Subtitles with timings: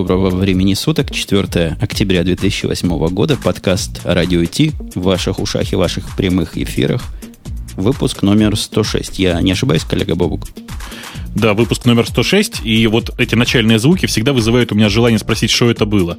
[0.00, 6.16] Доброго времени суток, 4 октября 2008 года, подкаст «Радио Ти» в ваших ушах и ваших
[6.16, 7.04] прямых эфирах.
[7.76, 9.18] Выпуск номер 106.
[9.18, 10.46] Я не ошибаюсь, коллега Бобук?
[11.34, 15.50] Да, выпуск номер 106, и вот эти начальные звуки всегда вызывают у меня желание спросить,
[15.50, 16.18] что это было.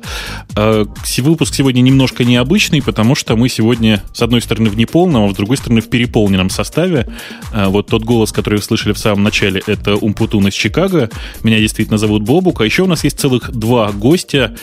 [0.55, 0.85] А,
[1.17, 5.35] выпуск сегодня немножко необычный, потому что мы сегодня, с одной стороны, в неполном, а с
[5.35, 7.07] другой стороны, в переполненном составе.
[7.53, 11.09] А, вот тот голос, который вы слышали в самом начале, это Умпутун из Чикаго.
[11.43, 14.55] Меня действительно зовут Бобук, а еще у нас есть целых два гостя,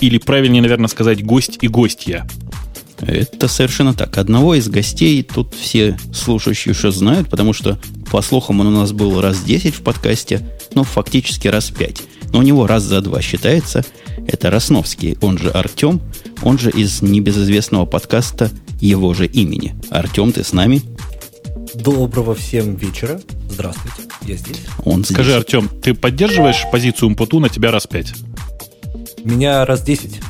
[0.00, 2.26] или правильнее, наверное, сказать, гость и гостья.
[3.00, 4.16] Это совершенно так.
[4.18, 7.78] Одного из гостей тут все слушающие уже знают, потому что,
[8.10, 12.02] по слухам, он у нас был раз 10 в подкасте, ну, фактически раз 5.
[12.32, 13.84] Но у него раз за два считается.
[14.26, 16.00] Это Росновский, он же Артем,
[16.42, 19.74] он же из небезызвестного подкаста его же имени.
[19.90, 20.82] Артем, ты с нами?
[21.74, 23.20] Доброго всем вечера.
[23.50, 24.60] Здравствуйте, я здесь.
[24.84, 25.14] Он здесь.
[25.14, 28.14] Скажи, Артем, ты поддерживаешь позицию Умпуту на тебя раз 5?
[29.24, 30.20] Меня раз 10.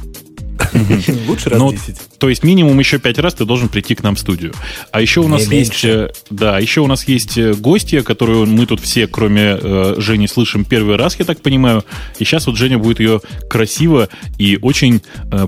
[1.28, 1.88] Лучше раз 10.
[1.88, 4.52] Ну, то есть минимум еще 5 раз ты должен прийти к нам в студию.
[4.90, 5.84] А еще у нас есть...
[5.84, 10.28] Э, да, еще у нас есть э, гостья, которую мы тут все, кроме э, Жени,
[10.28, 11.84] слышим первый раз, я так понимаю.
[12.18, 15.02] И сейчас вот Женя будет ее красиво и очень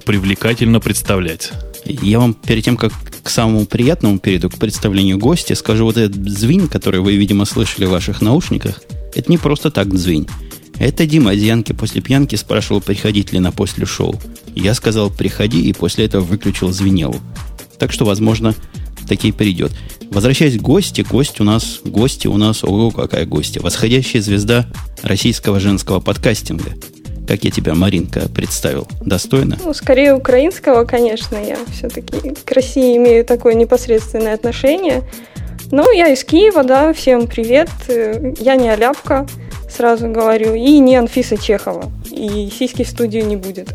[0.04, 1.52] привлекательно представлять.
[1.84, 6.16] Я вам перед тем, как к самому приятному перейду, к представлению гостя, скажу вот этот
[6.28, 8.80] звень, который вы, видимо, слышали в ваших наушниках,
[9.14, 10.28] это не просто так звень.
[10.78, 14.14] Это Дима Зянки после пьянки спрашивал, приходить ли на после шоу.
[14.54, 17.16] Я сказал, приходи, и после этого выключил звенелу.
[17.78, 18.54] Так что, возможно,
[19.08, 19.72] таки придет.
[20.10, 23.60] Возвращаясь к гости, гость у нас, гости у нас, ого, какая гостья.
[23.60, 24.66] Восходящая звезда
[25.02, 26.72] российского женского подкастинга.
[27.26, 28.88] Как я тебя, Маринка, представил?
[29.02, 29.58] Достойно?
[29.62, 31.36] Ну, скорее украинского, конечно.
[31.36, 35.02] Я все-таки к России имею такое непосредственное отношение.
[35.70, 37.68] Ну, я из Киева, да, всем привет.
[38.40, 39.26] Я не Аляпка
[39.68, 41.90] сразу говорю, и не Анфиса Чехова.
[42.10, 43.68] И сиськи в студию не будет.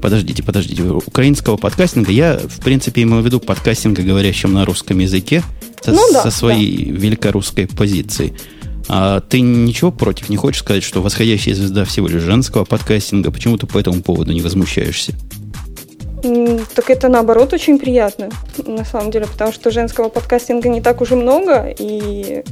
[0.00, 0.82] Подождите, подождите.
[0.82, 5.42] Украинского подкастинга я, в принципе, имею в виду подкастинга, говорящим на русском языке,
[5.82, 6.98] со, ну, да, со своей да.
[6.98, 8.32] великорусской позицией.
[8.88, 13.30] А ты ничего против не хочешь сказать, что восходящая звезда всего лишь женского подкастинга?
[13.30, 15.14] Почему ты по этому поводу не возмущаешься?
[16.74, 18.28] Так это наоборот очень приятно,
[18.66, 22.42] на самом деле, потому что женского подкастинга не так уже много, и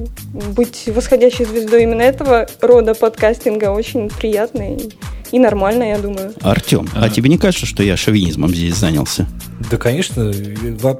[0.56, 4.90] быть восходящей звездой именно этого рода подкастинга очень приятно и,
[5.32, 6.32] и нормально, я думаю.
[6.40, 7.04] Артем, а.
[7.04, 9.26] а тебе не кажется, что я шовинизмом здесь занялся?
[9.70, 10.32] Да, конечно.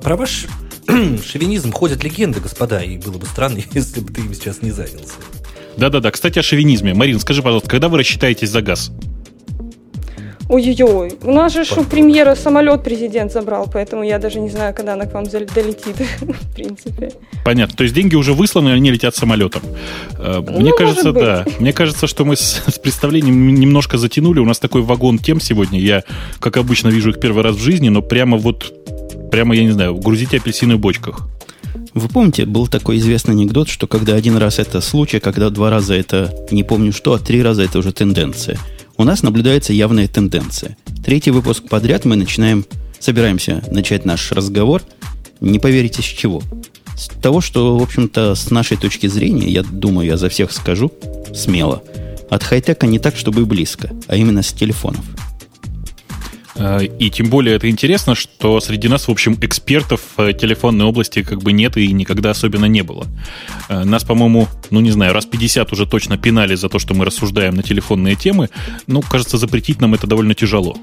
[0.03, 0.47] Про ваш
[1.25, 5.15] шовинизм ходят легенды, господа, и было бы странно, если бы ты им сейчас не занялся.
[5.77, 6.11] Да-да-да.
[6.11, 6.93] Кстати, о шовинизме.
[6.93, 8.91] Марин, скажи, пожалуйста, когда вы рассчитаетесь за газ?
[10.49, 14.95] Ой-ой-ой, у нас же у премьера самолет президент забрал, поэтому я даже не знаю, когда
[14.95, 17.13] она к вам долетит, в принципе.
[17.45, 19.61] Понятно, то есть деньги уже высланы, они летят самолетом.
[20.19, 21.45] Э, ну, мне кажется, да.
[21.61, 24.41] Мне кажется, что мы с, с представлением немножко затянули.
[24.41, 25.79] У нас такой вагон тем сегодня.
[25.81, 26.03] Я,
[26.41, 28.73] как обычно, вижу их первый раз в жизни, но прямо вот,
[29.31, 31.29] прямо, я не знаю, грузите апельсины в бочках.
[31.93, 35.95] Вы помните, был такой известный анекдот, что когда один раз это случай, когда два раза
[35.95, 38.59] это не помню что, а три раза это уже тенденция–
[38.99, 40.77] у нас наблюдается явная тенденция.
[41.05, 42.67] Третий выпуск подряд мы начинаем,
[42.99, 44.83] собираемся начать наш разговор.
[45.41, 46.43] Не поверите, с чего?
[46.97, 50.93] С того, что, в общем-то, с нашей точки зрения, я думаю, я за всех скажу
[51.33, 51.83] смело,
[52.29, 55.05] от хай-тека не так, чтобы близко, а именно с телефонов–
[56.99, 61.43] и тем более это интересно, что среди нас, в общем, экспертов в телефонной области как
[61.43, 63.07] бы нет и никогда особенно не было.
[63.69, 67.05] Э, нас, по-моему, ну не знаю, раз 50 уже точно пинали за то, что мы
[67.05, 68.51] рассуждаем на телефонные темы.
[68.87, 70.77] Ну, кажется, запретить нам это довольно тяжело.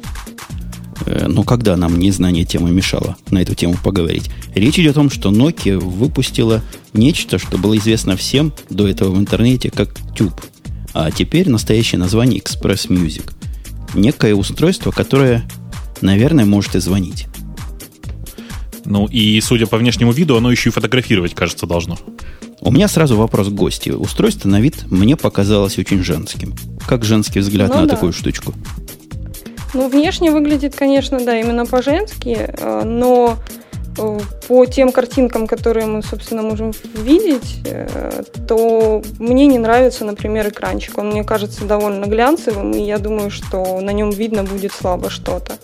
[1.05, 4.29] Э, ну, когда нам незнание темы мешало на эту тему поговорить?
[4.53, 6.61] Речь идет о том, что Nokia выпустила
[6.93, 10.41] нечто, что было известно всем до этого в интернете как Tube.
[10.93, 13.31] А теперь настоящее название Express Music.
[13.93, 15.45] Некое устройство, которое
[16.01, 17.27] наверное, может и звонить.
[18.85, 21.97] Ну и, судя по внешнему виду, оно еще и фотографировать, кажется, должно.
[22.61, 23.89] У меня сразу вопрос к гости.
[23.89, 26.55] Устройство на вид мне показалось очень женским.
[26.87, 27.95] Как женский взгляд ну, на да.
[27.95, 28.53] такую штучку?
[29.73, 33.37] Ну, внешне выглядит, конечно, да, именно по-женски, э, но
[33.97, 40.47] э, по тем картинкам, которые мы, собственно, можем видеть, э, то мне не нравится, например,
[40.47, 40.97] экранчик.
[40.97, 45.57] Он мне кажется довольно глянцевым, и я думаю, что на нем видно будет слабо что-то.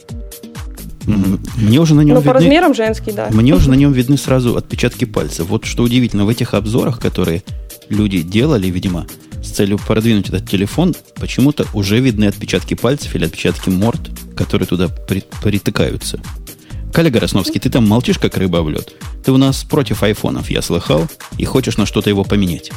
[1.06, 3.30] Мне уже на нем Но видны, по размерам женский, да.
[3.32, 5.48] Мне уже на нем видны сразу отпечатки пальцев.
[5.48, 7.44] Вот что удивительно, в этих обзорах, которые
[7.90, 9.08] люди делали, видимо,
[9.44, 14.00] с целью продвинуть этот телефон, почему-то уже видны отпечатки пальцев или отпечатки морд,
[14.36, 16.20] которые туда при, притыкаются.
[16.94, 18.94] Коллега Росновский, ты там молчишь, как рыба в лед.
[19.24, 21.08] Ты у нас против айфонов, я слыхал,
[21.38, 22.72] и хочешь на что-то его поменять.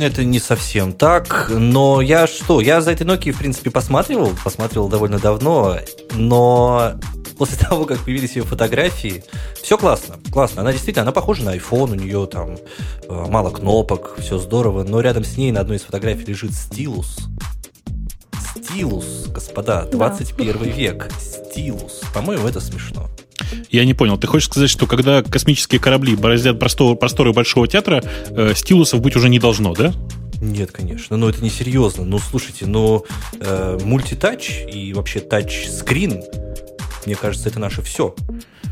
[0.00, 4.88] Это не совсем так, но я что, я за этой Nokia, в принципе, посматривал, посматривал
[4.88, 5.78] довольно давно,
[6.14, 6.94] но
[7.38, 9.24] после того, как появились ее фотографии,
[9.62, 10.62] все классно, классно.
[10.62, 12.56] Она действительно, она похожа на iPhone, у нее там
[13.08, 17.18] э, мало кнопок, все здорово, но рядом с ней на одной из фотографий лежит стилус.
[18.56, 20.64] Стилус, господа, 21 да.
[20.64, 22.02] век, стилус.
[22.14, 23.08] По-моему, это смешно.
[23.70, 24.18] Я не понял.
[24.18, 29.16] Ты хочешь сказать, что когда космические корабли бороздят простор, просторы Большого театра, э, стилусов быть
[29.16, 29.92] уже не должно, да?
[30.40, 31.16] Нет, конечно.
[31.16, 32.04] Но это не серьезно.
[32.04, 33.04] Ну, слушайте, но
[33.40, 36.22] э, мультитач и вообще тач-скрин,
[37.06, 38.14] мне кажется, это наше все.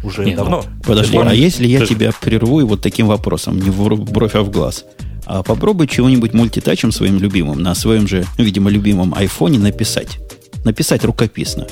[0.02, 0.64] Уже Нет, давно.
[0.66, 1.86] Ну, подожди, а если я Ты...
[1.86, 4.84] тебя прерву и вот таким вопросом, не в бровь, а в глаз?
[5.26, 10.18] А попробуй чего-нибудь мультитачем своим любимым, на своем же, видимо, любимом айфоне написать.
[10.64, 11.66] Написать рукописно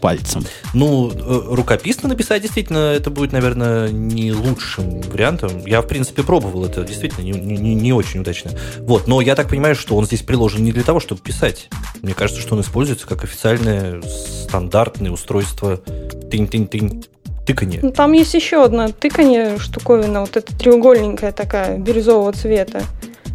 [0.00, 0.44] пальцем.
[0.74, 5.64] Ну, э, рукописно написать действительно это будет, наверное, не лучшим вариантом.
[5.66, 8.50] Я, в принципе, пробовал это, действительно, не, не, не очень удачно.
[8.78, 11.68] Вот, но я так понимаю, что он здесь приложен не для того, чтобы писать.
[12.02, 15.80] Мне кажется, что он используется как официальное стандартное устройство
[16.30, 17.04] тынь-тынь-тынь
[17.46, 17.80] тыканье.
[17.82, 22.82] Ну, там есть еще одна тыканье штуковина, вот эта треугольненькая такая, бирюзового цвета.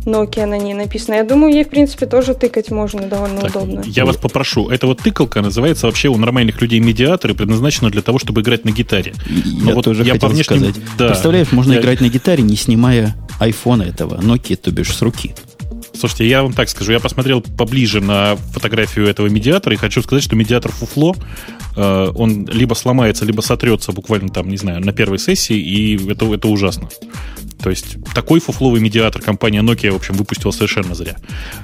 [0.05, 1.15] Nokia на ней написано.
[1.15, 3.83] Я думаю, ей, в принципе, тоже тыкать можно довольно так, удобно.
[3.85, 8.01] Я вас попрошу, эта вот тыкалка называется вообще у нормальных людей медиатор и предназначена для
[8.01, 9.13] того, чтобы играть на гитаре.
[9.25, 10.57] Я вот тоже я хотел по внешним...
[10.57, 10.75] сказать.
[10.97, 11.07] Да.
[11.07, 11.81] Представляешь, можно я...
[11.81, 15.33] играть на гитаре, не снимая айфона этого, Nokia, то бишь, с руки.
[15.93, 20.23] Слушайте, я вам так скажу, я посмотрел поближе на фотографию этого медиатора и хочу сказать,
[20.23, 21.15] что медиатор фуфло,
[21.75, 26.31] э, он либо сломается, либо сотрется буквально там, не знаю, на первой сессии, и это,
[26.33, 26.89] это ужасно.
[27.65, 31.15] То есть такой фуфловый медиатор компания Nokia, в общем, выпустила совершенно зря.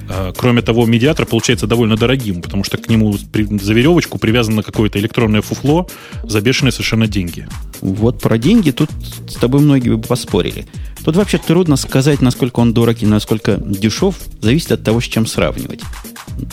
[0.08, 4.98] А, кроме того, медиатор получается довольно дорогим, потому что к нему за веревочку привязано какое-то
[4.98, 5.86] электронное фуфло
[6.24, 7.46] за бешеные совершенно деньги.
[7.80, 8.90] Вот про деньги тут
[9.28, 10.66] с тобой многие бы поспорили.
[11.04, 15.24] Тут вообще трудно сказать, насколько он дорог и насколько дешев, зависит от того, с чем
[15.24, 15.82] сравнивать.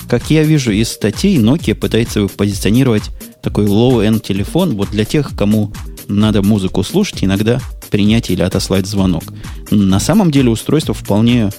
[0.07, 3.09] Как я вижу из статей, Nokia пытается позиционировать
[3.41, 5.73] такой low-end телефон вот для тех, кому
[6.07, 7.59] надо музыку слушать, иногда
[7.89, 9.24] принять или отослать звонок.
[9.71, 11.50] На самом деле устройство вполне,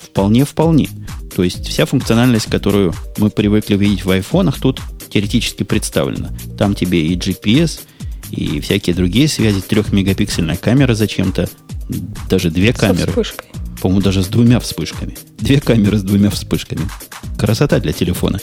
[0.00, 0.88] вполне, вполне.
[1.34, 6.30] То есть вся функциональность, которую мы привыкли видеть в айфонах, тут теоретически представлена.
[6.58, 7.80] Там тебе и GPS,
[8.30, 11.48] и всякие другие связи, трехмегапиксельная камера зачем-то,
[12.28, 13.06] даже две камеры.
[13.06, 13.46] Со вспышкой.
[13.80, 15.16] По-моему, даже с двумя вспышками.
[15.38, 16.82] Две камеры с двумя вспышками.
[17.38, 18.40] Красота для телефона.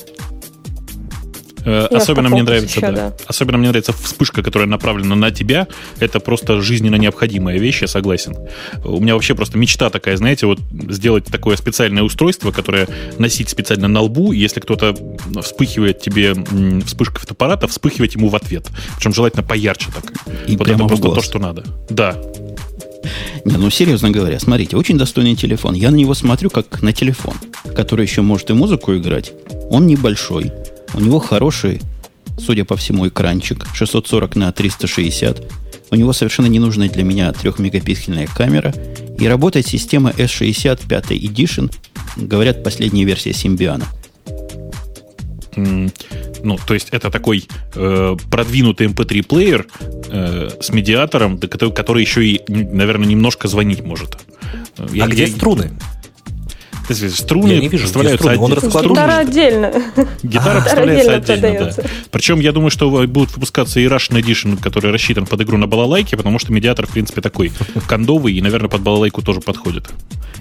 [1.66, 2.92] Э, особенно мне нравится, еще, да.
[2.92, 3.14] да.
[3.28, 5.68] Особенно мне нравится вспышка, которая направлена на тебя.
[6.00, 8.36] Это просто жизненно необходимая вещь, я согласен.
[8.84, 10.60] У меня вообще просто мечта такая, знаете, вот
[10.90, 12.88] сделать такое специальное устройство, которое
[13.18, 14.96] носить специально на лбу, и если кто-то
[15.42, 16.34] вспыхивает тебе
[16.86, 18.68] вспышкой фотоаппарата, вспыхивать ему в ответ.
[18.98, 20.12] Причем желательно поярче так.
[20.48, 21.64] И вот это просто то, что надо.
[21.90, 22.16] Да.
[23.46, 25.74] Не, ну серьезно говоря, смотрите, очень достойный телефон.
[25.74, 27.34] Я на него смотрю как на телефон,
[27.76, 29.34] который еще может и музыку играть.
[29.70, 30.52] Он небольшой,
[30.94, 31.82] у него хороший,
[32.38, 35.44] судя по всему, экранчик 640 на 360.
[35.92, 38.74] У него совершенно ненужная для меня 3-мегапиксельная камера.
[39.20, 41.74] И работает система S60 5 Edition.
[42.16, 43.84] Говорят, последняя версия Symbian.
[45.56, 45.92] Mm,
[46.44, 49.68] ну, то есть это такой э, продвинутый MP3-плеер
[50.08, 54.18] э, с медиатором, который, который еще и, наверное, немножко звонить может.
[54.92, 55.72] Я, а где я, струны?
[56.94, 58.60] Струны я не вижу, вставляются струны.
[58.60, 58.92] Он.
[58.92, 59.72] Гитара отдельно.
[60.24, 61.84] Гитара а, вставляется отдельно, да.
[62.12, 66.18] Причем я думаю, что будут выпускаться и Russian Edition, который рассчитан под игру на балалайке,
[66.18, 67.52] потому что медиатор, в принципе, такой
[67.88, 69.90] кондовый и, наверное, под балалайку тоже подходит.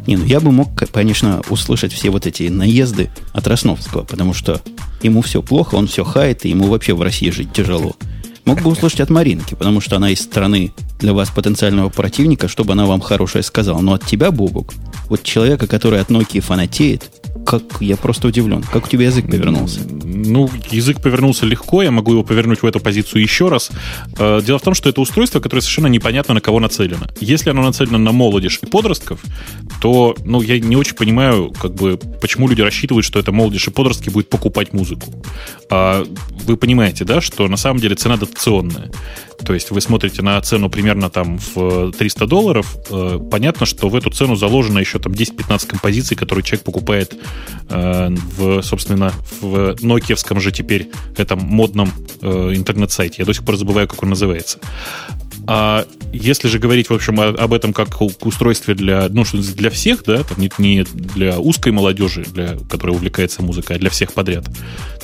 [0.06, 4.60] Не, ну я бы мог, конечно, услышать все вот эти наезды от Росновского, потому что
[5.02, 7.96] ему все плохо, он все хает, и ему вообще в России жить тяжело.
[8.44, 12.72] Мог бы услышать от Маринки, потому что она из страны для вас потенциального противника, чтобы
[12.72, 13.80] она вам хорошее сказала.
[13.80, 14.74] Но от тебя, Бобук,
[15.08, 17.10] вот человека, который от Nokia фанатеет,
[17.44, 18.62] как я просто удивлен.
[18.62, 19.80] Как у тебя язык повернулся?
[20.04, 23.70] Ну, язык повернулся легко, я могу его повернуть в эту позицию еще раз.
[24.18, 27.06] Э, дело в том, что это устройство, которое совершенно непонятно на кого нацелено.
[27.20, 29.20] Если оно нацелено на молодежь и подростков,
[29.80, 33.70] то, ну, я не очень понимаю, как бы, почему люди рассчитывают, что это молодежь и
[33.70, 35.12] подростки будут покупать музыку.
[35.70, 36.04] А
[36.46, 38.90] вы понимаете, да, что на самом деле цена дотационная.
[39.44, 43.96] То есть вы смотрите на цену примерно там в 300 долларов, э, понятно, что в
[43.96, 47.14] эту цену заложено еще там 10-15 композиций, которые человек покупает
[47.68, 53.16] э, в, собственно, в нокиевском же теперь этом модном э, интернет-сайте.
[53.18, 54.58] Я до сих пор забываю, как он называется.
[55.46, 60.22] А если же говорить, в общем, об этом как устройстве для, ну, для всех, да,
[60.22, 64.44] там не, не для узкой молодежи, для, которая увлекается музыкой, а для всех подряд,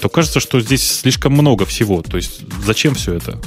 [0.01, 2.03] то кажется, что здесь слишком много всего.
[2.03, 3.41] То есть зачем все это?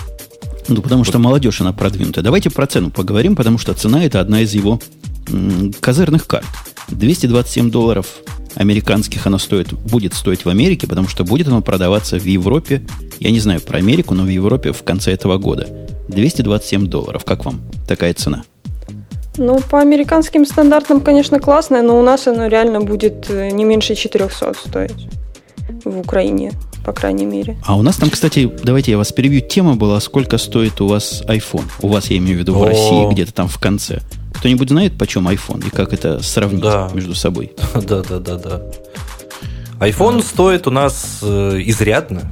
[0.67, 2.23] Ну, потому что молодежь, она продвинутая.
[2.23, 4.79] Давайте про цену поговорим, потому что цена– это одна из его
[5.27, 6.45] м- козырных карт.
[6.89, 8.07] 227 долларов
[8.59, 12.83] американских оно стоит, будет стоить в Америке, потому что будет оно продаваться в Европе,
[13.19, 15.67] я не знаю про Америку, но в Европе в конце этого года.
[16.09, 17.23] 227 долларов.
[17.23, 18.43] Как вам такая цена?
[19.37, 23.95] Ну, по американским стандартам, конечно, классная, но у нас оно реально будет э, не меньше
[23.95, 25.07] 400 стоить
[25.85, 26.51] в Украине,
[26.83, 27.57] по крайней мере.
[27.65, 29.39] А у нас там, кстати, давайте я вас перебью.
[29.39, 31.63] Тема была, сколько стоит у вас iPhone.
[31.81, 32.65] У вас, я имею в виду, в О.
[32.65, 34.01] России, где-то там в конце.
[34.35, 36.89] Кто-нибудь знает, почем iPhone и как это сравнить Да.
[36.93, 37.51] между собой?
[37.75, 38.61] Да, да, да, да.
[39.79, 42.31] iPhone стоит у нас э, изрядно.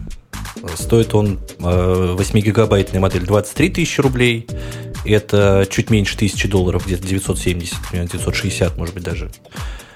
[0.76, 4.48] Стоит он э, 8-гигабайтная модель 23 тысячи рублей.
[5.06, 9.30] Это чуть меньше тысячи долларов, где-то 970, примерно 960, может быть, даже.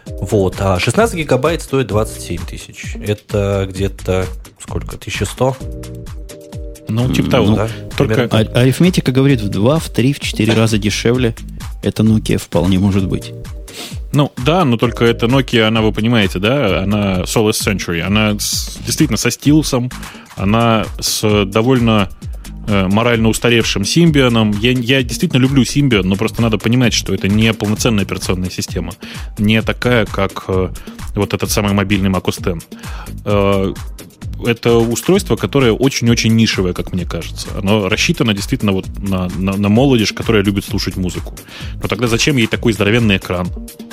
[0.05, 0.55] Вот.
[0.60, 2.96] А 16 гигабайт стоит 27 тысяч.
[3.05, 4.25] Это где-то
[4.60, 4.96] сколько?
[4.96, 5.58] 1100?
[6.88, 7.48] Ну, типа того.
[7.48, 7.70] ну, да?
[7.98, 11.36] только- А- арифметика говорит в 2, в 3, в 4 раза дешевле.
[11.81, 13.33] Это Nokia вполне может быть.
[14.13, 18.77] Ну, да, но только это Nokia, она, вы понимаете, да, она Solus Century, она с-
[18.85, 19.89] действительно со стилусом,
[20.35, 22.09] она с довольно
[22.67, 24.51] э, морально устаревшим Симбионом.
[24.51, 28.91] Я, я действительно люблю Симбион, но просто надо понимать, что это не полноценная операционная система.
[29.38, 30.69] Не такая, как э,
[31.15, 32.65] вот этот самый мобильный Mac OS X.
[33.25, 33.73] Э,
[34.45, 37.48] это устройство, которое очень-очень нишевое, как мне кажется.
[37.57, 41.36] Оно рассчитано действительно вот на, на, на молодежь, которая любит слушать музыку.
[41.81, 43.48] Но тогда зачем ей такой здоровенный экран?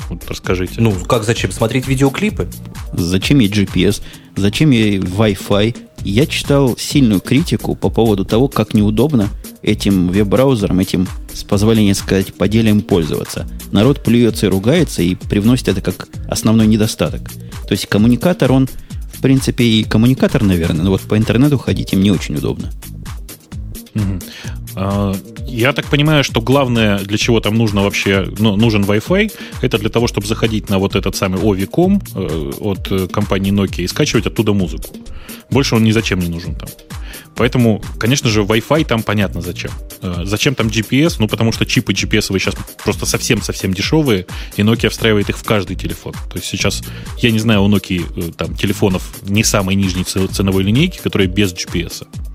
[0.08, 0.80] Вот расскажите.
[0.80, 1.52] Ну, как зачем?
[1.52, 2.48] Смотреть видеоклипы?
[2.92, 4.02] Зачем ей GPS?
[4.36, 5.76] Зачем ей Wi-Fi?
[6.04, 9.28] Я читал сильную критику по поводу того, как неудобно
[9.62, 13.48] этим веб-браузером, этим, с позволения сказать, поделием пользоваться.
[13.72, 17.28] Народ плюется и ругается и привносит это как основной недостаток.
[17.30, 18.68] То есть коммуникатор, он,
[19.18, 22.70] в принципе, и коммуникатор, наверное, но вот по интернету ходить им не очень удобно.
[24.80, 25.12] А,
[25.46, 29.32] Я так понимаю, что главное, для чего там нужно вообще, ну, нужен Wi-Fi,
[29.62, 33.82] это для того, чтобы заходить на вот этот самый Ovi.com э, от э, компании Nokia
[33.82, 34.96] и скачивать оттуда музыку.
[35.50, 36.68] Больше он ни зачем не нужен там.
[37.34, 39.70] Поэтому, конечно же, Wi-Fi там понятно зачем.
[40.02, 41.16] Э, Зачем там GPS?
[41.18, 42.54] Ну, потому что чипы GPS сейчас
[42.84, 46.12] просто совсем-совсем дешевые, и Nokia встраивает их в каждый телефон.
[46.12, 46.82] То есть сейчас,
[47.18, 52.06] я не знаю, у Nokia там телефонов не самой нижней ценовой линейки, которые без GPS.
[52.06, 52.27] Э,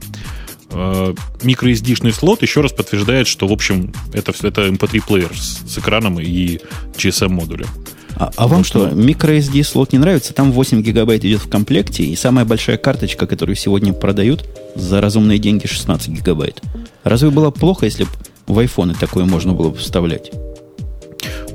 [0.74, 6.60] microSD-шный слот еще раз подтверждает, что, в общем, это, это MP3-плеер с, с экраном и
[6.98, 7.68] GSM-модулем.
[8.16, 10.34] А, а вам что, microSD слот не нравится?
[10.34, 15.40] Там 8 гигабайт идет в комплекте, и самая большая карточка, которую сегодня продают за разумные
[15.40, 16.62] деньги, 16 гигабайт.
[17.04, 18.10] Разве было плохо, если бы
[18.48, 20.32] в айфоны такое можно было бы вставлять?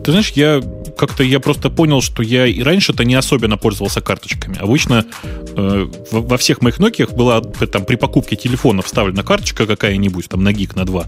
[0.09, 0.63] Ты знаешь, я
[0.97, 4.57] как-то я просто понял, что я и раньше-то не особенно пользовался карточками.
[4.59, 5.05] Обычно
[5.55, 10.55] э, во, всех моих Nokia была там при покупке телефона вставлена карточка какая-нибудь, там на
[10.55, 11.05] гиг, на 2,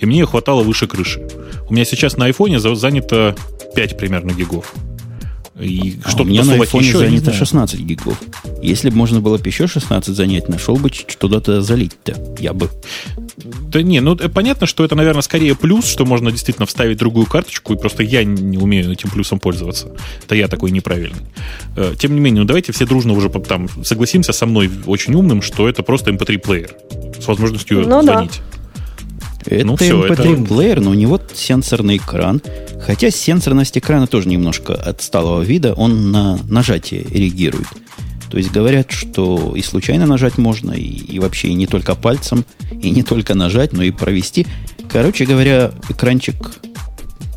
[0.00, 1.26] и мне ее хватало выше крыши.
[1.70, 3.34] У меня сейчас на айфоне за- занято
[3.74, 4.74] 5 примерно гигов.
[5.60, 7.38] И А что у меня на айфоне еще, занято знаю.
[7.38, 8.18] 16 гигов.
[8.62, 12.16] Если бы можно было бы еще 16 занять, нашел бы ч- куда-то залить-то.
[12.38, 12.70] Я бы.
[13.68, 17.26] Да не, ну э, понятно, что это, наверное, скорее плюс, что можно действительно вставить другую
[17.26, 19.88] карточку, и просто я не умею этим плюсом пользоваться.
[20.24, 21.20] Это я такой неправильный.
[21.76, 25.42] Э, Тем не менее, ну давайте все дружно уже там согласимся со мной очень умным,
[25.42, 26.74] что это просто MP3-плеер
[27.20, 28.26] с возможностью Ну да.
[29.46, 32.40] Это Ну всё, MP3 это- плеер, но у него сенсорный экран.
[32.80, 35.74] Хотя сенсорность экрана тоже немножко отсталого вида.
[35.74, 37.66] Он на нажатие реагирует.
[38.30, 42.46] То есть говорят, что и случайно нажать можно, и, и вообще и не только пальцем,
[42.70, 44.46] и не только нажать, но и провести.
[44.90, 46.34] Короче говоря, экранчик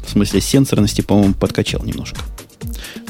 [0.05, 2.19] в смысле сенсорности, по-моему, подкачал немножко.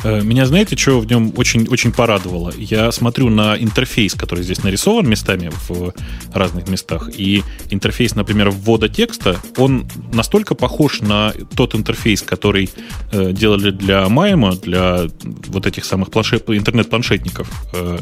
[0.05, 2.53] Э, Меня, знаете, что в нем очень, очень порадовало?
[2.55, 5.93] Я смотрю на интерфейс, который здесь нарисован местами в
[6.31, 12.69] разных местах, и интерфейс, например, ввода текста, он настолько похож на тот интерфейс, который
[13.11, 15.07] э, делали для Майма, для
[15.47, 17.97] вот этих самых планшет, интернет-планшетников, э,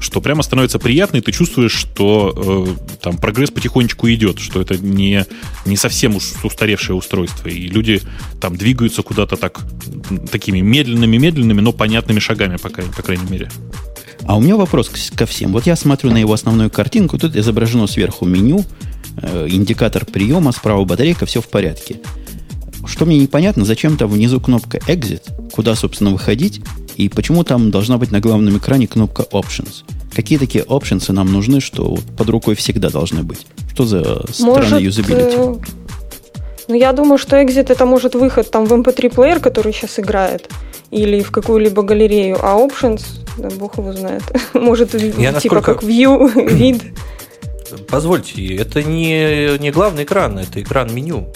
[0.00, 4.76] что прямо становится приятно, и ты чувствуешь, что э, там прогресс потихонечку идет, что это
[4.78, 5.26] не,
[5.66, 8.00] не совсем уж устаревшее устройство, и люди
[8.40, 9.60] там двигаются куда-то так
[10.32, 13.50] такими медленными-медленными, но понятными шагами, по, по крайней мере.
[14.26, 15.52] А у меня вопрос ко всем.
[15.52, 18.64] Вот я смотрю на его основную картинку, тут изображено сверху меню,
[19.16, 22.00] э, индикатор приема, справа батарейка, все в порядке.
[22.86, 26.62] Что мне непонятно, зачем там внизу кнопка Exit, куда, собственно, выходить,
[27.00, 29.84] и почему там должна быть на главном экране кнопка Options.
[30.14, 33.46] Какие такие options нам нужны, что под рукой всегда должны быть?
[33.72, 34.02] Что за
[34.32, 35.36] странный Может, юзабилити?
[35.36, 35.54] э,
[36.68, 40.48] ну, я думаю, что Exit это может выход там в MP3 плеер, который сейчас играет,
[40.90, 43.02] или в какую-либо галерею, а Options,
[43.38, 44.22] да, бог его знает,
[44.54, 46.82] может Я типа насколько- как View, вид.
[47.88, 51.28] Позвольте, это не, не главный экран, это экран меню.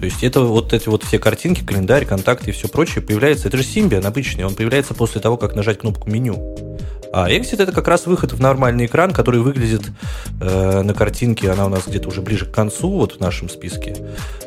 [0.00, 3.48] То есть это вот эти вот все картинки, календарь, контакты и все прочее появляется.
[3.48, 6.56] Это же Symbian обычный, он появляется после того, как нажать кнопку меню.
[7.12, 9.82] А Exit это как раз выход в нормальный экран, который выглядит
[10.40, 13.96] э, на картинке, она у нас где-то уже ближе к концу, вот в нашем списке.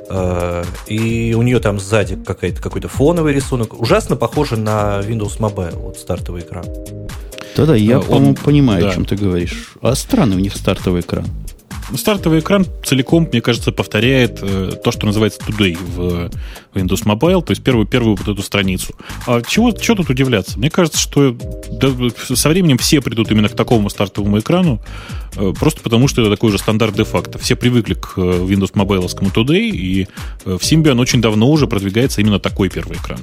[0.10, 3.80] Э, и у нее там сзади какой-то какой-то фоновый рисунок.
[3.80, 6.66] Ужасно похоже на Windows Mobile, вот стартовый экран.
[7.56, 8.90] Да-да, я, он, по-моему, понимаю, да.
[8.90, 9.74] о чем ты говоришь.
[9.82, 11.26] А странный у них стартовый экран.
[11.96, 16.30] Стартовый экран целиком, мне кажется, повторяет э, то, что называется Today в
[16.74, 18.96] Windows Mobile, то есть первую, первую вот эту страницу.
[19.28, 20.58] А чего, чего тут удивляться?
[20.58, 21.36] Мне кажется, что
[21.72, 24.82] да, со временем все придут именно к такому стартовому экрану,
[25.36, 27.38] э, просто потому что это такой же стандарт де-факто.
[27.38, 30.08] Все привыкли к э, Windows Mobile Today, и
[30.46, 33.20] в Symbian очень давно уже продвигается именно такой первый экран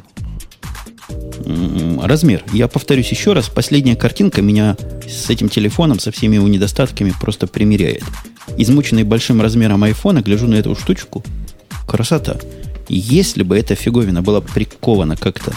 [2.01, 2.45] размер.
[2.53, 4.77] Я повторюсь еще раз, последняя картинка меня
[5.09, 8.05] с этим телефоном, со всеми его недостатками просто примеряет.
[8.57, 11.25] Измученный большим размером айфона, гляжу на эту штучку.
[11.87, 12.39] Красота.
[12.89, 15.53] Если бы эта фиговина была прикована как-то,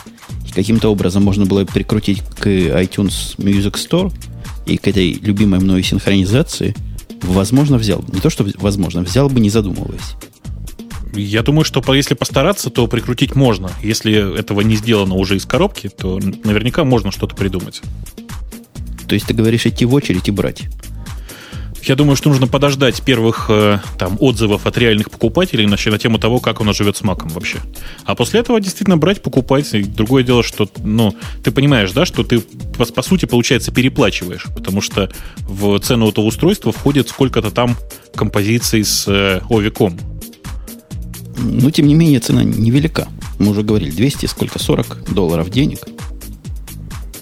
[0.54, 4.14] каким-то образом можно было прикрутить к iTunes Music Store
[4.66, 6.76] и к этой любимой мною синхронизации,
[7.22, 8.14] возможно, взял бы.
[8.14, 10.14] Не то, что возможно, взял бы, не задумываясь.
[11.15, 13.72] Я думаю, что если постараться, то прикрутить можно.
[13.82, 17.82] Если этого не сделано уже из коробки, то наверняка можно что-то придумать.
[19.08, 20.63] То есть ты говоришь идти в очередь и брать?
[21.84, 26.17] Я думаю, что нужно подождать первых э, там, отзывов от реальных покупателей на, на тему
[26.17, 27.58] того, как он живет с маком вообще.
[28.05, 29.74] А после этого действительно брать, покупать.
[29.74, 34.46] И другое дело, что ну, ты понимаешь, да, что ты по, по сути, получается, переплачиваешь,
[34.55, 37.75] потому что в цену этого устройства входит сколько-то там
[38.15, 40.00] композиций с э, Овиком.
[41.38, 43.08] Но, тем не менее, цена невелика.
[43.40, 45.80] Мы уже говорили, 200, сколько, 40 долларов денег.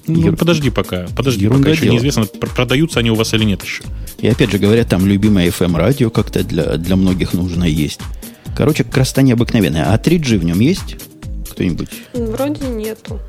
[0.07, 1.07] Ну, подожди пока.
[1.15, 1.93] Подожди, Ерунда пока еще дело.
[1.93, 3.83] неизвестно, продаются они у вас или нет еще.
[4.19, 8.01] И опять же говорят, там любимое FM-радио как-то для, для многих нужно есть.
[8.55, 9.93] Короче, красота необыкновенная.
[9.93, 10.97] А 3G в нем есть?
[11.51, 11.89] Кто-нибудь?
[12.13, 13.19] Вроде нету.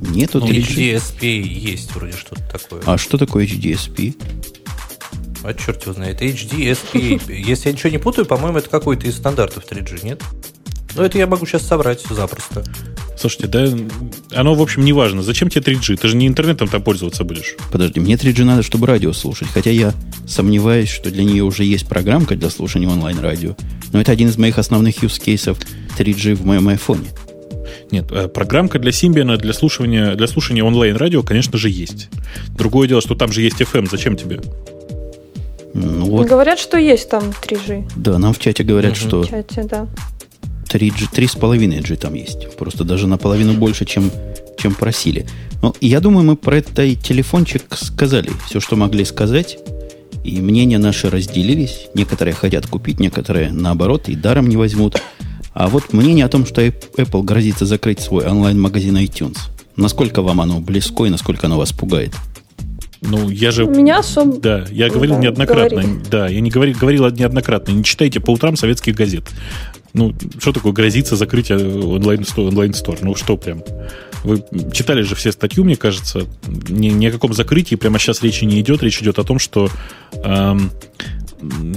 [0.00, 0.96] Нету ну, 3G?
[0.96, 2.82] HDSP есть вроде что-то такое.
[2.86, 4.16] А что такое HDSP?
[5.42, 6.20] А черт его знает.
[6.20, 7.20] HD, SP.
[7.32, 10.22] Если я ничего не путаю, по-моему, это какой-то из стандартов 3G, нет?
[10.96, 12.64] Ну, это я могу сейчас собрать запросто.
[13.16, 13.68] Слушайте, да,
[14.34, 15.22] оно, в общем, не важно.
[15.22, 15.96] Зачем тебе 3G?
[15.96, 17.54] Ты же не интернетом там пользоваться будешь.
[17.70, 19.48] Подожди, мне 3G надо, чтобы радио слушать.
[19.52, 19.94] Хотя я
[20.26, 23.56] сомневаюсь, что для нее уже есть программка для слушания онлайн-радио.
[23.92, 25.58] Но это один из моих основных use кейсов
[25.98, 27.08] 3G в моем айфоне.
[27.90, 32.08] Нет, э, программка для Symbian для слушания, для слушания онлайн-радио, конечно же, есть.
[32.56, 33.88] Другое дело, что там же есть FM.
[33.90, 34.40] Зачем тебе?
[35.74, 36.26] Ну, вот.
[36.26, 37.92] Говорят, что есть там 3G.
[37.96, 39.00] Да, нам в чате говорят, угу.
[39.00, 39.22] что...
[39.22, 39.86] В чате, да.
[40.68, 42.56] 3G, 3,5G там есть.
[42.56, 44.10] Просто даже наполовину больше, чем,
[44.56, 45.26] чем просили.
[45.62, 49.58] Но я думаю, мы про этот телефончик сказали все, что могли сказать.
[50.22, 51.88] И мнения наши разделились.
[51.94, 55.00] Некоторые хотят купить, некоторые наоборот и даром не возьмут.
[55.54, 59.38] А вот мнение о том, что Apple грозится закрыть свой онлайн-магазин iTunes.
[59.76, 62.14] Насколько вам оно близко и насколько оно вас пугает?
[63.02, 63.64] Ну, я же...
[63.64, 64.38] Меня особо...
[64.38, 65.82] Да, я говорил да, неоднократно.
[65.82, 66.00] Говори.
[66.10, 67.72] Да, я не говорил, говорил неоднократно.
[67.72, 69.24] Не читайте по утрам советских газет.
[69.94, 72.48] Ну, что такое грозится закрытие онлайн-стор?
[72.48, 72.98] Онлайн -стор?
[73.02, 73.62] ну, что прям?
[74.22, 76.26] Вы читали же все статью, мне кажется.
[76.46, 78.82] Ни, ни о каком закрытии прямо сейчас речи не идет.
[78.82, 79.70] Речь идет о том, что...
[80.22, 80.70] Эм,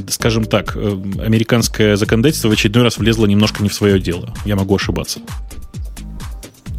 [0.09, 0.79] скажем так, э,
[1.19, 4.33] американское законодательство в очередной раз влезло немножко не в свое дело.
[4.45, 5.21] Я могу ошибаться.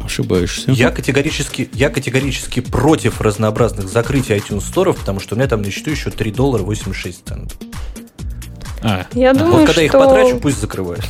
[0.05, 0.71] Ошибаешься.
[0.71, 5.71] Я категорически, я категорически против разнообразных закрытий iTunes Store, потому что у меня там на
[5.71, 7.57] счету еще 3 доллара 86 центов.
[8.83, 9.05] А.
[9.13, 9.81] Я думаю, вот когда что...
[9.81, 11.03] их потрачу, пусть закрывают.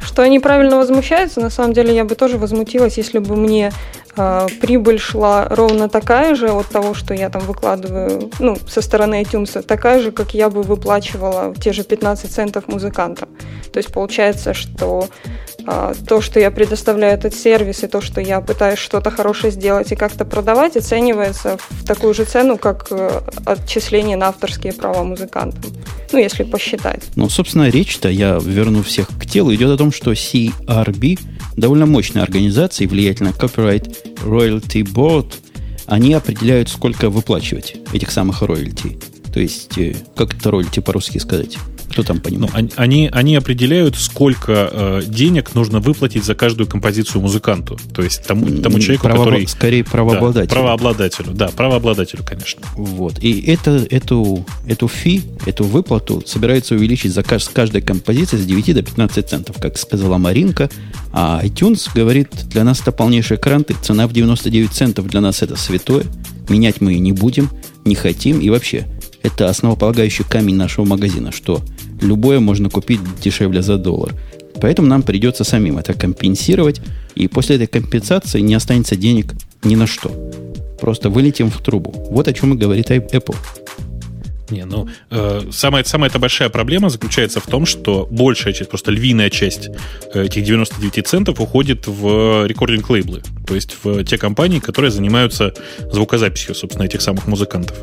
[0.00, 3.72] Что они правильно возмущаются, на самом деле я бы тоже возмутилась, если бы мне
[4.14, 9.22] э, прибыль шла ровно такая же от того, что я там выкладываю, ну, со стороны
[9.22, 13.30] iTunes, такая же, как я бы выплачивала те же 15 центов музыкантам.
[13.72, 15.51] То есть получается, что а,
[16.06, 19.96] то, что я предоставляю этот сервис, и то, что я пытаюсь что-то хорошее сделать и
[19.96, 25.72] как-то продавать, оценивается в такую же цену, как э, отчисление на авторские права музыкантам.
[26.12, 27.02] Ну, если посчитать.
[27.16, 31.18] Ну, собственно, речь-то, я верну всех к телу, идет о том, что CRB,
[31.56, 35.32] довольно мощная организация влиятельная Copyright Royalty Board,
[35.86, 38.98] они определяют, сколько выплачивать этих самых роялти.
[39.32, 41.56] То есть, э, как это роялти по-русски сказать?
[41.92, 42.54] Кто там понимает?
[42.54, 47.78] Ну, они, они определяют, сколько э, денег нужно выплатить за каждую композицию музыканту.
[47.94, 49.46] То есть тому, тому человеку, Право, который...
[49.46, 50.48] Скорее правообладателю.
[50.48, 52.62] Да, правообладателю, да, правообладателю, конечно.
[52.74, 53.18] Вот.
[53.20, 58.46] И это, эту, эту фи, эту выплату собираются увеличить за кажд, с каждой композиции с
[58.46, 60.70] 9 до 15 центов, как сказала Маринка.
[61.12, 65.56] А iTunes говорит, для нас это полнейшие кранты, цена в 99 центов для нас это
[65.56, 66.04] святое.
[66.48, 67.50] Менять мы не будем,
[67.84, 68.86] не хотим и вообще–
[69.22, 71.62] это основополагающий камень нашего магазина, что
[72.00, 74.14] любое можно купить дешевле за доллар.
[74.60, 76.80] Поэтому нам придется самим это компенсировать,
[77.14, 79.32] и после этой компенсации не останется денег
[79.62, 80.10] ни на что.
[80.80, 81.92] Просто вылетим в трубу.
[82.10, 83.36] Вот о чем и говорит Apple.
[84.52, 88.90] Не, ну, э, самая, самая эта большая проблема заключается в том, что большая часть, просто
[88.90, 89.70] львиная часть
[90.12, 95.54] э, этих 99 центов уходит в рекординг-лейблы, то есть в те компании, которые занимаются
[95.90, 97.78] звукозаписью, собственно, этих самых музыкантов.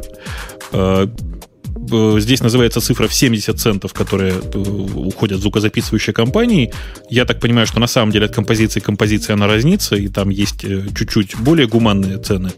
[0.72, 1.08] Э,
[1.92, 6.72] Э, здесь называется цифра в 70 центов, которые э, уходят в звукозаписывающие компании.
[7.10, 10.30] Я так понимаю, что на самом деле от композиции к композиции она разнится, и там
[10.30, 10.62] есть
[10.96, 12.52] чуть-чуть более гуманные цены.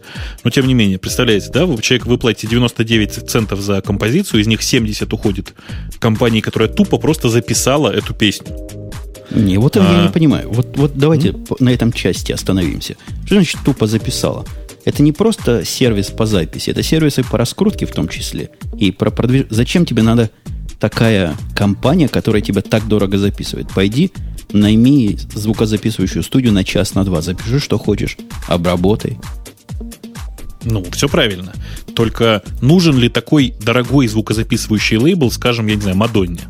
[0.44, 4.62] Но тем не менее, представляете, да, человек вы платите 99 центов за композицию, из них
[4.62, 5.54] 70 уходит
[5.98, 8.56] компании, которая тупо просто записала эту песню.
[9.30, 9.80] Не, вот а...
[9.80, 10.50] я не понимаю.
[10.50, 11.56] Вот, вот давайте mm?
[11.60, 12.96] на этом части остановимся.
[13.24, 14.44] Что значит тупо записала?
[14.84, 18.50] Это не просто сервис по записи, это сервисы по раскрутке в том числе.
[18.78, 19.46] И про продвиж...
[19.50, 20.30] Зачем тебе надо
[20.80, 23.68] такая компания, которая тебя так дорого записывает?
[23.72, 24.10] Пойди,
[24.52, 28.16] найми звукозаписывающую студию на час, на два, запиши, что хочешь,
[28.48, 29.18] обработай.
[30.64, 31.52] Ну, все правильно.
[31.94, 36.40] Только нужен ли такой дорогой звукозаписывающий лейбл, скажем, я не знаю, Мадонне?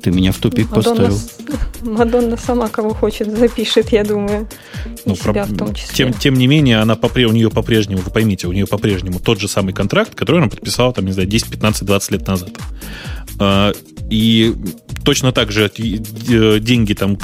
[0.00, 1.20] Э, ты меня в тупик Мадонна, поставил.
[1.82, 4.48] Мадонна сама кого хочет запишет, я думаю.
[5.04, 5.94] Ну, себя в том числе.
[5.94, 9.40] Тем, тем не менее, она по, у нее по-прежнему, вы поймите, у нее по-прежнему тот
[9.40, 12.50] же самый контракт, который она подписала, там, не знаю, 10, 15, 20 лет назад.
[13.38, 13.72] А,
[14.10, 14.54] и
[15.04, 17.16] точно так же деньги там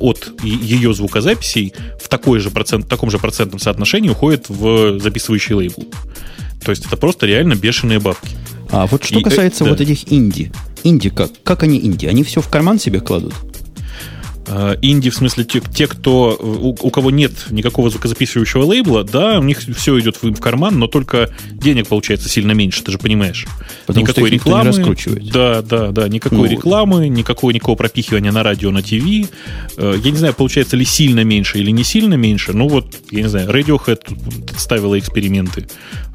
[0.00, 5.54] от ее звукозаписей в такой же процент, в таком же процентном соотношении уходят в записывающий
[5.54, 5.84] лейбл.
[6.64, 8.30] То есть это просто реально бешеные бабки.
[8.70, 9.70] А вот что и, касается да.
[9.70, 10.52] вот этих инди.
[10.86, 11.32] Инди как?
[11.42, 12.06] Как они инди?
[12.06, 13.34] Они все в карман себе кладут?
[14.48, 19.38] Э, инди, в смысле, те, те кто, у, у кого нет никакого звукозаписывающего лейбла, да,
[19.40, 22.98] у них все идет в, в карман, но только денег получается сильно меньше, ты же
[22.98, 23.46] понимаешь.
[23.86, 24.70] Потому никакой что рекламы.
[24.70, 25.30] Не раскручивает.
[25.30, 29.28] Да, да, да, никакой ну, рекламы, никакого никакого пропихивания на радио, на ТВ.
[29.76, 33.22] Э, я не знаю, получается ли сильно меньше или не сильно меньше, ну вот, я
[33.22, 34.00] не знаю, Radiohead
[34.56, 35.66] ставила эксперименты,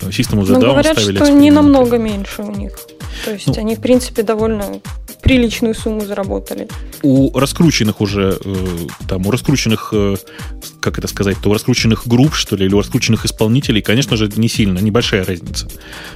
[0.01, 2.71] э, System of the Down говорят, ставили что не намного меньше у них.
[3.25, 4.79] То есть ну, они, в принципе, довольно
[5.31, 6.67] приличную сумму заработали.
[7.03, 10.15] У раскрученных уже, э, там, у раскрученных, э,
[10.81, 14.49] как это сказать-то, у раскрученных групп, что ли, или у раскрученных исполнителей, конечно же, не
[14.49, 15.67] сильно, небольшая разница.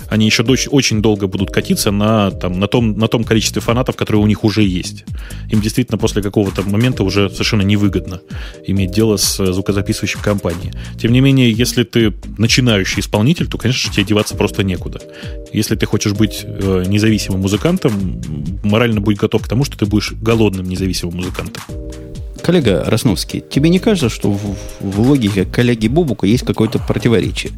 [0.09, 4.21] Они еще очень долго будут катиться на, там, на, том, на том количестве фанатов, которые
[4.21, 5.05] у них уже есть.
[5.49, 8.21] Им действительно после какого-то момента уже совершенно невыгодно
[8.65, 10.73] иметь дело с звукозаписывающей компанией.
[10.99, 14.99] Тем не менее, если ты начинающий исполнитель, то, конечно же, тебе деваться просто некуда.
[15.53, 18.21] Если ты хочешь быть э, независимым музыкантом,
[18.63, 21.63] морально будь готов к тому, что ты будешь голодным независимым музыкантом.
[22.45, 27.51] Коллега Росновский, тебе не кажется, что в, в логике коллеги Бубука есть какое-то противоречие?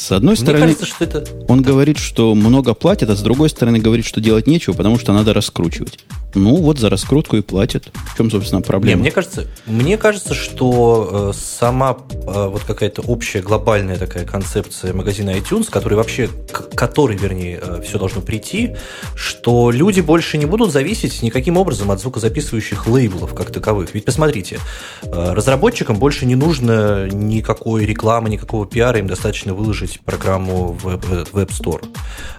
[0.00, 1.24] С одной Мне стороны, кажется, что это...
[1.46, 5.12] он говорит, что много платят, а с другой стороны говорит, что делать нечего, потому что
[5.12, 5.98] надо раскручивать.
[6.34, 7.90] Ну, вот за раскрутку и платят.
[8.14, 8.96] В чем, собственно, проблема?
[8.96, 14.94] Не, мне кажется, мне кажется, что э, сама э, вот какая-то общая глобальная такая концепция
[14.94, 18.76] магазина iTunes, который вообще, к которой, вернее, э, все должно прийти,
[19.16, 23.92] что люди больше не будут зависеть никаким образом от звукозаписывающих лейблов как таковых.
[23.92, 24.60] Ведь посмотрите,
[25.02, 31.86] разработчикам больше не нужно никакой рекламы, никакого пиара, им достаточно выложить программу в Web Store.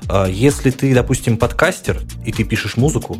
[0.10, 3.18] Э, если ты, допустим, подкастер, и ты пишешь музыку,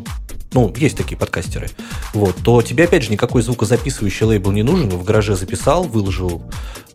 [0.52, 1.70] ну, есть такие подкастеры,
[2.12, 6.42] вот, то тебе, опять же, никакой звукозаписывающий лейбл не нужен, в гараже записал, выложил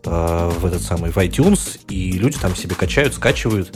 [0.04, 3.74] э, в этот самый, в iTunes, и люди там себе качают, скачивают.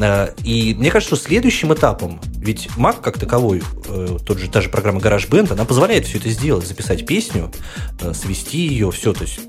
[0.00, 4.60] Э, и мне кажется, что следующим этапом, ведь Mac как таковой, э, тот же, та
[4.60, 7.52] же программа GarageBand, она позволяет все это сделать, записать песню,
[8.00, 9.40] э, свести ее, все, то есть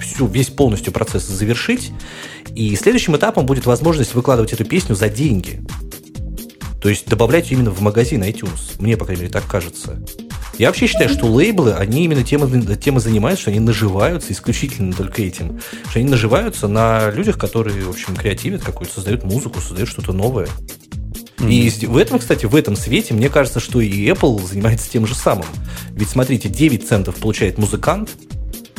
[0.00, 1.92] всю, весь полностью процесс завершить,
[2.58, 5.60] и следующим этапом будет возможность выкладывать эту песню за деньги.
[6.82, 8.72] То есть добавлять именно в магазин iTunes.
[8.80, 10.02] Мне, по крайней мере, так кажется.
[10.58, 14.92] Я вообще считаю, что лейблы, они именно тем, тем и занимаются, что они наживаются исключительно
[14.92, 15.60] только этим.
[15.88, 20.48] Что они наживаются на людях, которые, в общем, креативят какую-то, создают музыку, создают что-то новое.
[21.36, 21.52] Mm-hmm.
[21.52, 25.14] И в этом, кстати, в этом свете, мне кажется, что и Apple занимается тем же
[25.14, 25.46] самым.
[25.92, 28.10] Ведь, смотрите, 9 центов получает музыкант,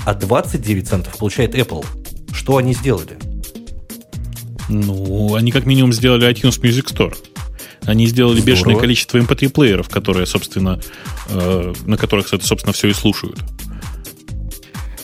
[0.05, 1.85] а 29 центов получает Apple.
[2.33, 3.17] Что они сделали?
[4.69, 7.15] Ну, они как минимум сделали iTunes Music Store.
[7.85, 8.55] Они сделали Здорово.
[8.55, 10.79] бешеное количество MP3-плееров, эм которые, собственно,
[11.29, 13.39] э, на которых, собственно, все и слушают.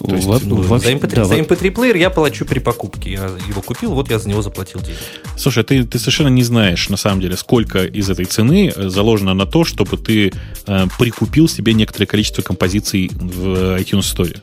[0.08, 3.14] То есть, ну, вообще, за, MP3, да, за MP3 плеер я плачу при покупке.
[3.14, 5.00] Я его купил, вот я за него заплатил деньги.
[5.38, 9.34] Слушай, ты, ты совершенно не знаешь, на самом деле, сколько из этой цены э, заложено
[9.34, 10.32] на то, чтобы ты
[10.68, 14.42] э, прикупил себе некоторое количество композиций в iTunes Store.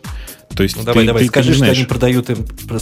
[0.55, 2.31] То есть ну, давай, ты, давай, ты, скажи, ты что они продают,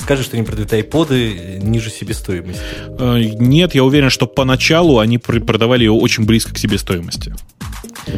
[0.00, 2.60] скажи, что они продают айподы ниже себестоимости.
[2.98, 7.34] Э, нет, я уверен, что поначалу они продавали ее очень близко к себестоимости.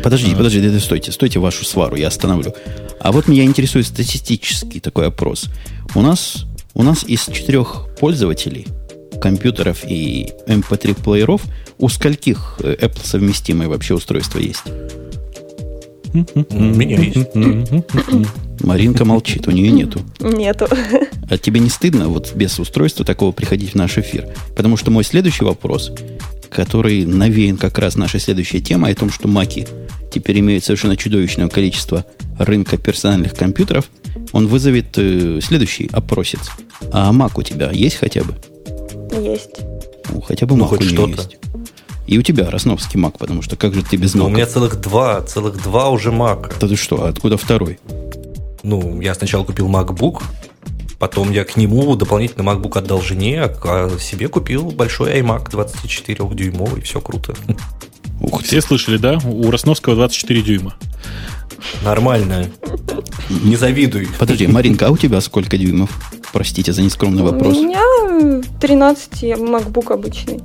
[0.02, 0.36] Подождите, а.
[0.36, 2.54] подождите, стойте, стойте вашу свару, я остановлю.
[3.00, 5.48] А вот меня интересует статистический такой опрос.
[5.94, 8.66] У нас, у нас из четырех пользователей
[9.20, 11.42] компьютеров и MP3 эм плееров
[11.78, 14.64] у скольких э, Apple совместимые вообще устройства есть?
[16.12, 17.34] У меня есть.
[18.62, 20.00] Маринка молчит, у нее нету.
[20.20, 20.68] Нету.
[21.28, 24.28] А тебе не стыдно вот без устройства такого приходить в наш эфир?
[24.54, 25.92] Потому что мой следующий вопрос,
[26.50, 29.66] который навеян как раз нашей следующей темой о том, что маки
[30.12, 32.04] теперь имеют совершенно чудовищное количество
[32.38, 33.90] рынка персональных компьютеров,
[34.32, 36.50] он вызовет э, следующий опросец.
[36.92, 38.34] А мак у тебя есть хотя бы?
[39.18, 39.60] Есть.
[40.10, 41.38] Ну, хотя бы ну, мак у нее есть.
[42.12, 44.26] И у тебя Росновский Мак, потому что как же ты без Мака?
[44.26, 46.52] у меня целых два, целых два уже Мака.
[46.60, 47.78] Да ты что, откуда второй?
[48.62, 50.22] Ну, я сначала купил MacBook,
[50.98, 57.00] потом я к нему дополнительно MacBook отдал жене, а себе купил большой iMac 24-дюймовый, все
[57.00, 57.34] круто.
[58.20, 59.18] Ух, все слышали, да?
[59.24, 60.74] У Росновского 24 дюйма.
[61.82, 62.50] Нормально.
[63.30, 64.06] Не завидуй.
[64.18, 65.98] Подожди, Маринка, а у тебя сколько дюймов?
[66.30, 67.56] Простите за нескромный вопрос.
[67.56, 70.42] У меня 13 MacBook обычный.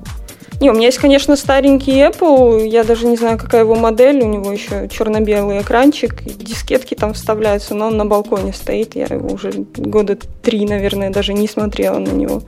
[0.59, 4.27] Не, у меня есть, конечно, старенький Apple, я даже не знаю, какая его модель, у
[4.27, 9.51] него еще черно-белый экранчик, дискетки там вставляются, но он на балконе стоит, я его уже
[9.77, 12.41] года три, наверное, даже не смотрела на него.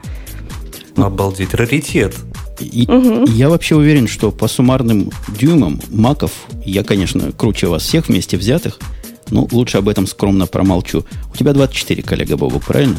[0.98, 2.16] Обалдеть, раритет.
[2.60, 3.26] И, угу.
[3.32, 6.32] Я вообще уверен, что по суммарным дюймам маков
[6.66, 8.80] я, конечно, круче вас всех вместе взятых,
[9.30, 11.06] но лучше об этом скромно промолчу.
[11.32, 12.98] У тебя 24, коллега Бобу, правильно?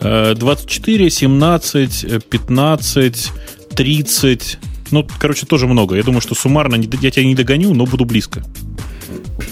[0.00, 3.30] 24, 17, 15,
[3.74, 4.58] 30.
[4.90, 5.96] Ну, короче, тоже много.
[5.96, 8.44] Я думаю, что суммарно я тебя не догоню, но буду близко.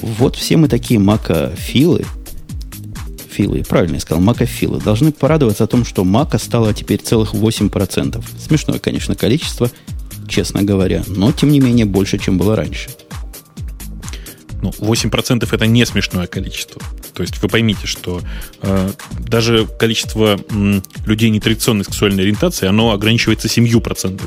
[0.02, 2.04] Вот все мы такие макафилы.
[3.30, 4.80] Филы, правильно я сказал, макафилы.
[4.80, 8.22] Должны порадоваться о том, что мака стало теперь целых 8%.
[8.38, 9.70] Смешное, конечно, количество,
[10.28, 12.90] честно говоря, но, тем не менее, больше, чем было раньше.
[14.62, 16.80] Ну, 8% это не смешное количество.
[17.14, 18.20] То есть вы поймите, что
[18.62, 24.20] э, даже количество м, людей нетрадиционной сексуальной ориентации, оно ограничивается 7%.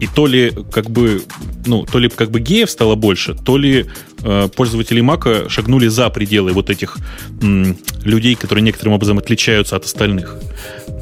[0.00, 1.22] И то ли как бы,
[1.66, 3.86] ну, то ли как бы геев стало больше, то ли
[4.22, 6.98] э, пользователи Мака шагнули за пределы вот этих
[7.40, 10.36] м, людей, которые некоторым образом отличаются от остальных.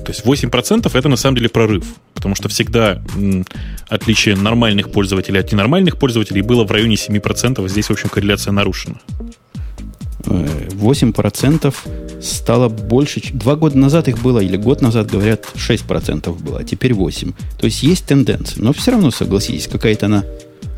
[0.05, 1.85] То есть 8% это на самом деле прорыв,
[2.15, 3.03] потому что всегда
[3.89, 9.01] отличие нормальных пользователей от ненормальных пользователей было в районе 7%, здесь, в общем, корреляция нарушена.
[10.25, 11.75] 8%
[12.23, 13.21] стало больше.
[13.33, 17.35] Два года назад их было, или год назад, говорят, 6% было, а теперь 8%.
[17.59, 18.63] То есть есть тенденция.
[18.63, 20.25] Но все равно, согласитесь, какая-то она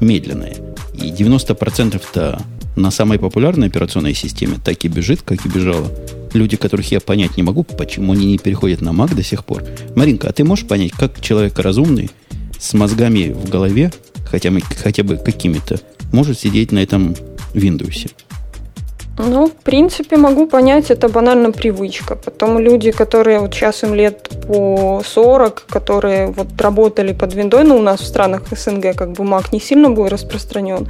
[0.01, 0.57] медленная.
[0.95, 2.43] И 90%-то
[2.77, 5.91] на самой популярной операционной системе так и бежит, как и бежала.
[6.33, 9.65] Люди, которых я понять не могу, почему они не переходят на Mac до сих пор.
[9.95, 12.11] Маринка, а ты можешь понять, как человек разумный,
[12.59, 13.93] с мозгами в голове,
[14.25, 14.51] хотя,
[14.83, 15.81] хотя бы какими-то,
[16.13, 17.15] может сидеть на этом
[17.55, 18.11] Windows?
[19.19, 22.17] Ну, в принципе, могу понять, это банально привычка.
[22.17, 27.77] Потом люди, которые вот сейчас им лет по 40, которые вот работали под виндой, ну,
[27.77, 30.89] у нас в странах СНГ как бы Mac не сильно был распространен,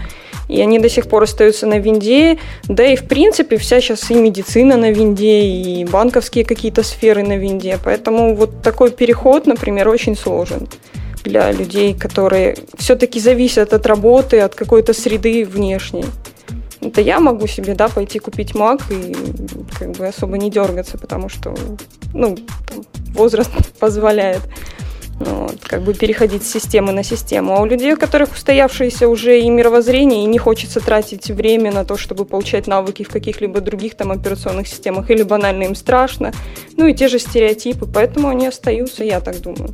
[0.49, 4.15] и они до сих пор остаются на винде, да и в принципе вся сейчас и
[4.15, 10.17] медицина на винде, и банковские какие-то сферы на винде, поэтому вот такой переход, например, очень
[10.17, 10.69] сложен
[11.25, 16.05] для людей, которые все-таки зависят от работы, от какой-то среды внешней
[16.83, 19.15] это я могу себе, да, пойти купить Mac и
[19.79, 21.55] как бы особо не дергаться, потому что,
[22.13, 24.43] ну, там, возраст позволяет
[25.21, 27.55] ну, вот, как бы переходить с системы на систему.
[27.55, 31.85] А у людей, у которых устоявшееся уже и мировоззрение, и не хочется тратить время на
[31.85, 36.33] то, чтобы получать навыки в каких-либо других там операционных системах, или банально им страшно,
[36.77, 39.71] ну и те же стереотипы, поэтому они остаются, я так думаю.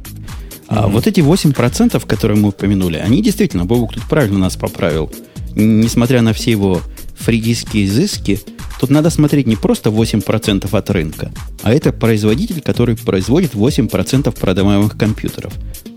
[0.67, 0.91] А mm-hmm.
[0.91, 5.11] вот эти 8%, которые мы упомянули, они действительно, Бобук тут правильно нас поправил,
[5.59, 6.81] несмотря на все его
[7.19, 8.41] фригийские изыски,
[8.81, 14.97] тут надо смотреть не просто 8% от рынка, а это производитель, который производит 8% продаваемых
[14.97, 15.53] компьютеров.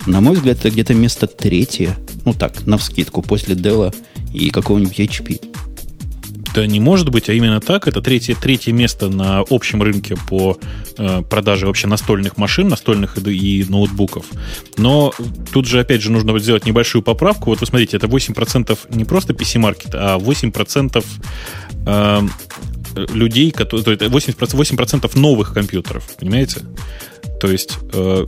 [0.08, 1.96] На мой взгляд, это где-то место третье,
[2.26, 3.94] ну так, на вскидку, после Dell
[4.34, 5.42] и какого-нибудь HP.
[6.54, 7.88] Да не может быть, а именно так.
[7.88, 10.58] Это третье, третье место на общем рынке по
[10.98, 14.26] э, продаже вообще настольных машин, настольных и, и ноутбуков.
[14.78, 15.14] Но
[15.52, 17.52] тут же, опять же, нужно сделать небольшую поправку.
[17.52, 21.06] Вот вы смотрите, это 8% не просто PC-маркет, а 8%
[21.86, 22.22] э,
[22.96, 26.62] людей, которые, 8%, 8% новых компьютеров, понимаете?
[27.40, 28.26] То есть э,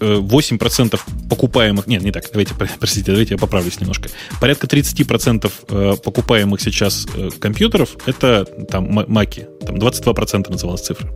[0.00, 1.86] 8% покупаемых...
[1.86, 4.08] Нет, не так, давайте, простите, давайте я поправлюсь немножко.
[4.40, 7.06] Порядка 30% покупаемых сейчас
[7.40, 9.46] компьютеров— это там маки.
[9.66, 11.10] Там 22% называлась цифра.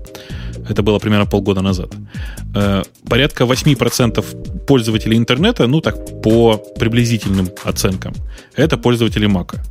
[0.68, 1.92] Это было примерно полгода назад.
[3.08, 8.14] Порядка 8% пользователей интернета, ну так, по приблизительным оценкам,
[8.54, 9.62] это пользователи Мака.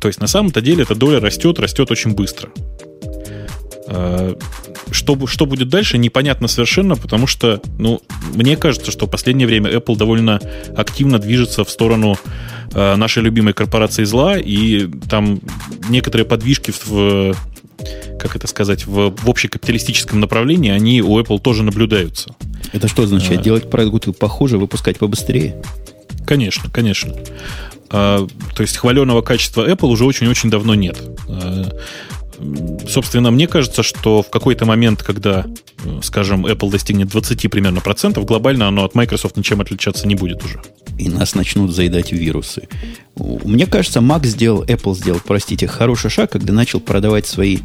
[0.00, 2.50] То есть на самом-то деле эта доля растет, растет очень быстро.
[4.92, 8.00] Что, что будет дальше, непонятно совершенно, потому что, ну,
[8.34, 10.40] мне кажется, что в последнее время Apple довольно
[10.76, 12.16] активно движется в сторону
[12.72, 15.40] э, нашей любимой корпорации зла, и там
[15.88, 17.34] некоторые подвижки в,
[18.18, 22.34] как это сказать, в, в общекапиталистическом направлении, они у Apple тоже наблюдаются.
[22.72, 23.40] Это что означает?
[23.40, 25.62] А, Делать продукты похуже, выпускать побыстрее?
[26.26, 27.14] Конечно, конечно.
[27.90, 30.98] А, то есть хваленого качества Apple уже очень-очень давно нет.
[31.28, 31.70] А,
[32.88, 35.46] собственно, мне кажется, что в какой-то момент, когда,
[36.02, 40.60] скажем, Apple достигнет 20 примерно процентов, глобально оно от Microsoft ничем отличаться не будет уже.
[40.98, 42.68] И нас начнут заедать вирусы.
[43.16, 47.58] Мне кажется, Mac сделал, Apple сделал, простите, хороший шаг, когда начал продавать свои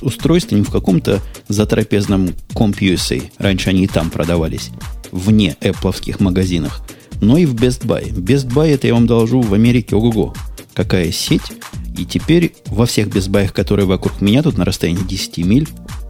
[0.00, 3.30] устройства не в каком-то затрапезном CompUSA.
[3.38, 4.70] Раньше они и там продавались,
[5.12, 6.82] вне Apple магазинах,
[7.20, 8.10] но и в Best Buy.
[8.10, 10.34] Best Buy, это я вам должу, в Америке, ого-го,
[10.74, 11.52] какая сеть–
[12.00, 15.68] и теперь во всех безбаях, которые вокруг меня, тут на расстоянии 10 миль,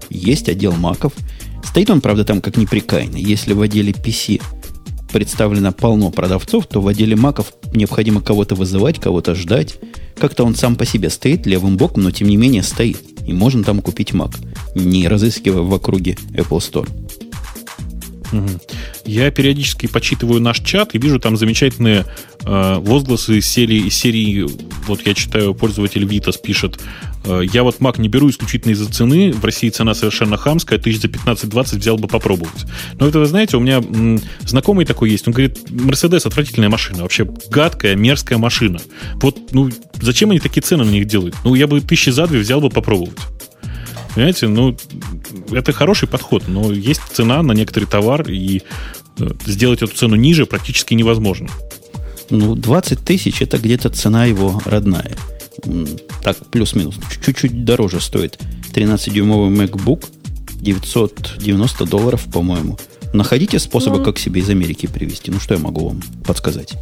[0.08, 1.12] есть отдел маков.
[1.64, 3.20] Стоит он, правда, там как неприкаянный.
[3.20, 4.40] Если в отделе PC
[5.12, 9.78] представлено полно продавцов, то в отделе маков необходимо кого-то вызывать, кого-то ждать.
[10.16, 13.02] Как-то он сам по себе стоит левым боком, но тем не менее стоит.
[13.26, 14.30] И можно там купить мак,
[14.76, 16.88] не разыскивая в округе Apple Store.
[19.04, 22.04] Я периодически почитываю наш чат и вижу там замечательные
[22.44, 24.46] э, возгласы из серии, из серии,
[24.86, 26.80] вот я читаю, пользователь Витас пишет,
[27.24, 31.00] э, я вот Mac не беру исключительно из-за цены, в России цена совершенно хамская, тысяч
[31.00, 32.66] за 15-20 взял бы попробовать.
[32.98, 33.82] Но это, вы знаете, у меня
[34.46, 38.80] знакомый такой есть, он говорит, Мерседес отвратительная машина, вообще гадкая, мерзкая машина.
[39.14, 41.34] Вот, ну, зачем они такие цены на них делают?
[41.44, 43.18] Ну, я бы тысячи за две взял бы попробовать.
[44.14, 44.76] Понимаете, ну,
[45.52, 48.62] это хороший подход, но есть цена на некоторый товар, и
[49.18, 51.48] э, сделать эту цену ниже практически невозможно.
[52.30, 55.16] Ну, 20 тысяч– это где-то цена его родная.
[56.22, 56.96] Так, плюс-минус.
[57.24, 58.38] Чуть-чуть дороже стоит.
[58.72, 60.06] 13-дюймовый MacBook,
[60.60, 62.78] 990 долларов, по-моему.
[63.12, 65.30] Находите способы, ну, как себе из Америки привезти.
[65.30, 66.74] Ну, что я могу вам подсказать?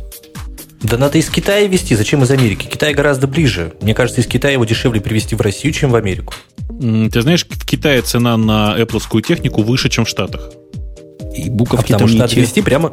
[0.82, 1.94] Да надо из Китая везти.
[1.94, 2.68] Зачем из Америки?
[2.70, 3.74] Китай гораздо ближе.
[3.80, 6.34] Мне кажется, из Китая его дешевле привезти в Россию, чем в Америку.
[6.68, 10.52] Ты знаешь, в Китае цена на Apple технику выше, чем в Штатах.
[11.36, 12.40] И буковки а потому что надо те.
[12.40, 12.92] вести прямо,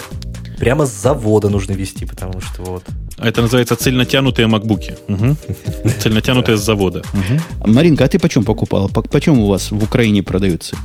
[0.57, 2.83] прямо с завода нужно вести, потому что вот.
[3.17, 4.97] А это называется цельнотянутые макбуки.
[5.07, 5.35] Угу.
[5.99, 7.03] Цельнотянутые с завода.
[7.13, 7.71] Угу.
[7.71, 8.87] Маринка, а ты почем покупала?
[8.87, 10.75] Почем у вас в Украине продаются?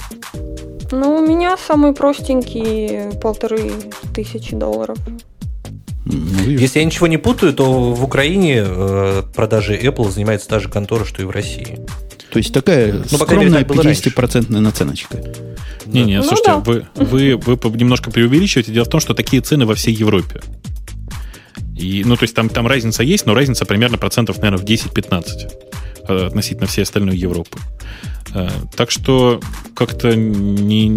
[0.93, 3.73] Ну, у меня самые простенькие полторы
[4.15, 4.99] тысячи долларов.
[6.11, 10.69] Ну, Если я ничего не путаю, то в Украине э, продажи Apple занимается та же
[10.69, 11.79] контора, что и в России.
[12.33, 15.19] То есть такая ну, скромная 50-процентная наценочка.
[15.87, 16.59] Не-не, ну, слушайте, да.
[16.59, 18.73] вы, вы, вы немножко преувеличиваете.
[18.73, 20.41] Дело в том, что такие цены во всей Европе.
[21.77, 25.25] И, ну, то есть там, там разница есть, но разница примерно процентов, наверное, в 10-15
[25.25, 25.49] э,
[26.11, 27.59] относительно всей остальной Европы.
[28.35, 29.41] Э, так что
[29.75, 30.89] как-то не,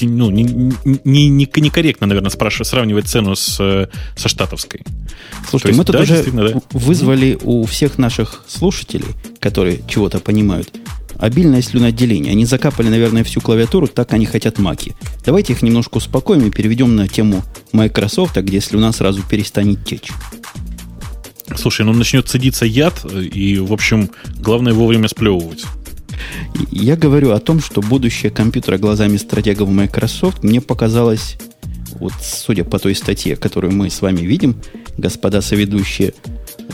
[0.00, 0.42] ну, не,
[0.84, 4.82] не, не, некорректно, наверное, спрашивать, сравнивать цену с, со штатовской.
[5.48, 6.60] Слушайте, мы тут да, уже да.
[6.72, 10.72] вызвали у всех наших слушателей, которые чего-то понимают,
[11.18, 12.32] обильное слюноотделение.
[12.32, 14.94] Они закапали, наверное, всю клавиатуру, так они хотят маки.
[15.24, 20.10] Давайте их немножко успокоим и переведем на тему Microsoft, где слюна сразу перестанет течь.
[21.56, 25.64] Слушай, ну начнет цедиться яд, и, в общем, главное вовремя сплевывать.
[26.70, 31.36] Я говорю о том, что будущее компьютера глазами стратегов Microsoft мне показалось,
[31.98, 34.56] вот судя по той статье, которую мы с вами видим,
[34.98, 36.14] господа соведущие,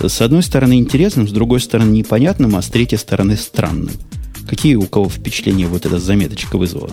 [0.01, 3.91] с одной стороны интересным, с другой стороны непонятным, а с третьей стороны странным.
[4.49, 6.91] Какие у кого впечатления вот эта заметочка вызвала?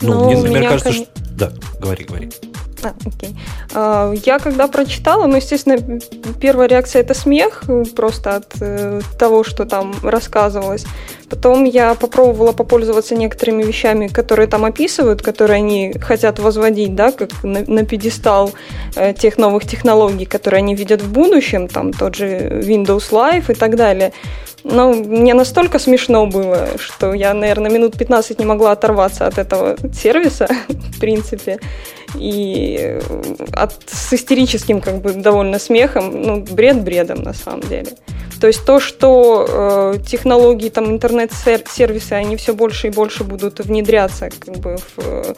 [0.00, 1.06] Ну, ну мне, например, кажется, что...
[1.36, 2.30] Да, говори, говори.
[2.82, 3.36] А, окей.
[3.74, 6.00] А, я когда прочитала, ну, естественно,
[6.40, 7.64] первая реакция это смех,
[7.96, 10.84] просто от э, того, что там рассказывалось.
[11.28, 17.44] Потом я попробовала попользоваться некоторыми вещами, которые там описывают, которые они хотят возводить, да, как
[17.44, 18.52] на, на пьедестал
[18.94, 22.26] э, тех новых технологий, которые они видят в будущем, там тот же
[22.64, 24.12] Windows Live и так далее.
[24.70, 29.76] Но мне настолько смешно было, что я, наверное, минут 15 не могла оторваться от этого
[29.94, 31.58] сервиса, в принципе.
[32.14, 33.00] И э,
[33.52, 37.92] от, с истерическим, как бы, довольно смехом, ну, бред бредом, на самом деле.
[38.40, 44.28] То есть то, что э, технологии, там, интернет-сервисы, они все больше и больше будут внедряться,
[44.30, 45.34] как бы, в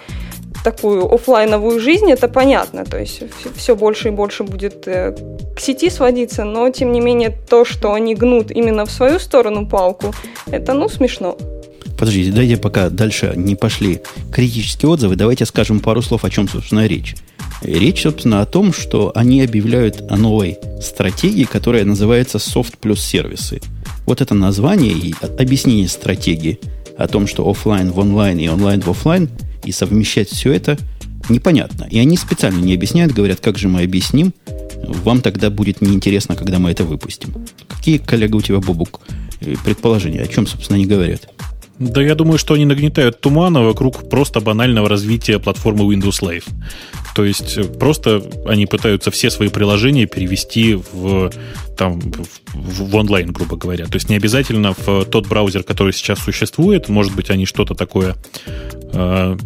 [0.64, 2.84] такую офлайновую жизнь, это понятно.
[2.84, 3.22] То есть
[3.56, 5.16] все больше и больше будет э,
[5.56, 9.66] к сети сводиться, но тем не менее то, что они гнут именно в свою сторону
[9.66, 10.14] палку,
[10.50, 11.36] это ну смешно.
[11.98, 14.00] Подождите, дайте пока дальше не пошли
[14.32, 17.14] критические отзывы, давайте скажем пару слов, о чем, собственно, речь.
[17.62, 23.60] Речь, собственно, о том, что они объявляют о новой стратегии, которая называется Soft плюс сервисы.
[24.06, 26.58] Вот это название и объяснение стратегии
[26.96, 29.28] о том, что офлайн в онлайн и онлайн в офлайн,
[29.64, 30.78] и совмещать все это
[31.28, 31.86] непонятно.
[31.90, 34.32] И они специально не объясняют, говорят, как же мы объясним,
[35.04, 37.34] вам тогда будет неинтересно, когда мы это выпустим.
[37.68, 39.00] Какие, коллега, у тебя, Бобук,
[39.40, 40.22] э, предположения?
[40.22, 41.28] О чем, собственно, они говорят?
[41.80, 46.44] Да я думаю, что они нагнетают тумана вокруг просто банального развития платформы Windows Live.
[47.14, 51.32] То есть э, просто они пытаются все свои приложения перевести в,
[51.78, 51.98] там,
[52.52, 53.86] в, в онлайн, грубо говоря.
[53.86, 56.90] То есть не обязательно в тот браузер, который сейчас существует.
[56.90, 58.14] Может быть, они что-то такое
[58.92, 59.36] э,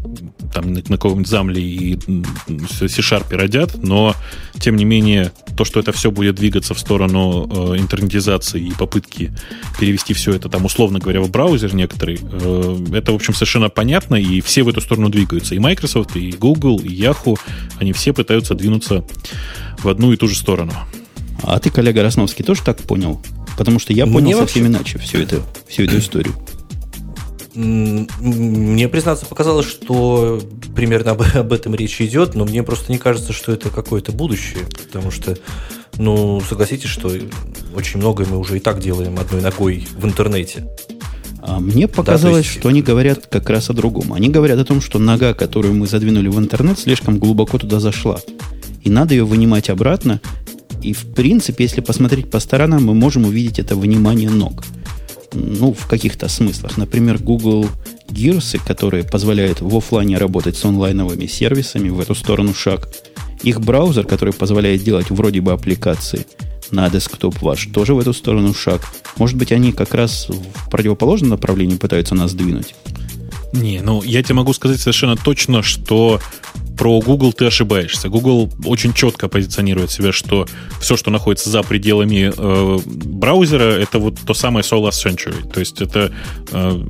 [0.55, 4.15] там на, на каком-нибудь замле и C-Sharp родят, но
[4.59, 9.33] тем не менее то, что это все будет двигаться в сторону э, интернетизации и попытки
[9.79, 14.15] перевести все это там, условно говоря, в браузер некоторый, э, это, в общем, совершенно понятно,
[14.15, 15.55] и все в эту сторону двигаются.
[15.55, 17.39] И Microsoft, и Google, и Yahoo,
[17.79, 19.05] они все пытаются двинуться
[19.83, 20.73] в одну и ту же сторону.
[21.43, 23.21] А ты, коллега Росновский, тоже так понял?
[23.59, 24.77] Потому что я понял Мне совсем вообще...
[24.77, 26.35] иначе всю эту, всю эту историю.
[27.55, 30.41] Мне, признаться, показалось, что
[30.75, 34.65] примерно об, об этом речь идет, но мне просто не кажется, что это какое-то будущее,
[34.85, 35.37] потому что,
[35.97, 37.13] ну, согласитесь, что
[37.75, 40.69] очень многое мы уже и так делаем одной ногой в интернете.
[41.43, 42.59] А мне показалось, да, есть...
[42.59, 44.15] что они говорят как раз о другом.
[44.15, 48.19] Они говорят о том, что нога, которую мы задвинули в интернет, слишком глубоко туда зашла.
[48.83, 50.21] И надо ее вынимать обратно.
[50.83, 54.65] И, в принципе, если посмотреть по сторонам, мы можем увидеть это вынимание ног
[55.35, 56.77] ну, в каких-то смыслах.
[56.77, 57.67] Например, Google
[58.09, 62.89] Gears, которые позволяют в офлайне работать с онлайновыми сервисами, в эту сторону шаг.
[63.43, 66.27] Их браузер, который позволяет делать вроде бы аппликации
[66.71, 68.83] на десктоп ваш, тоже в эту сторону шаг.
[69.17, 72.75] Может быть, они как раз в противоположном направлении пытаются нас двинуть?
[73.53, 76.21] Не, ну я тебе могу сказать совершенно точно, что
[76.77, 78.09] про Google ты ошибаешься.
[78.09, 80.47] Google очень четко позиционирует себя, что
[80.81, 85.51] все, что находится за пределами э, браузера, это вот то самое So Last Century.
[85.51, 86.13] То есть это
[86.51, 86.85] э,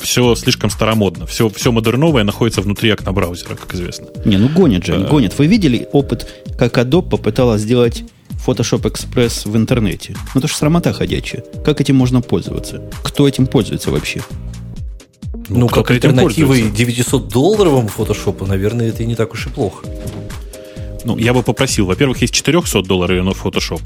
[0.00, 1.26] все слишком старомодно.
[1.26, 4.06] Все, все модерновое находится внутри окна браузера, как известно.
[4.24, 5.36] Не, ну гонят же, они гонят.
[5.38, 6.26] Вы видели опыт,
[6.58, 8.04] как Adobe попыталась сделать
[8.46, 10.14] Photoshop Express в интернете?
[10.34, 11.42] Ну это же срамота ходячая.
[11.64, 12.82] Как этим можно пользоваться?
[13.02, 14.20] Кто этим пользуется вообще?
[15.48, 19.86] Ну, ну как альтернативой 900-долларовому фотошопу, наверное, это и не так уж и плохо.
[21.04, 21.86] Ну, я бы попросил.
[21.86, 23.82] Во-первых, есть 400 долларов на Photoshop.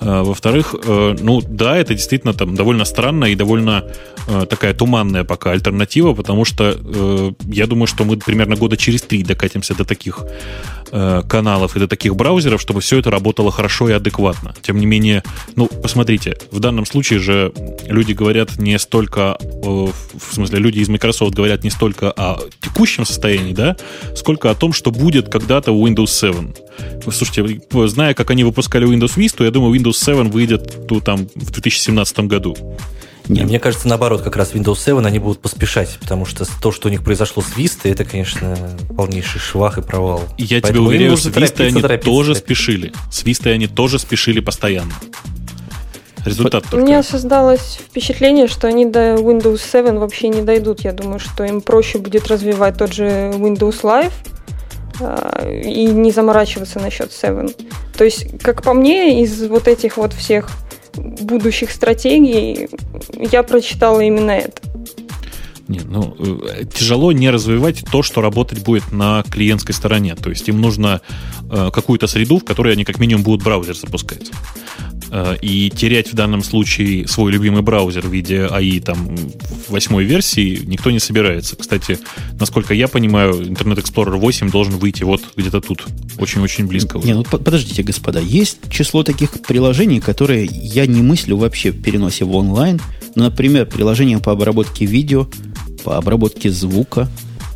[0.00, 3.84] А, во-вторых, э, ну да, это действительно там довольно странная и довольно
[4.28, 9.02] э, такая туманная пока альтернатива, потому что э, я думаю, что мы примерно года через
[9.02, 10.24] три докатимся до таких
[10.92, 14.54] Э, каналов и до таких браузеров, чтобы все это работало хорошо и адекватно.
[14.60, 15.22] Тем не менее,
[15.54, 17.52] ну, посмотрите, в данном случае же
[17.86, 19.94] люди говорят не столько, в
[20.32, 23.76] смысле, люди из Microsoft говорят не столько о текущем состоянии, да,
[24.16, 26.49] сколько о том, что будет когда-то у Windows 7.
[27.02, 31.50] Слушайте, зная, как они выпускали Windows Vista, я думаю, Windows 7 выйдет тут там в
[31.50, 32.56] 2017 году.
[33.28, 36.88] Не, мне кажется, наоборот, как раз Windows 7 они будут поспешать, потому что то, что
[36.88, 38.56] у них произошло с Vista, это, конечно,
[38.96, 40.24] полнейший швах и провал.
[40.36, 42.34] Я Поэтому тебе уверяю, с Vista они торопиться, тоже торопиться.
[42.34, 42.92] спешили.
[43.10, 44.92] С Vista они тоже спешили постоянно.
[46.24, 50.80] Результат У меня создалось впечатление, что они до Windows 7 вообще не дойдут.
[50.80, 54.12] Я думаю, что им проще будет развивать тот же Windows Live,
[55.64, 57.48] и не заморачиваться насчет 7.
[57.96, 60.48] То есть, как по мне, из вот этих вот всех
[60.94, 62.68] будущих стратегий
[63.14, 64.60] я прочитала именно это.
[65.70, 70.16] Нет, ну, э, тяжело не развивать то, что работать будет на клиентской стороне.
[70.16, 71.00] То есть им нужно
[71.48, 74.32] э, какую-то среду, в которой они как минимум будут браузер запускать.
[75.12, 79.16] Э, и терять в данном случае свой любимый браузер в виде АИ там
[79.68, 81.54] восьмой версии никто не собирается.
[81.54, 82.00] Кстати,
[82.40, 85.86] насколько я понимаю, Internet Explorer 8 должен выйти вот где-то тут,
[86.18, 86.98] очень-очень близко.
[86.98, 92.24] Не, ну подождите, господа, есть число таких приложений, которые я не мыслю вообще в переносе
[92.24, 92.80] в онлайн.
[93.14, 95.26] Ну, например, приложение по обработке видео,
[95.82, 97.08] по обработке звука.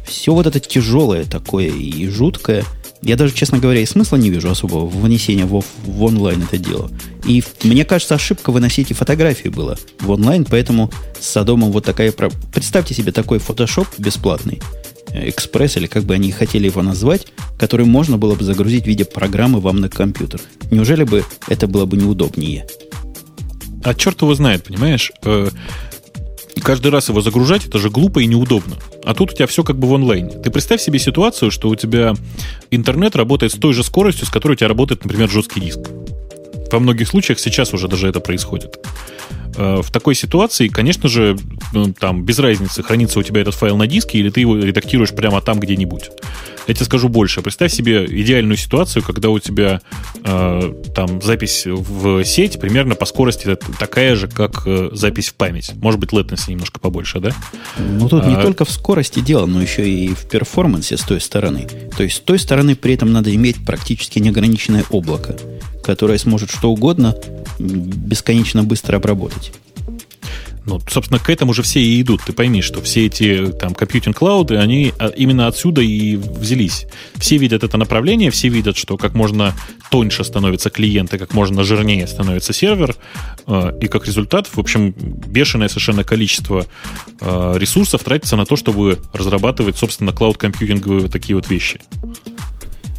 [0.06, 2.64] Все вот это тяжелое такое и жуткое–
[3.04, 6.90] я даже, честно говоря, и смысла не вижу особого внесения в, в онлайн это дело.
[7.26, 12.12] И мне кажется, ошибка выносить и фотографии было в онлайн, поэтому с Содомом вот такая...
[12.12, 14.62] Представьте себе такой фотошоп бесплатный,
[15.10, 17.26] э, экспресс, или как бы они хотели его назвать,
[17.58, 20.40] который можно было бы загрузить в виде программы вам на компьютер.
[20.70, 22.66] Неужели бы это было бы неудобнее?
[23.84, 25.12] А черт его знает, понимаешь?
[26.60, 28.76] Каждый раз его загружать, это же глупо и неудобно.
[29.04, 30.30] А тут у тебя все как бы в онлайне.
[30.30, 32.14] Ты представь себе ситуацию, что у тебя
[32.70, 35.80] интернет работает с той же скоростью, с которой у тебя работает, например, жесткий диск.
[36.72, 38.78] Во многих случаях сейчас уже даже это происходит.
[39.56, 41.36] Э, в такой ситуации, конечно же,
[41.72, 45.10] ну, там без разницы, хранится у тебя этот файл на диске или ты его редактируешь
[45.10, 46.10] прямо там где-нибудь.
[46.66, 47.42] Я тебе скажу больше.
[47.42, 49.80] Представь себе идеальную ситуацию, когда у тебя
[50.24, 55.72] э, там запись в сеть примерно по скорости такая же, как э, запись в память.
[55.74, 57.32] Может быть, latency немножко побольше, да?
[57.78, 61.20] Ну, тут а, не только в скорости дело, но еще и в перформансе с той
[61.20, 61.66] стороны.
[61.96, 65.36] То есть с той стороны при этом надо иметь практически неограниченное облако,
[65.84, 67.16] которое сможет что угодно
[67.58, 69.52] бесконечно быстро обработать.
[70.66, 72.22] Ну, собственно, к этому же все и идут.
[72.24, 76.86] Ты пойми, что все эти там компьютинг-клауды, они а, именно отсюда и взялись.
[77.16, 79.54] Все видят это направление, все видят, что как можно
[79.90, 82.96] тоньше становятся клиенты, как можно жирнее становится сервер,
[83.46, 86.66] а, и как результат, в общем, бешеное совершенно количество
[87.20, 91.80] а, ресурсов тратится на то, чтобы разрабатывать, собственно, клауд-компьютинговые такие вот вещи.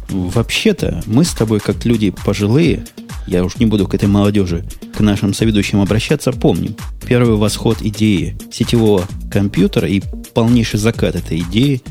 [0.08, 2.84] Вообще-то, мы с тобой, как люди пожилые,
[3.26, 4.64] я уж не буду к этой молодежи,
[4.96, 6.76] к нашим соведущим обращаться, помним.
[7.06, 10.02] Первый восход идеи сетевого компьютера и
[10.32, 11.82] полнейший закат этой идеи.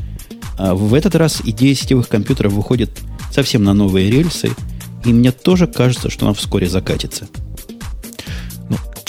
[0.58, 2.90] А в этот раз идея сетевых компьютеров выходит
[3.30, 4.50] совсем на новые рельсы,
[5.04, 7.28] и мне тоже кажется, что она вскоре закатится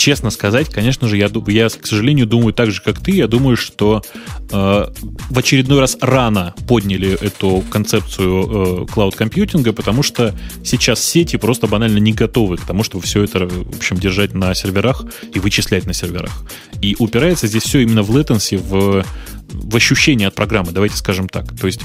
[0.08, 3.10] честно сказать, конечно же, я, я, к сожалению, думаю так же, как ты.
[3.10, 4.02] Я думаю, что
[4.50, 4.86] э,
[5.28, 10.34] в очередной раз рано подняли эту концепцию клауд-компьютинга, потому что
[10.64, 14.54] сейчас сети просто банально не готовы к тому, чтобы все это, в общем, держать на
[14.54, 15.04] серверах
[15.34, 16.32] и вычислять на серверах.
[16.80, 19.04] И упирается здесь все именно в latency, в,
[19.50, 21.54] в ощущение от программы, давайте скажем так.
[21.54, 21.82] То есть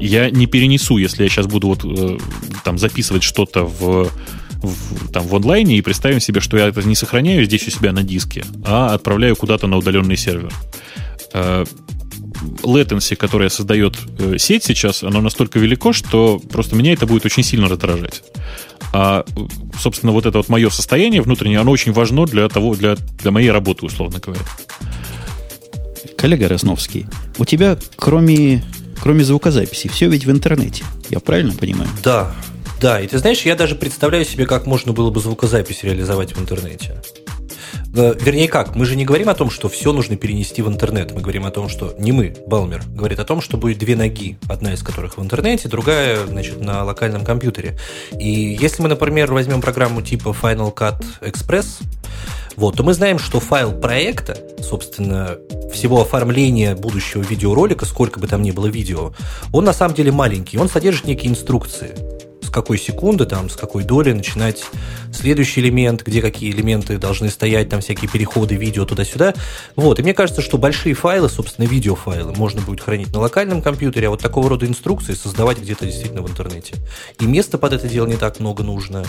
[0.00, 2.18] я не перенесу, если я сейчас буду вот э,
[2.64, 4.10] там записывать что-то в
[4.62, 7.92] в, там, в онлайне и представим себе, что я это не сохраняю здесь у себя
[7.92, 10.52] на диске, а отправляю куда-то на удаленный сервер.
[11.32, 11.64] Э,
[12.62, 17.42] latency, которое создает э, сеть сейчас, оно настолько велико, что просто меня это будет очень
[17.42, 18.22] сильно раздражать.
[18.92, 19.24] А,
[19.78, 23.50] собственно, вот это вот мое состояние внутреннее, оно очень важно для того, для, для моей
[23.50, 24.42] работы, условно говоря.
[26.16, 27.06] Коллега Росновский,
[27.38, 28.64] у тебя, кроме,
[29.00, 30.84] кроме звукозаписи, все ведь в интернете.
[31.08, 31.88] Я правильно понимаю?
[32.02, 32.34] Да,
[32.80, 36.40] да, и ты знаешь, я даже представляю себе, как можно было бы звукозапись реализовать в
[36.40, 37.02] интернете.
[37.94, 38.74] Э, вернее, как?
[38.74, 41.12] Мы же не говорим о том, что все нужно перенести в интернет.
[41.12, 44.38] Мы говорим о том, что не мы, Балмер, говорит о том, что будет две ноги,
[44.48, 47.76] одна из которых в интернете, другая, значит, на локальном компьютере.
[48.18, 51.82] И если мы, например, возьмем программу типа Final Cut Express,
[52.56, 55.36] вот, то мы знаем, что файл проекта, собственно,
[55.72, 59.12] всего оформления будущего видеоролика, сколько бы там ни было видео,
[59.52, 63.84] он на самом деле маленький, он содержит некие инструкции с какой секунды, там, с какой
[63.84, 64.64] доли начинать
[65.12, 69.34] следующий элемент, где какие элементы должны стоять, там всякие переходы, видео туда-сюда.
[69.76, 74.08] Вот, и мне кажется, что большие файлы, собственно, видеофайлы можно будет хранить на локальном компьютере,
[74.08, 76.74] а вот такого рода инструкции создавать где-то действительно в интернете.
[77.18, 79.04] И места под это дело не так много нужно.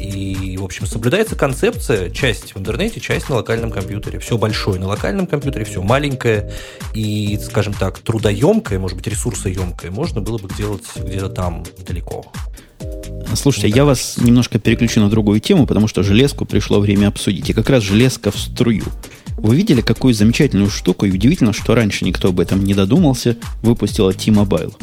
[0.00, 4.18] И, в общем, соблюдается концепция, часть в интернете, часть на локальном компьютере.
[4.18, 6.52] Все большое на локальном компьютере, все маленькое
[6.94, 12.26] и, скажем так, трудоемкое, может быть, ресурсоемкое можно было бы делать где-то там далеко.
[13.34, 17.50] Слушайте, я вас немножко переключу на другую тему, потому что железку пришло время обсудить.
[17.50, 18.84] И как раз железка в струю.
[19.36, 24.12] Вы видели, какую замечательную штуку, и удивительно, что раньше никто об этом не додумался, выпустила
[24.12, 24.74] T-Mobile.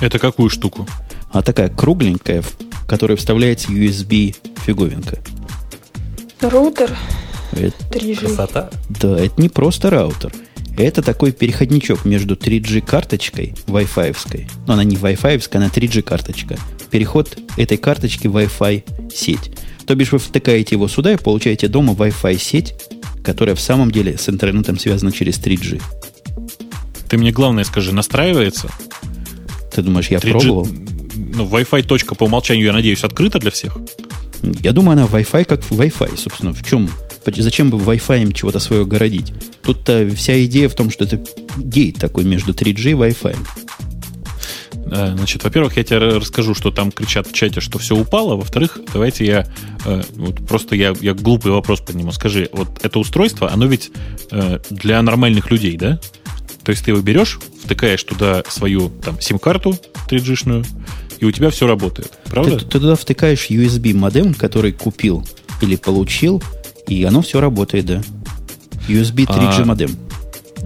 [0.00, 0.88] Это какую штуку?
[1.30, 4.34] А такая кругленькая, в которой вставляется USB
[4.64, 5.18] фиговинка.
[6.40, 6.96] Роутер.
[7.52, 7.74] Это...
[7.90, 8.16] 3G.
[8.16, 8.70] Красота.
[8.88, 10.32] Да, это не просто раутер.
[10.76, 16.58] Это такой переходничок между 3G карточкой Wi-Fi, но она не Wi-Fi, она 3G карточка.
[16.90, 19.52] Переход этой карточки в Wi-Fi сеть.
[19.86, 22.74] То бишь вы втыкаете его сюда и получаете дома Wi-Fi сеть,
[23.22, 25.80] которая в самом деле с интернетом связана через 3G.
[27.08, 28.68] Ты мне главное скажи, настраивается?
[29.72, 30.68] Ты думаешь, я 3G, пробовал?
[31.14, 33.76] Ну, Wi-Fi точка по умолчанию, я надеюсь, открыта для всех?
[34.42, 36.52] Я думаю, она Wi-Fi как Wi-Fi, собственно.
[36.52, 36.90] В чем
[37.26, 39.32] Зачем бы Wi-Fi чего-то свое городить?
[39.62, 41.22] Тут-то вся идея в том, что это
[41.56, 43.36] гейт такой между 3G и Wi-Fi.
[44.86, 48.36] Значит, во-первых, я тебе расскажу, что там кричат в чате, что все упало.
[48.36, 49.46] Во-вторых, давайте я
[49.84, 52.12] э, вот просто я, я глупый вопрос подниму.
[52.12, 53.90] Скажи, вот это устройство, оно ведь
[54.30, 55.98] э, для нормальных людей, да?
[56.64, 59.76] То есть ты его берешь, втыкаешь туда свою там сим-карту
[60.08, 60.64] 3G-шную,
[61.18, 62.12] и у тебя все работает.
[62.26, 62.58] Правда?
[62.58, 65.26] Ты, ты туда втыкаешь USB модем, который купил
[65.60, 66.42] или получил,
[66.88, 68.02] и оно все работает, да.
[68.88, 69.96] USB 3G а, модем.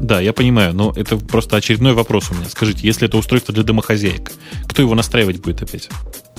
[0.00, 2.48] Да, я понимаю, но это просто очередной вопрос у меня.
[2.48, 4.32] Скажите, если это устройство для домохозяек,
[4.66, 5.88] кто его настраивать будет опять?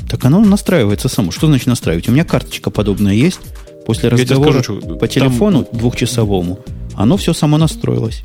[0.10, 1.32] Так оно настраивается само.
[1.32, 2.08] Что значит настраивать?
[2.10, 3.40] У меня карточка подобная есть.
[3.86, 5.80] После разговора скажу, по телефону там...
[5.80, 6.60] двухчасовому
[6.96, 8.24] оно все само настроилось.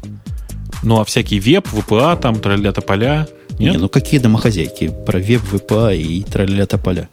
[0.83, 3.29] Ну, а всякий веб, VPA, там, тролля поля
[3.59, 3.75] нет?
[3.75, 7.09] Не, ну какие домохозяйки про веб, VPA и тролля поля?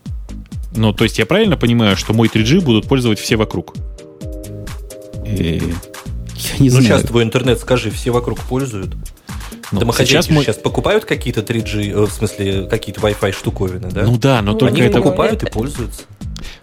[0.75, 3.75] Ну, то есть я правильно понимаю, что мой 3G будут пользовать все вокруг?
[5.39, 6.83] Э, я не ну, знаю.
[6.85, 8.95] сейчас твой интернет, скажи, все вокруг пользуют.
[9.71, 14.03] Ну, Домохозяйки сейчас мой- сейчас покупают какие-то 3G, э, в смысле, какие-то Wi-Fi штуковины, да?
[14.03, 14.97] Ну да, но Ну, только Они это...
[14.97, 16.03] покупают и пользуются.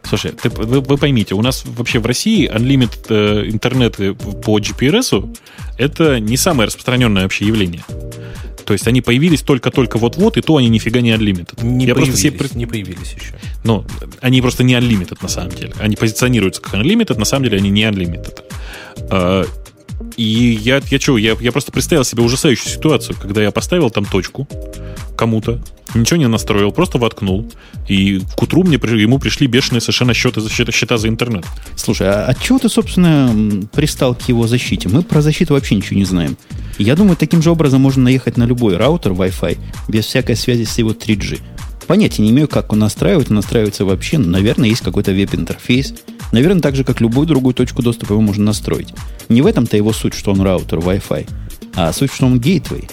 [0.02, 5.36] Слушай, ты- вы, вы поймите, у нас вообще в России unlimited э, интернеты по GPRS
[5.78, 7.82] это не самое распространенное вообще явление.
[8.68, 11.64] То есть они появились только-только вот-вот, и то они нифига не unlimited.
[11.64, 13.32] Не Я появились, себе не появились еще.
[13.64, 13.86] Ну,
[14.20, 15.72] они просто не unlimited на самом деле.
[15.78, 18.42] Они позиционируются как unlimited, на самом деле они не unlimited.
[20.00, 20.22] А, И
[20.62, 24.48] я, я что, я, я просто представил себе ужасающую ситуацию, когда я поставил там точку
[25.16, 25.60] кому-то,
[25.94, 27.50] ничего не настроил, просто воткнул,
[27.88, 31.44] и к утру мне, ему пришли бешеные совершенно счеты, за- счета, счета за интернет.
[31.74, 34.88] Слушай, а от чего ты, собственно, пристал к его защите?
[34.88, 36.36] Мы про защиту вообще ничего не знаем.
[36.78, 40.78] Я думаю, таким же образом можно наехать на любой раутер Wi-Fi без всякой связи с
[40.78, 41.40] его 3G.
[41.88, 44.18] Понятия не имею, как он настраивать, настраивается вообще.
[44.18, 45.94] Наверное, есть какой-то веб-интерфейс.
[46.32, 48.94] Наверное, так же, как любую другую точку доступа его можно настроить.
[49.28, 51.28] Не в этом-то его суть, что он раутер Wi-Fi,
[51.74, 52.88] а суть, что он гейтвей.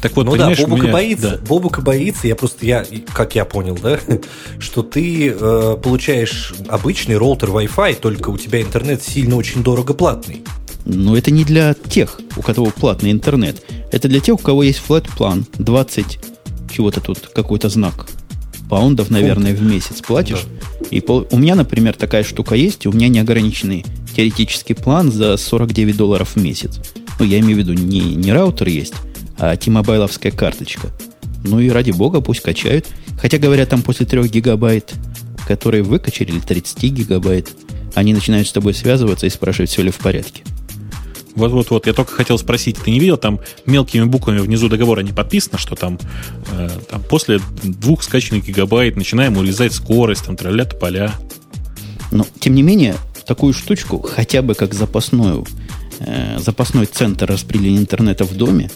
[0.00, 1.30] Так вот, ну да, понимаешь, у Бобук и меня- боится.
[1.30, 1.46] да.
[1.46, 3.98] Бобук и боится, я просто, я, как я понял, да,
[4.60, 10.44] что ты э, получаешь обычный роутер Wi-Fi, только у тебя интернет сильно очень дорого платный.
[10.84, 13.62] Но это не для тех, у кого платный интернет.
[13.90, 16.18] Это для тех, у кого есть флэт план 20
[16.72, 18.06] чего-то тут, какой-то знак.
[18.68, 20.44] Паундов, наверное, в месяц платишь.
[20.90, 25.96] И пол- у меня, например, такая штука есть, у меня неограниченный теоретический план за 49
[25.96, 26.80] долларов в месяц.
[27.18, 28.94] Ну, я имею в виду, не, не раутер есть,
[29.38, 30.88] а тимобайловская карточка.
[31.44, 32.86] Ну и ради бога, пусть качают.
[33.20, 34.92] Хотя, говорят, там после 3 гигабайт,
[35.46, 37.50] которые выкачали, или 30 гигабайт,
[37.94, 40.42] они начинают с тобой связываться и спрашивать, все ли в порядке.
[41.38, 45.56] Вот-вот-вот, я только хотел спросить, ты не видел, там мелкими буквами внизу договора не подписано,
[45.56, 45.98] что там,
[46.50, 51.12] э, там после двух скачанных гигабайт начинаем урезать скорость, там тролля поля.
[52.10, 55.46] Но, тем не менее, такую штучку, хотя бы как запасную,
[56.00, 58.70] э, запасной центр распределения интернета в доме,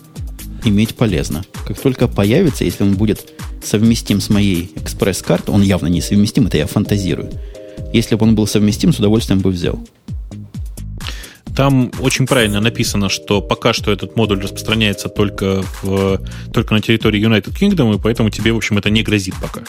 [0.64, 1.44] иметь полезно.
[1.66, 3.32] Как только появится, если он будет
[3.64, 7.30] совместим с моей экспресс-картой, он явно не совместим, это я фантазирую.
[7.92, 9.78] Если бы он был совместим, с удовольствием бы взял.
[11.56, 16.20] Там очень правильно написано, что пока что этот модуль распространяется только, в,
[16.52, 19.60] только на территории United Kingdom, и поэтому тебе, в общем, это не грозит пока.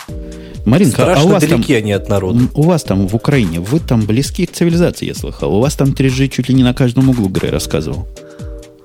[0.65, 2.39] Маринка, а у Страшно вас, там, далеки они от народа.
[2.53, 5.55] у вас там в Украине, вы там близки к цивилизации, я слыхал.
[5.55, 8.07] У вас там 3G чуть ли не на каждом углу Грей рассказывал.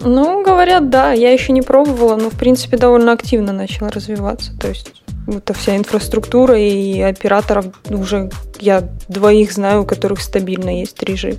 [0.00, 1.12] Ну, говорят, да.
[1.12, 4.56] Я еще не пробовала, но, в принципе, довольно активно начала развиваться.
[4.58, 4.92] То есть,
[5.26, 8.30] это вся инфраструктура и операторов уже
[8.60, 11.38] я двоих знаю, у которых стабильно есть 3G.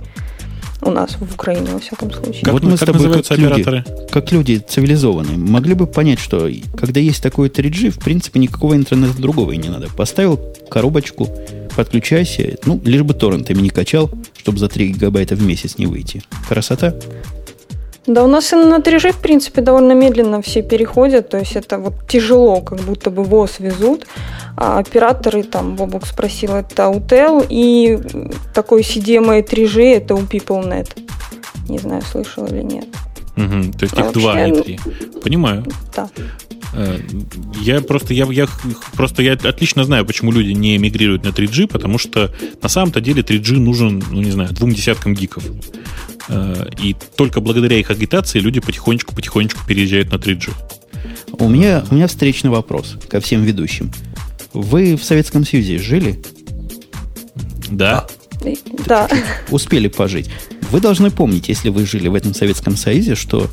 [0.82, 2.42] У нас в Украине, во всяком случае.
[2.42, 3.52] Как, Вот мы- мы с как тобой называются как люди.
[3.62, 3.84] операторы?
[4.10, 9.20] как люди цивилизованные, могли бы понять, что когда есть такой 3G, в принципе, никакого интернета
[9.20, 9.88] другого и не надо.
[9.96, 11.28] Поставил коробочку,
[11.76, 16.22] подключайся, ну, лишь бы торрентами не качал, чтобы за 3 гигабайта в месяц не выйти.
[16.48, 16.94] Красота.
[18.10, 21.78] Да, у нас и на 3G, в принципе, довольно медленно все переходят, то есть это
[21.78, 24.06] вот тяжело, как будто бы ВОЗ везут.
[24.56, 28.00] А операторы, там, Бобок спросил, это UTEL, и
[28.52, 30.88] такой CDMA 3G, это у PeopleNet.
[31.68, 32.86] Не знаю, слышал или нет.
[33.36, 35.20] Мгм, то есть А их два, а не вообще, три.
[35.22, 35.64] Понимаю.
[35.94, 36.10] Да.
[36.74, 36.98] Э,
[37.62, 38.48] Я просто, я, я,
[38.96, 43.22] просто я отлично знаю, почему люди не эмигрируют на 3G, потому что на самом-то деле
[43.22, 45.44] 3G нужен, ну не знаю, двум десяткам гиков.
[46.30, 50.50] Э, И только благодаря их агитации люди потихонечку-потихонечку переезжают на 3G.
[51.32, 53.92] У меня, у меня встречный вопрос ко всем ведущим.
[54.52, 56.22] Вы в Советском Союзе жили?
[57.70, 58.06] Да?
[58.44, 59.08] И- Да.
[59.50, 60.30] Успели пожить.
[60.70, 63.48] Вы должны помнить, если вы жили в этом Советском Союзе, что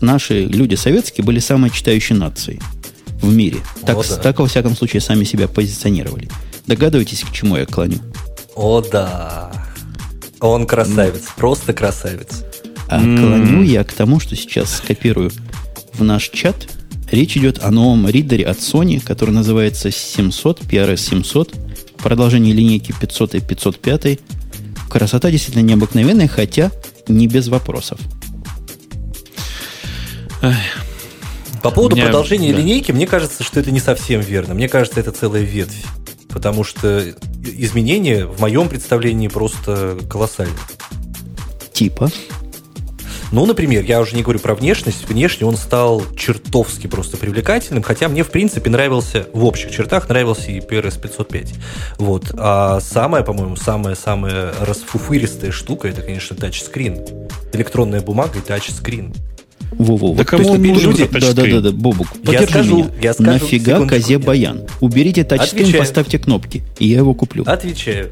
[0.00, 2.60] наши люди советские были самой читающей нацией
[3.20, 3.58] в мире.
[3.86, 4.16] Так, О, да.
[4.16, 6.28] так, во всяком случае, сами себя позиционировали.
[6.66, 7.98] Догадываетесь, к чему я клоню?
[8.54, 9.50] О, да.
[10.42, 12.44] Он красавец, просто красавец.
[12.88, 15.30] А клоню я к тому, что сейчас скопирую
[15.94, 16.68] в наш чат.
[17.10, 21.54] Речь идет о новом ридере от Sony, который называется 700, PRS 700.
[21.98, 24.18] Продолжение линейки 500 и 505.
[24.90, 26.72] Красота действительно необыкновенная, хотя
[27.06, 28.00] не без вопросов.
[31.62, 32.58] По поводу Меня- продолжения да.
[32.58, 34.54] линейки, мне кажется, что это не совсем верно.
[34.54, 35.84] Мне кажется, это целая ветвь.
[36.32, 37.04] Потому что
[37.42, 40.56] изменения в моем представлении просто колоссальны.
[41.72, 42.10] Типа.
[43.32, 48.08] Ну, например, я уже не говорю про внешность, внешне он стал чертовски просто привлекательным, хотя
[48.08, 51.54] мне, в принципе, нравился, в общих чертах нравился и PRS 505.
[51.96, 52.26] Вот.
[52.34, 56.98] А самая, по-моему, самая-самая расфуфыристая штука, это, конечно, тачскрин.
[57.54, 59.14] Электронная бумага и тачскрин.
[59.78, 61.62] Во-во, Да вот кому то есть нужен, люди- этот Да, да, да, тачскрин?
[61.62, 62.90] да, Бобук, Я скажу, меня.
[63.02, 64.60] я скажу, Нафига секундочку, козе баян?
[64.80, 67.44] Уберите тачскрин, поставьте кнопки, и я его куплю.
[67.46, 68.10] Отвечаю.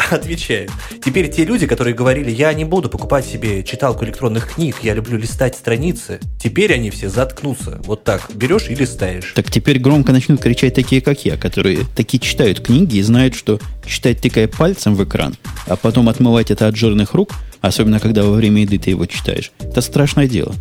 [0.10, 0.68] Отвечаю.
[1.04, 5.18] Теперь те люди, которые говорили, я не буду покупать себе читалку электронных книг, я люблю
[5.18, 7.80] листать страницы, теперь они все заткнутся.
[7.84, 9.32] Вот так, берешь и листаешь.
[9.34, 13.60] Так теперь громко начнут кричать такие, как я, которые такие читают книги и знают, что
[13.86, 15.36] читать тыкая пальцем в экран,
[15.66, 19.52] а потом отмывать это от жирных рук, особенно когда во время еды ты его читаешь,
[19.60, 20.54] это страшное дело.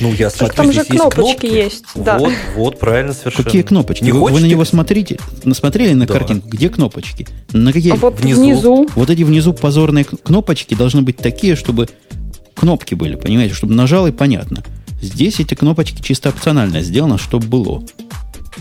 [0.00, 1.46] Ну, я смотрю, там же здесь есть кнопочки кнопки.
[1.46, 2.18] есть, да.
[2.18, 3.44] Вот, вот, правильно совершенно.
[3.44, 4.04] Какие кнопочки?
[4.04, 6.12] Не вы, вы на него смотрите, насмотрели на Да.
[6.14, 6.48] картинку?
[6.48, 7.26] Где кнопочки?
[7.52, 7.92] На какие?
[7.92, 8.42] А вот внизу.
[8.42, 11.88] внизу, Вот эти внизу позорные кнопочки должны быть такие, чтобы
[12.54, 14.62] кнопки были, понимаете, чтобы нажал и понятно.
[15.00, 17.82] Здесь эти кнопочки чисто опционально сделано, чтобы было.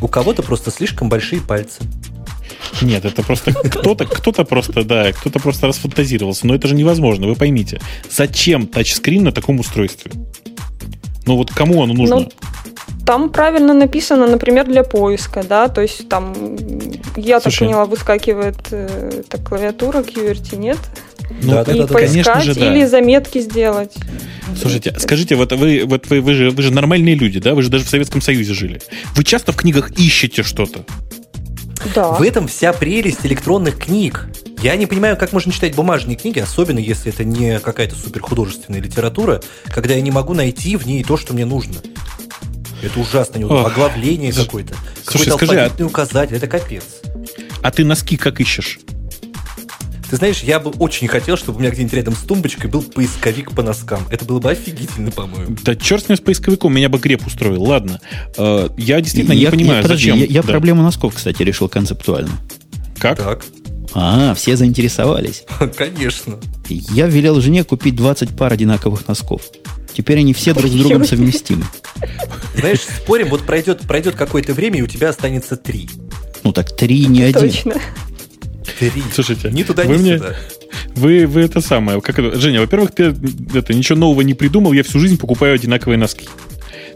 [0.02, 1.82] У кого-то просто слишком большие пальцы.
[2.82, 6.46] Нет, это просто кто-то, кто-то просто, да, кто-то просто расфантазировался.
[6.48, 7.80] Но это же невозможно, вы поймите.
[8.10, 10.12] Зачем тачскрин на таком устройстве?
[11.26, 12.16] Ну вот кому оно нужно?
[12.16, 12.30] Ну,
[13.06, 16.34] там правильно написано, например, для поиска, да, то есть там,
[17.16, 17.68] я так Слушай.
[17.68, 20.78] поняла, выскакивает э, так, клавиатура QWERTY, нет?
[21.42, 22.72] Ну, Да, да, и да, да, конечно поискать же, да.
[22.72, 23.94] или заметки сделать.
[24.60, 27.54] Слушайте, скажите, вот вы, вот вы, вы, же, вы же нормальные люди, да?
[27.56, 28.82] Вы же даже в Советском Союзе жили.
[29.16, 30.86] Вы часто в книгах ищете что-то?
[31.94, 32.12] Да.
[32.12, 34.28] В этом вся прелесть электронных книг.
[34.62, 39.42] Я не понимаю, как можно читать бумажные книги, особенно если это не какая-то суперхудожественная литература,
[39.66, 41.76] когда я не могу найти в ней то, что мне нужно.
[42.82, 43.68] Это ужасно неудобно.
[43.68, 44.76] Оглавление какое-то.
[45.06, 46.36] Какой-то скажи, а- алфавитный указатель.
[46.36, 46.84] Это капец.
[47.62, 48.80] А ты носки как ищешь?
[50.10, 53.52] Ты знаешь, я бы очень хотел, чтобы у меня где-нибудь рядом с тумбочкой был поисковик
[53.54, 54.04] по носкам.
[54.12, 55.58] Это было бы офигительно, по-моему.
[55.64, 57.64] Да черт с ним с поисковиком, меня бы греб устроил.
[57.64, 58.00] Ладно.
[58.38, 60.20] Э, я действительно я, не понимаю, я, подожди, зачем.
[60.20, 60.48] я, я Да.
[60.50, 62.32] проблему носков, кстати, решил концептуально.
[63.00, 63.18] Как?
[63.18, 63.44] Так,
[63.94, 65.44] А, все заинтересовались.
[65.78, 66.38] конечно.
[66.70, 69.42] Я велел жене купить 20 пар одинаковых носков.
[69.96, 71.64] Теперь они все друг с другом совместимы.
[72.58, 75.90] Знаешь, спорим, вот пройдет, пройдет какое-то время, и у тебя останется три.
[76.44, 77.42] Ну так три, не один.
[77.50, 77.76] Точно.
[78.80, 78.92] Три.
[79.14, 80.36] Слушайте, ни туда, вы ни мне- сюда.
[80.96, 82.02] Вы, вы это самое.
[82.02, 82.40] Как это?
[82.40, 83.16] Женя, во-первых, ты
[83.54, 84.74] это, ничего нового не придумал.
[84.74, 86.28] Я всю жизнь покупаю одинаковые носки.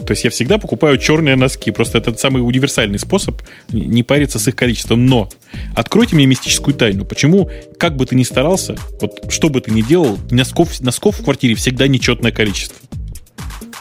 [0.06, 1.72] То есть я всегда покупаю черные носки.
[1.72, 3.42] Просто это самый универсальный способ
[3.72, 5.06] не париться с их количеством.
[5.06, 5.30] Но
[5.76, 7.06] откройте мне мистическую тайну.
[7.06, 11.24] Почему, как бы ты ни старался, вот что бы ты ни делал, носков, носков в
[11.24, 12.78] квартире всегда нечетное количество.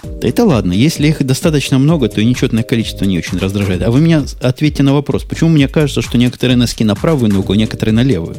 [0.02, 3.82] Да это ладно, если их достаточно много, то и нечетное количество не очень раздражает.
[3.82, 7.52] А вы меня ответьте на вопрос, почему мне кажется, что некоторые носки на правую ногу,
[7.52, 8.36] а некоторые на левую?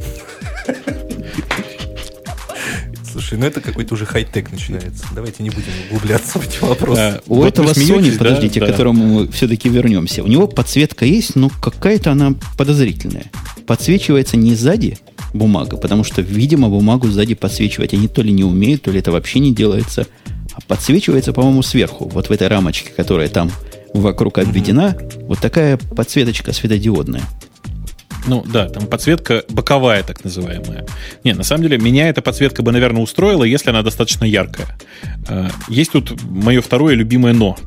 [3.12, 5.04] Слушай, ну это какой-то уже хай-тек начинается.
[5.16, 7.00] Давайте не будем углубляться в эти вопросы.
[7.00, 8.18] А, У вот этого Sony, да?
[8.20, 8.68] подождите, Да.
[8.68, 13.26] к которому мы все-таки вернемся, у него подсветка есть, но какая-то она подозрительная.
[13.66, 14.98] Подсвечивается не сзади
[15.34, 19.12] бумага, потому что, видимо, бумагу сзади подсвечивать они то ли не умеют, то ли это
[19.12, 20.06] вообще не делается,
[20.68, 23.52] подсвечивается, по-моему, сверху, вот в этой рамочке, которая там
[23.94, 27.24] вокруг обведена, вот такая подсветочка светодиодная.
[28.28, 30.86] Ну да, там подсветка боковая, так называемая.
[31.24, 34.68] Не, на самом деле, меня эта подсветка бы, наверное, устроила, если она достаточно яркая.
[35.28, 37.58] Э, Есть тут мое второе любимое но.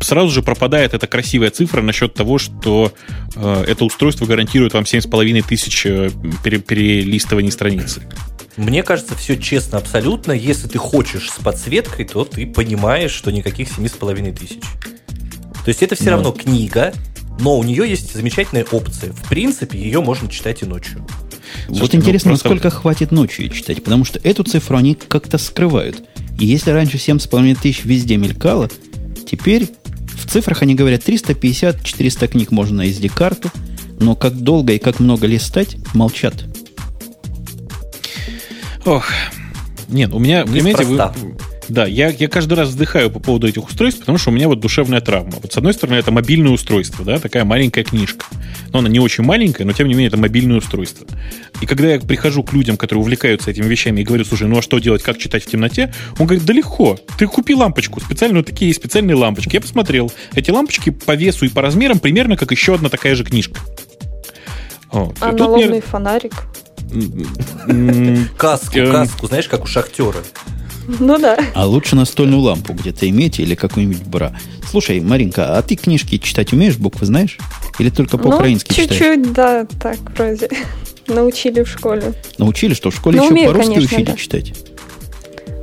[0.00, 2.92] Сразу же пропадает эта красивая цифра насчет того, что
[3.34, 6.10] э, это устройство гарантирует вам 7,5 тысяч э,
[6.44, 8.02] пере- перелистываний страницы.
[8.56, 10.32] Мне кажется, все честно абсолютно.
[10.32, 14.60] Если ты хочешь с подсветкой, то ты понимаешь, что никаких семи с половиной тысяч.
[15.64, 16.10] То есть это все Ну.
[16.12, 16.94] равно книга,
[17.40, 19.12] но у нее есть замечательная опция.
[19.12, 21.04] В принципе, ее можно читать и ночью.
[21.68, 25.36] вот Слушайте, ну, интересно, просто- насколько хватит ночью читать, потому что эту цифру они как-то
[25.38, 26.02] скрывают.
[26.38, 28.70] И если раньше 7,5 тысяч везде мелькало,
[29.26, 29.68] теперь
[30.16, 33.50] в цифрах они говорят 350-400 книг можно на SD-карту,
[34.00, 36.44] но как долго и как много листать, молчат.
[38.84, 39.06] Ох.
[39.88, 40.96] Нет, у меня, понимаете, вы.
[41.68, 44.60] Да, я, я каждый раз вздыхаю по поводу этих устройств, потому что у меня вот
[44.60, 45.32] душевная травма.
[45.42, 48.26] Вот с одной стороны, это мобильное устройство, да, такая маленькая книжка.
[48.72, 51.06] Но она не очень маленькая, но тем не менее это мобильное устройство.
[51.60, 54.62] И когда я прихожу к людям, которые увлекаются этими вещами, и говорю, слушай, ну а
[54.62, 55.92] что делать, как читать в темноте?
[56.18, 56.98] Он говорит, да легко.
[57.18, 59.54] Ты купи лампочку, специально вот такие есть специальные лампочки.
[59.54, 60.12] Я посмотрел.
[60.34, 63.60] Эти лампочки по весу и по размерам примерно как еще одна такая же книжка.
[64.92, 65.14] Вот.
[65.14, 66.32] Тут мне- Аналогный фонарик.
[68.36, 68.92] Каску, Эм.
[68.92, 70.22] каску, знаешь, как у шахтера.
[70.86, 71.38] Ну да.
[71.54, 74.36] А лучше настольную лампу где-то иметь или какую-нибудь бра.
[74.70, 77.38] Слушай, Маринка, а ты книжки читать умеешь, буквы знаешь?
[77.78, 78.90] Или только Ну, по-украински читаешь?
[78.90, 80.48] чуть-чуть, да, так вроде.
[81.06, 82.14] Научили в школе.
[82.38, 84.16] Научили, что в школе Ну, еще умею, по-русски конечно, учили да.
[84.16, 84.52] читать?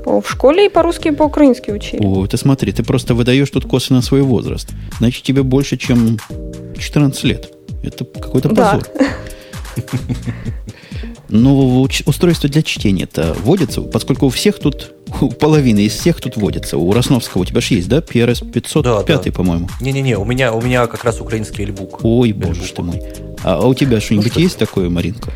[0.06, 2.02] О, в школе и по-русски, и по-украински учили.
[2.04, 4.70] О, ты смотри, ты просто выдаешь тут косвенно свой возраст.
[5.00, 6.20] Значит, тебе больше, чем
[6.78, 7.54] 14 лет.
[7.84, 8.84] Это какой-то позор.
[8.98, 9.06] Да.
[11.34, 16.78] Но устройство для чтения-то водится, поскольку у всех тут, у половины из всех тут водится.
[16.78, 17.98] У Росновского у тебя же есть, да?
[17.98, 19.32] PRS 505, да, да.
[19.32, 19.68] по-моему.
[19.82, 22.02] Не-не-не, у меня, у меня как раз украинский эльбук.
[22.04, 22.76] Ой, боже эльбук.
[22.76, 23.04] ты мой.
[23.44, 25.32] А, а у тебя что-нибудь ну, есть такое, Маринка?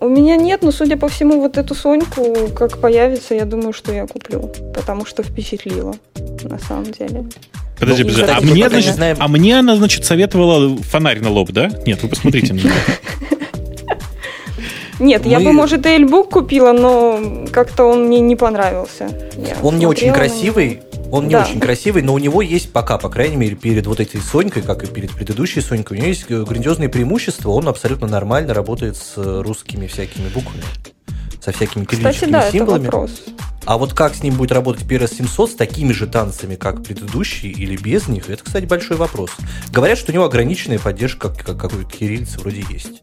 [0.00, 3.92] У меня нет, но, судя по всему, вот эту Соньку, как появится, я думаю, что
[3.92, 4.52] я куплю.
[4.72, 5.96] Потому что впечатлила,
[6.44, 7.24] на самом деле.
[7.80, 8.32] Подожди, ну, подожди.
[8.32, 9.16] А, мне, значит, знаем...
[9.18, 11.70] а мне она, значит, советовала фонарь на лоб, да?
[11.86, 12.70] Нет, вы посмотрите на меня.
[14.98, 15.30] Нет, Мы...
[15.30, 19.08] я бы, может, и эльбук купила, но как-то он мне не понравился.
[19.36, 21.42] Я он не очень красивый, он не да.
[21.42, 24.84] очень красивый, но у него есть пока, по крайней мере, перед вот этой Сонькой, как
[24.84, 29.86] и перед предыдущей Сонькой, у него есть грандиозные преимущества, он абсолютно нормально работает с русскими
[29.86, 30.64] всякими буквами,
[31.40, 32.86] со всякими кириллическими Кстати, да, символами.
[32.86, 33.10] Это вопрос.
[33.66, 37.52] А вот как с ним будет работать PRS 700 с такими же танцами, как предыдущие,
[37.52, 39.30] или без них, это, кстати, большой вопрос.
[39.72, 43.02] Говорят, что у него ограниченная поддержка, как, как, как у кириллицы вроде есть.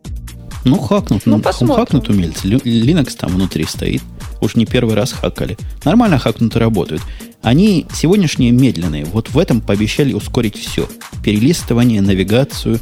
[0.64, 1.26] Ну, хакнут.
[1.26, 1.76] Ну, ну посмотрим.
[1.76, 2.48] хакнут умельцы.
[2.48, 4.02] Linux там внутри стоит.
[4.42, 5.58] Уж не первый раз хакали.
[5.84, 7.02] Нормально хакнуты работают.
[7.42, 9.06] Они сегодняшние медленные.
[9.06, 10.88] Вот в этом пообещали ускорить все.
[11.24, 12.80] Перелистывание, навигацию,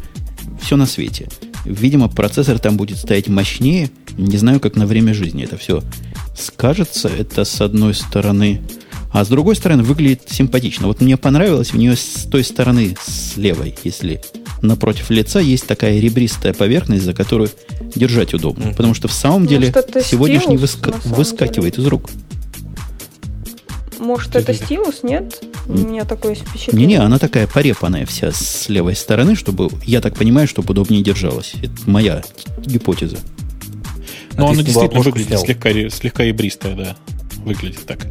[0.62, 1.30] все на свете.
[1.66, 3.90] Видимо, процессор там будет стоять мощнее.
[4.18, 5.82] Не знаю, как на время жизни это все
[6.38, 7.10] скажется.
[7.10, 8.62] Это с одной стороны
[9.12, 10.88] а с другой стороны, выглядит симпатично.
[10.88, 14.22] Вот мне понравилось, у нее с той стороны, с левой, если
[14.62, 17.50] напротив лица, есть такая ребристая поверхность, за которую
[17.96, 18.66] держать удобно.
[18.66, 18.76] Mm-hmm.
[18.76, 21.88] Потому что в самом ну, деле сегодняшний выска- выскакивает деле.
[21.88, 22.10] из рук.
[24.00, 25.44] Может, это стилус, нет?
[25.68, 26.88] У меня такое впечатление.
[26.88, 31.54] Не-не, она такая порепанная вся с левой стороны, чтобы, я так понимаю, чтобы удобнее держалась.
[31.62, 32.24] Это моя
[32.66, 33.18] гипотеза.
[34.38, 36.96] Но а она действительно выглядит слегка, слегка ребристая, да.
[37.44, 38.08] Выглядит так.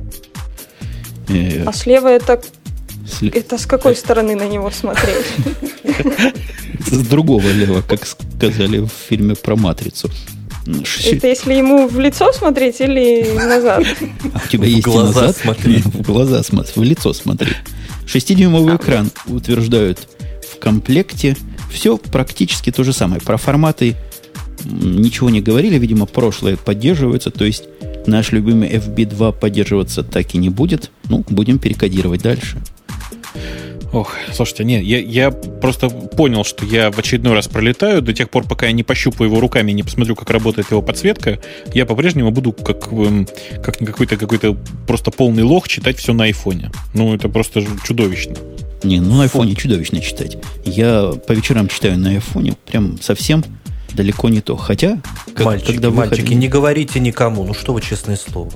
[1.28, 2.42] Э, а слева это
[3.32, 5.26] это с какой стороны на него смотреть?
[6.86, 10.10] С другого лева, как сказали в фильме про матрицу.
[11.04, 13.84] Это если ему в лицо смотреть или назад?
[14.34, 15.36] А у тебя есть в глаза назад?
[15.36, 15.84] смотреть.
[15.84, 17.56] В глаза смотреть, в лицо смотреть.
[18.06, 20.08] Шестидюймовый экран утверждают
[20.50, 21.36] в комплекте.
[21.72, 23.20] Все практически то же самое.
[23.20, 23.96] Про форматы
[24.64, 25.78] ничего не говорили.
[25.78, 27.30] Видимо, прошлое поддерживается.
[27.30, 27.64] То есть
[28.06, 30.90] наш любимый FB2 поддерживаться так и не будет.
[31.08, 32.58] Ну, будем перекодировать дальше.
[33.92, 38.02] Ох, слушайте, нет, я, я просто понял, что я в очередной раз пролетаю.
[38.02, 40.82] До тех пор, пока я не пощупаю его руками и не посмотрю, как работает его
[40.82, 41.38] подсветка,
[41.72, 43.26] я по-прежнему буду как, эм,
[43.62, 46.70] как какой-то какой-то просто полный лох читать все на айфоне.
[46.92, 48.36] Ну, это просто чудовищно.
[48.82, 50.36] Не, ну на айфоне чудовищно читать.
[50.64, 53.42] Я по вечерам читаю на айфоне, прям совсем
[53.94, 54.56] далеко не то.
[54.56, 55.00] Хотя,
[55.34, 56.10] как, мальчики, когда выход...
[56.10, 57.44] мальчики, не говорите никому.
[57.44, 58.52] Ну что вы, честное слово.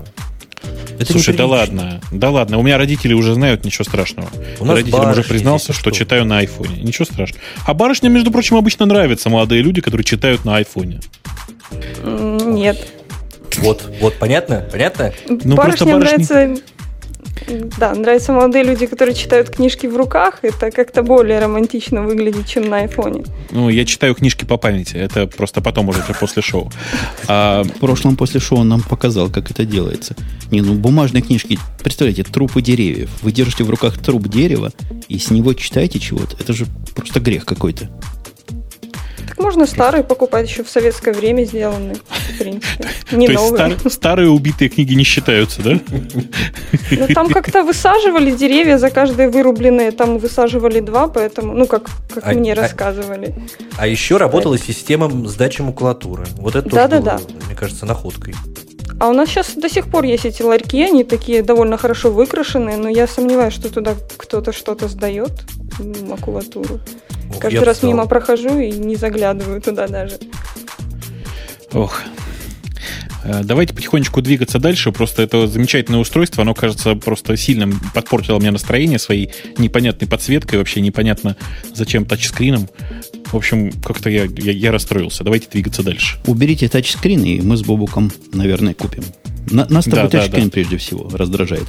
[0.98, 2.58] Это Слушай, да ладно, да ладно.
[2.58, 4.28] У меня родители уже знают, ничего страшного.
[4.60, 6.82] У нас Родителям уже признался, что, что читаю на айфоне.
[6.82, 7.42] Ничего страшного.
[7.66, 11.00] А барышням, между прочим, обычно нравятся молодые люди, которые читают на айфоне.
[12.02, 12.86] Нет.
[13.58, 14.66] Вот, вот, понятно?
[14.70, 15.12] Понятно?
[15.28, 16.24] Ну, Барышням барышни...
[16.24, 16.62] нравится
[17.78, 20.41] да, нравятся молодые люди, которые читают книжки в руках.
[20.43, 23.24] Это как-то более романтично выглядит, чем на айфоне.
[23.51, 24.97] Ну, я читаю книжки по памяти.
[24.97, 26.70] Это просто потом уже после шоу.
[27.28, 27.62] А...
[27.64, 30.14] В прошлом после шоу он нам показал, как это делается.
[30.51, 33.11] Не, ну бумажные книжки, представляете, трупы деревьев.
[33.22, 34.72] Вы держите в руках труп дерева
[35.09, 36.37] и с него читаете чего-то.
[36.39, 37.91] Это же просто грех какой-то.
[39.33, 42.85] Так можно старые покупать еще в советское время сделанные, в принципе.
[43.12, 43.68] Не То новые.
[43.68, 45.80] Есть стар, старые убитые книги не считаются, да?
[46.91, 52.26] Ну, там как-то высаживали деревья за каждое вырубленное, там высаживали два, поэтому, ну, как, как
[52.26, 53.35] а, мне а, рассказывали.
[53.78, 54.74] А еще работала Поэтому.
[54.74, 56.26] система сдачи макулатуры.
[56.37, 57.47] Вот это да, тоже да, было, да.
[57.47, 58.35] мне кажется, находкой.
[59.01, 62.76] А у нас сейчас до сих пор есть эти ларьки, они такие довольно хорошо выкрашенные,
[62.76, 65.33] но я сомневаюсь, что туда кто-то что-то сдает,
[65.78, 66.80] макулатуру.
[67.41, 70.18] Каждый раз мимо прохожу и не заглядываю туда даже.
[71.72, 72.03] Ох.
[73.24, 74.93] Э, давайте потихонечку двигаться дальше.
[74.93, 80.80] Просто это замечательное устройство, оно, кажется, просто сильно подпортило мне настроение своей непонятной подсветкой, вообще
[80.80, 81.37] непонятно
[81.74, 82.68] зачем тачскрином.
[83.26, 85.24] В общем, как-то я, я, я расстроился.
[85.24, 86.18] Давайте двигаться дальше.
[86.26, 89.05] Уберите тачскрин, и мы с Бобуком, наверное, купим.
[89.51, 90.51] На, нас да, тачскрин да.
[90.51, 91.64] прежде всего раздражает.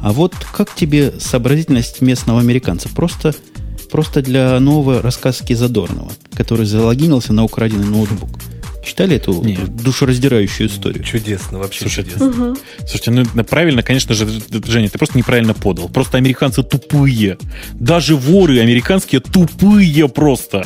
[0.00, 2.88] А вот как тебе сообразительность местного американца?
[2.88, 3.34] Просто
[3.88, 8.30] просто для нового рассказки Задорнова, который залогинился на украденный ноутбук.
[8.86, 9.74] Читали эту Нет.
[9.74, 11.02] душераздирающую историю?
[11.02, 12.26] Чудесно, вообще Слушай, чудесно.
[12.28, 12.56] Угу.
[12.86, 14.28] Слушайте, ну правильно, конечно же,
[14.64, 15.88] Женя, ты просто неправильно подал.
[15.88, 17.36] Просто американцы тупые.
[17.72, 20.64] Даже воры американские тупые просто.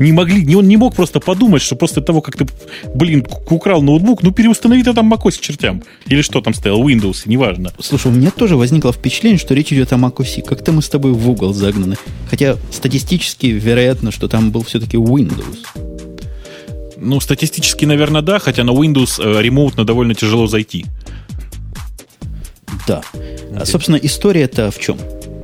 [0.00, 2.46] Не могли, не, он не мог просто подумать, что после того, как ты,
[2.94, 5.82] блин, украл ноутбук, ну переустанови ты там macOS чертям.
[6.06, 7.72] Или что там стоял, Windows, неважно.
[7.78, 10.42] Слушай, у меня тоже возникло впечатление, что речь идет о macOS.
[10.42, 11.96] Как-то мы с тобой в угол загнаны.
[12.28, 15.58] Хотя статистически вероятно, что там был все-таки Windows.
[16.96, 20.86] Ну, статистически, наверное, да, хотя на Windows э, ремоутно довольно тяжело зайти.
[22.86, 23.02] Да.
[23.54, 24.98] А, собственно, история-то в чем?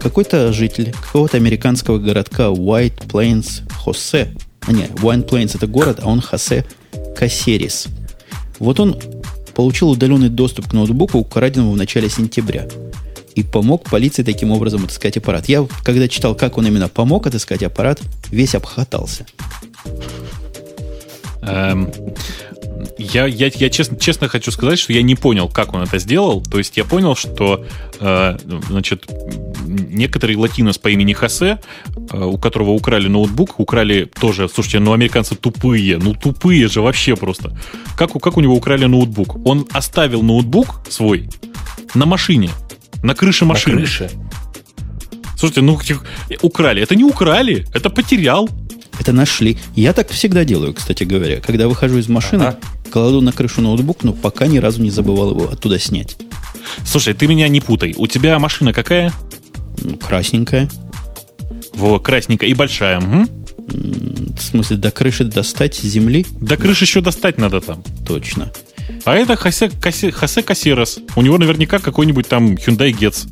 [0.07, 4.29] Какой-то житель какого-то американского городка White Plains, Хосе,
[4.61, 6.65] а не, White Plains это город, а он Хосе
[7.17, 7.89] Кассерис.
[8.61, 9.01] Вот он
[9.57, 12.69] получил удаленный доступ к ноутбуку, украденному в начале сентября.
[13.35, 15.49] И помог полиции таким образом отыскать аппарат.
[15.49, 18.01] Я, когда читал, как он именно помог отыскать аппарат,
[18.31, 19.27] весь обхотался.
[21.43, 21.93] Эм,
[22.99, 26.43] я, я, я честно, честно хочу сказать, что я не понял, как он это сделал.
[26.43, 27.65] То есть я понял, что
[28.01, 29.07] э, значит,
[29.67, 31.59] некоторый латинос по имени Хосе,
[32.13, 37.17] э, у которого украли ноутбук, украли тоже, слушайте, ну американцы тупые, ну тупые же вообще
[37.17, 37.57] просто.
[37.97, 39.37] Как, как у него украли ноутбук?
[39.47, 41.29] Он оставил ноутбук свой
[41.95, 42.51] на машине,
[43.03, 43.77] на крыше машины.
[43.77, 44.11] На крыше?
[45.37, 45.79] Слушайте, ну
[46.43, 46.83] украли.
[46.83, 48.49] Это не украли, это потерял.
[49.07, 49.57] Это нашли.
[49.77, 51.41] Я так всегда делаю, кстати говоря.
[51.41, 52.59] Когда выхожу из машины, ага.
[52.91, 56.17] кладу на крышу ноутбук, но пока ни разу не забывал его оттуда снять.
[56.85, 57.95] Слушай, ты меня не путай.
[57.97, 59.13] У тебя машина какая?
[60.05, 60.69] Красненькая.
[61.73, 62.99] Во, красненькая и большая.
[62.99, 63.27] Угу.
[64.39, 66.27] В смысле, до крыши достать земли?
[66.41, 67.85] До крыши еще достать надо там.
[68.05, 68.53] Точно.
[69.05, 70.99] А это Хосе, Хосе, Хосе Кассерос.
[71.15, 73.29] У него наверняка какой-нибудь там Hyundai Getz.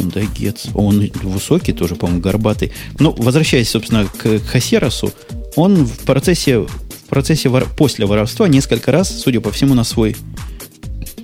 [0.00, 0.70] Hyundai Getz.
[0.74, 2.72] Он высокий тоже, по-моему, горбатый.
[2.98, 5.12] Но ну, возвращаясь, собственно, к Хасеросу,
[5.56, 7.66] он в процессе, в процессе вор...
[7.76, 10.16] после воровства несколько раз, судя по всему, на свой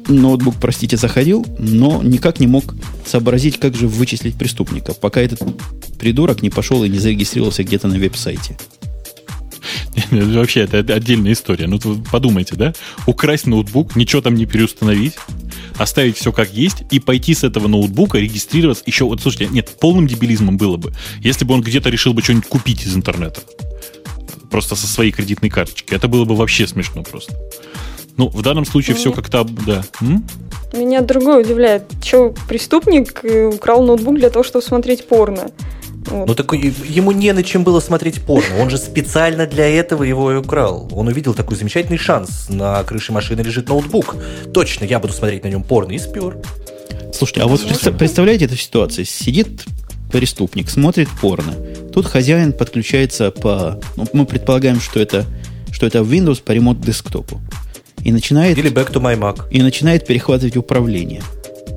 [0.09, 2.75] ноутбук, простите, заходил, но никак не мог
[3.05, 5.41] сообразить, как же вычислить преступника, пока этот
[5.99, 8.57] придурок не пошел и не зарегистрировался где-то на веб-сайте.
[10.11, 11.67] Вообще, это отдельная история.
[11.67, 11.79] Ну,
[12.11, 12.75] подумайте, да?
[13.07, 15.15] Украсть ноутбук, ничего там не переустановить,
[15.79, 18.85] оставить все как есть и пойти с этого ноутбука регистрироваться.
[18.87, 22.49] Еще, вот, слушайте, нет, полным дебилизмом было бы, если бы он где-то решил бы что-нибудь
[22.49, 23.41] купить из интернета.
[24.51, 25.95] Просто со своей кредитной карточки.
[25.95, 27.35] Это было бы вообще смешно просто.
[28.17, 29.45] Ну, в данном случае все как-то...
[29.45, 29.85] Да.
[30.01, 30.27] М?
[30.73, 31.85] Меня другое удивляет.
[32.03, 35.51] Че, преступник э, украл ноутбук для того, чтобы смотреть порно?
[36.07, 36.29] Вот.
[36.29, 38.61] Ну так ему не на чем было смотреть порно.
[38.61, 40.89] Он же специально для этого его и украл.
[40.93, 42.47] Он увидел такой замечательный шанс.
[42.49, 44.17] На крыше машины лежит ноутбук.
[44.53, 46.39] Точно, я буду смотреть на нем порно и спер.
[47.13, 47.61] Слушайте, а вот
[47.99, 49.05] представляете эту ситуацию?
[49.05, 49.65] Сидит
[50.13, 51.55] преступник, смотрит порно.
[51.93, 53.81] Тут хозяин подключается по...
[53.97, 55.25] Ну, мы предполагаем, что это,
[55.73, 57.41] что это Windows по ремонт-десктопу.
[58.05, 58.59] И начинает...
[58.59, 59.49] Или Back to my Mac.
[59.51, 61.23] И начинает перехватывать управление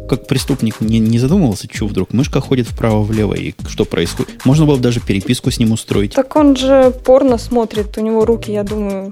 [0.10, 4.44] как преступник не, не задумывался, что вдруг мышка ходит вправо-влево и что происходит.
[4.46, 6.14] Можно было даже переписку с ним устроить.
[6.14, 9.12] Так он же порно смотрит, у него руки, я думаю,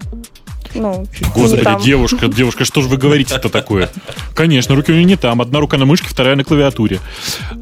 [0.75, 3.89] ну, Господи, девушка, девушка, что же вы говорите-то такое?
[4.35, 5.41] Конечно, руки у нее не там.
[5.41, 6.99] Одна рука на мышке, вторая на клавиатуре.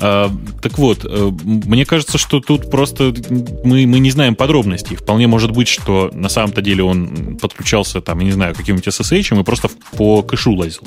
[0.02, 0.32] А,
[0.62, 3.14] так вот, э, мне кажется, что тут просто
[3.64, 4.96] мы, мы не знаем подробностей.
[4.96, 9.40] Вполне может быть, что на самом-то деле он подключался, там, я не знаю, каким-нибудь SSH
[9.40, 10.84] и просто по кэшу лазил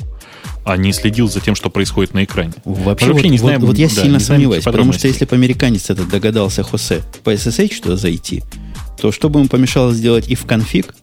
[0.68, 2.52] а не следил за тем, что происходит на экране.
[2.66, 5.34] Вообще, вообще вот, не знаем, вот, вот я да, сильно сомневаюсь, потому что если бы
[5.34, 8.42] американец этот догадался Хосе по SSH что зайти,
[9.00, 10.94] то что бы ему помешало сделать и в конфиг,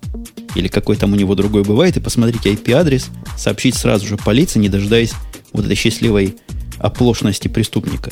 [0.53, 3.07] или какой там у него другой бывает, и посмотреть IP-адрес,
[3.37, 5.13] сообщить сразу же полиции, не дожидаясь
[5.51, 6.35] вот этой счастливой
[6.77, 8.11] оплошности преступника.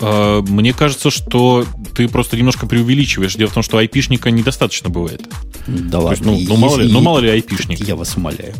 [0.00, 3.34] А, мне кажется, что ты просто немножко преувеличиваешь.
[3.34, 5.22] Дело в том, что айпишника недостаточно бывает.
[5.66, 6.30] Да ладно.
[6.30, 7.86] Есть, ну, ну, мало ли, ну, мало ли айпишник.
[7.86, 8.54] Я вас умоляю.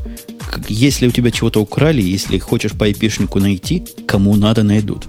[0.69, 5.07] Если у тебя чего-то украли, если хочешь по айпишнику найти, кому надо, найдут.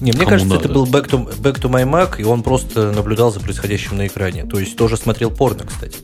[0.00, 0.64] Не, мне Кому кажется, надо?
[0.64, 4.06] это был back to, back to My Mac, и он просто наблюдал за происходящим на
[4.06, 4.46] экране.
[4.46, 5.98] То есть тоже смотрел порно, кстати.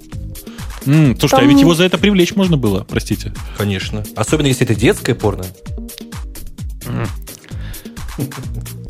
[0.84, 1.44] Mm, слушай, Там...
[1.44, 3.32] а ведь его за это привлечь можно было, простите.
[3.56, 4.04] Конечно.
[4.14, 5.46] Особенно если это детское порно.
[6.82, 7.08] Mm.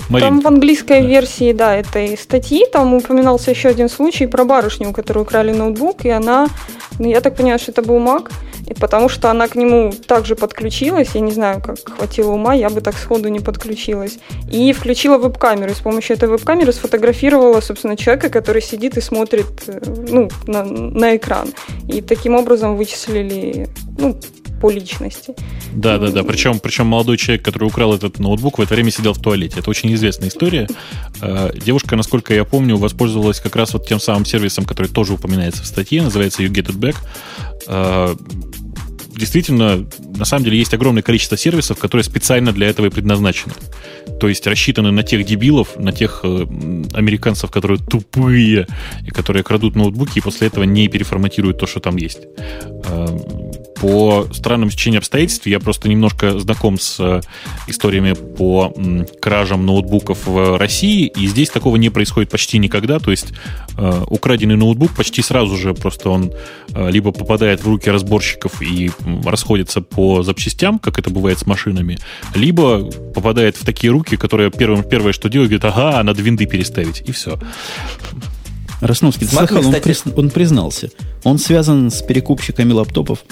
[0.09, 0.29] Марин.
[0.29, 1.07] Там в английской да.
[1.07, 6.05] версии, да, этой статьи, там упоминался еще один случай про барышню, у которой украли ноутбук,
[6.05, 6.47] и она,
[6.99, 8.31] ну, я так понимаю, что это был Mac,
[8.69, 12.71] и потому что она к нему также подключилась, я не знаю, как хватило ума, я
[12.71, 14.19] бы так сходу не подключилась,
[14.51, 19.47] и включила веб-камеру, и с помощью этой веб-камеры сфотографировала, собственно, человека, который сидит и смотрит
[19.67, 21.49] э, ну, на, на экран.
[21.89, 23.69] И таким образом вычислили
[23.99, 24.17] ну,
[24.61, 25.35] по личности.
[25.73, 26.23] Да, да, да.
[26.25, 29.61] Причем, причем молодой человек, который украл этот ноутбук, в это время сидел в туалете.
[29.61, 30.69] Это очень известная история.
[31.21, 35.63] Э, девушка, насколько я помню, воспользовалась как раз вот тем самым сервисом, который тоже упоминается
[35.63, 36.97] в статье, называется You Get It Back.
[37.67, 38.17] Э,
[39.17, 39.87] действительно,
[40.17, 43.55] на самом деле, есть огромное количество сервисов, которые специально для этого и предназначены.
[44.21, 46.47] То есть рассчитаны на тех дебилов, на тех э,
[46.95, 48.67] американцев, которые тупые
[49.05, 52.21] и которые крадут ноутбуки и после этого не переформатируют то, что там есть.
[53.81, 57.21] По странным стечению обстоятельств я просто немножко знаком с э,
[57.67, 58.75] историями по
[59.21, 62.99] кражам ноутбуков в России, и здесь такого не происходит почти никогда.
[62.99, 63.33] То есть
[63.77, 66.33] э, украденный ноутбук почти сразу же просто он
[66.71, 68.91] э, либо попадает в руки разборщиков и
[69.25, 71.99] расходится по запчастям, как это бывает с машинами,
[72.35, 77.03] либо попадает в такие руки, которые первым, первое, что делают, говорят, ага, надо винды переставить,
[77.07, 77.39] и все.
[78.81, 80.91] Росновский, ты слыхал, он, призн- он признался.
[81.25, 83.25] Он связан с перекупщиками лаптопов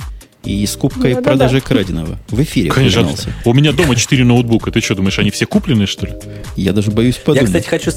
[0.44, 1.30] и скупкой и Да-да-да.
[1.30, 2.18] продажей краденого.
[2.28, 3.08] В эфире Конечно,
[3.44, 4.70] у меня дома 4 ноутбука.
[4.70, 6.14] Ты что, думаешь, они все куплены, что ли?
[6.56, 7.42] Я даже боюсь подумать.
[7.42, 7.90] Я, кстати, хочу,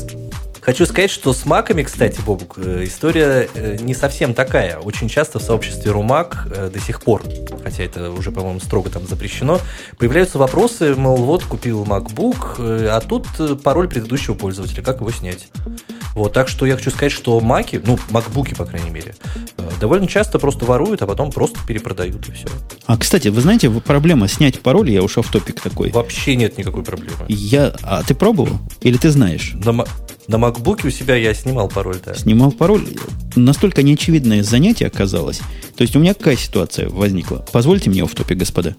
[0.61, 4.77] хочу сказать, что с маками, кстати, Бобук, э, история э, не совсем такая.
[4.79, 7.23] Очень часто в сообществе Румак э, до сих пор,
[7.63, 9.59] хотя это уже, по-моему, строго там запрещено,
[9.97, 15.47] появляются вопросы, мол, вот купил MacBook, а тут пароль предыдущего пользователя, как его снять?
[16.17, 19.13] Вот, так что я хочу сказать, что маки, ну, макбуки, по крайней мере,
[19.57, 22.47] э, довольно часто просто воруют, а потом просто перепродают, и все.
[22.87, 25.91] А, кстати, вы знаете, в- проблема снять пароль, я ушел в топик такой.
[25.91, 27.13] Вообще нет никакой проблемы.
[27.27, 28.57] Я, а ты пробовал?
[28.81, 29.53] Или ты знаешь?
[29.63, 29.85] На,
[30.27, 32.15] на макбуке у себя я снимал пароль, да.
[32.15, 32.87] Снимал пароль.
[33.35, 35.37] Настолько неочевидное занятие оказалось.
[35.75, 37.45] То есть у меня какая ситуация возникла?
[37.53, 38.75] Позвольте мне в топе, господа.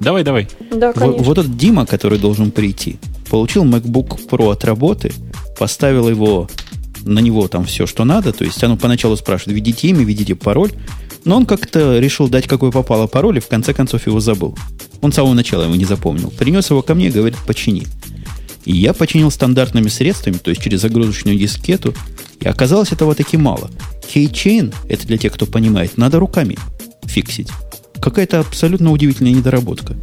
[0.00, 0.48] Давай, давай.
[0.70, 1.22] Да, конечно.
[1.22, 5.12] Вот этот Дима, который должен прийти, получил MacBook Pro от работы,
[5.58, 6.48] поставил его
[7.08, 8.32] на него там все, что надо.
[8.32, 10.72] То есть оно поначалу спрашивает, введите имя, введите пароль.
[11.24, 14.56] Но он как-то решил дать, какой попало пароль, и в конце концов его забыл.
[15.00, 16.30] Он с самого начала его не запомнил.
[16.30, 17.86] Принес его ко мне и говорит, почини.
[18.64, 21.94] И я починил стандартными средствами, то есть через загрузочную дискету.
[22.40, 23.70] И оказалось этого таки мало.
[24.12, 26.56] Keychain, это для тех, кто понимает, надо руками
[27.04, 27.48] фиксить.
[28.00, 29.96] Какая-то абсолютно удивительная недоработка.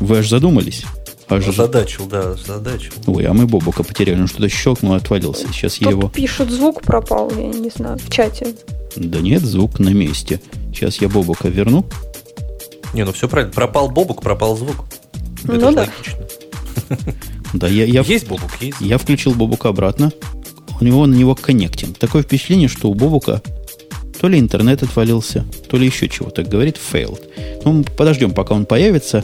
[0.00, 0.84] Вы аж задумались?
[1.28, 2.92] Аж Задачил, да, задачил.
[3.06, 4.20] Ой, а мы Бобука потеряли.
[4.20, 5.46] Он что-то щелкнул и отвалился.
[5.48, 6.08] Сейчас я Тут его...
[6.10, 8.54] пишут, звук пропал, я не знаю, в чате.
[8.96, 10.40] Да нет, звук на месте.
[10.72, 11.86] Сейчас я Бобука верну.
[12.92, 13.52] Не, ну все правильно.
[13.52, 14.84] Пропал Бобук, пропал звук.
[15.44, 15.80] Ну Это же да.
[15.82, 17.14] логично.
[17.54, 18.80] Да, я, я, Есть Бобук, есть.
[18.80, 20.10] я включил Бобука обратно.
[20.80, 21.94] У него на него коннектим.
[21.94, 23.40] Такое впечатление, что у Бобука
[24.20, 26.42] то ли интернет отвалился, то ли еще чего-то.
[26.42, 27.20] Говорит, failed.
[27.64, 29.22] Ну, подождем, пока он появится.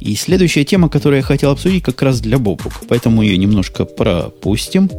[0.00, 2.76] И следующая тема, которую я хотел обсудить, как раз для Бобука.
[2.88, 4.90] Поэтому ее немножко пропустим.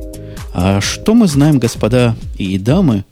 [0.54, 3.06] А что мы знаем, господа и дамы,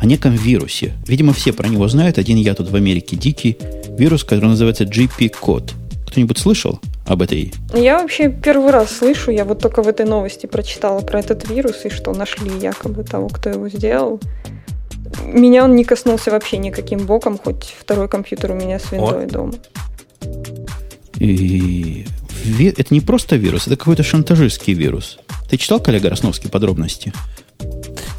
[0.00, 0.94] о неком вирусе?
[1.06, 2.18] Видимо, все про него знают.
[2.18, 3.56] Один я тут в Америке дикий.
[3.98, 5.74] Вирус, который называется GP-код.
[6.06, 10.46] Кто-нибудь слышал об этой Я вообще первый раз слышу, я вот только в этой новости
[10.46, 14.20] прочитала про этот вирус и что нашли якобы того, кто его сделал.
[15.24, 19.54] Меня он не коснулся вообще никаким боком, хоть второй компьютер у меня с виндой дома.
[21.20, 22.06] И
[22.76, 25.18] это не просто вирус, это какой-то шантажистский вирус.
[25.50, 27.12] Ты читал, коллега Росновский, подробности?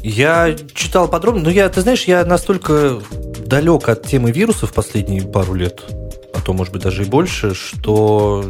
[0.02, 3.00] Я читал подробно, но я, ты знаешь, я настолько
[3.44, 5.82] далек от темы вирусов последние пару лет,
[6.32, 8.44] а то, может быть, даже и больше, что,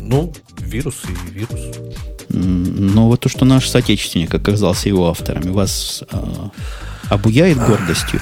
[0.00, 1.76] ну, вирус и вирус.
[2.28, 6.50] Но вот то, что наш соотечественник оказался его авторами, вас а,
[7.08, 8.20] обуяет гордостью.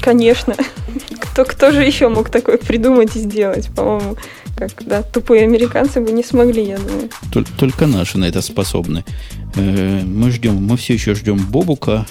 [0.00, 0.56] Конечно.
[1.20, 3.68] Кто, кто же еще мог такое придумать и сделать?
[3.74, 4.16] По-моему,
[4.58, 7.08] как, да, тупые американцы бы не смогли, я думаю.
[7.32, 9.04] Тол- Только наши на это способны.
[9.56, 12.06] Э, Мы ждем, мы все еще ждем Бобука.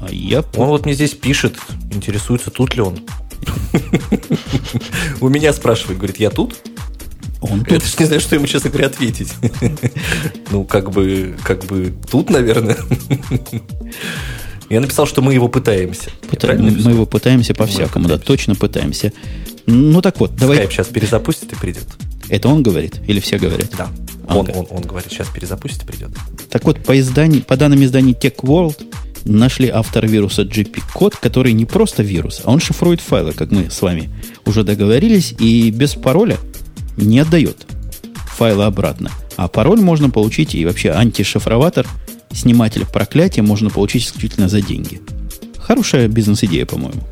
[0.00, 1.56] А я Он вот мне здесь пишет,
[1.92, 2.98] интересуется, тут ли он.
[5.20, 6.56] У меня спрашивает, говорит, я тут?
[7.40, 7.78] он Я тут.
[7.80, 9.32] даже не знаю, что ему, честно говоря, ответить.
[10.50, 12.76] Ну, как бы, как бы тут, наверное.
[14.68, 16.10] Я написал, что мы его пытаемся.
[16.22, 19.12] Я Пыта- Мы его пытаемся по-всякому, да, точно пытаемся.
[19.66, 20.56] Ну так вот, давай.
[20.56, 21.86] Скайп сейчас перезапустит и придет.
[22.28, 23.00] Это он говорит?
[23.06, 23.70] Или все говорят?
[23.76, 23.88] Да.
[24.26, 26.10] А, Он, он, он говорит, сейчас перезапустит и придет.
[26.50, 28.82] Так вот, по, изданию, по данным издания Tech World,
[29.24, 33.82] нашли автор вируса GP-код, который не просто вирус, а он шифрует файлы, как мы с
[33.82, 34.10] вами
[34.44, 36.38] уже договорились, и без пароля
[36.96, 37.66] не отдает
[38.36, 39.10] файлы обратно.
[39.36, 41.86] А пароль можно получить, и вообще антишифроватор,
[42.32, 45.00] сниматель проклятия можно получить исключительно за деньги.
[45.58, 47.02] Хорошая бизнес-идея, по-моему.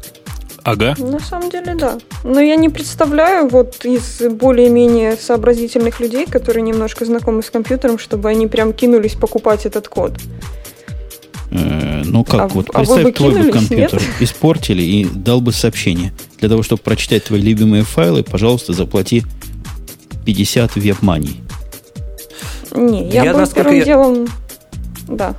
[0.65, 0.95] Ага.
[0.99, 1.99] На самом деле, да.
[2.24, 8.31] Но я не представляю вот из более-менее сообразительных людей, которые немножко знакомы с компьютером, чтобы
[8.31, 10.12] они прям кинулись покупать этот код.
[11.51, 14.11] Э, ну как, А вот а вы представь бы твой бы компьютер, нет?
[14.20, 16.12] испортили и дал бы сообщение.
[16.41, 19.23] Для того, чтобы прочитать твои любимые файлы, пожалуйста, заплати
[20.24, 21.43] 50 веб-маний.
[22.74, 24.28] Не, я, Я, бы насколько первым я- делом...
[25.09, 25.35] Да.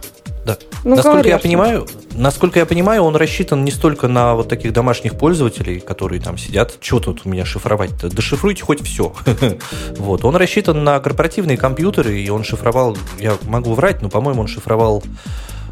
[0.46, 0.58] Да.
[0.84, 4.74] Ну, насколько говори, я понимаю, насколько я понимаю, он рассчитан не столько на вот таких
[4.74, 9.14] домашних пользователей, которые там сидят, что тут у меня шифровать-то, дешифруйте хоть все.
[9.98, 14.48] вот, он рассчитан на корпоративные компьютеры, и он шифровал, я могу врать, но, по-моему, он
[14.48, 15.04] шифровал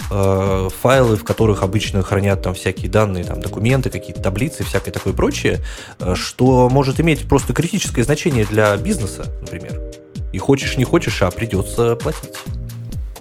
[0.10, 5.14] э, файлы, в которых обычно хранят там всякие данные, там документы, какие-то таблицы, всякое такое
[5.14, 5.60] прочее,
[6.00, 9.80] э, что может иметь просто критическое значение для бизнеса, например.
[10.32, 12.40] И хочешь не хочешь, а придется платить.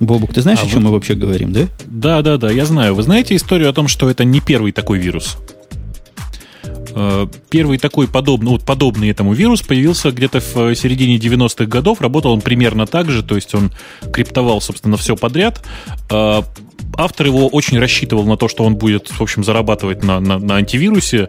[0.02, 0.84] Бобук, ты знаешь, а о чем вот...
[0.86, 1.68] мы вообще говорим, да?
[1.86, 2.94] Да, да, да, я знаю.
[2.94, 5.38] Вы знаете историю о том, что это не первый такой вирус?
[6.94, 12.00] Э, первый такой подобный, вот подобный этому вирус появился где-то в середине 90-х годов.
[12.00, 13.70] Работал он примерно так же, то есть он
[14.12, 15.64] криптовал, собственно, все подряд.
[16.72, 20.38] Э, автор его очень рассчитывал на то, что он будет, в общем, зарабатывать на, на,
[20.38, 21.28] на антивирусе,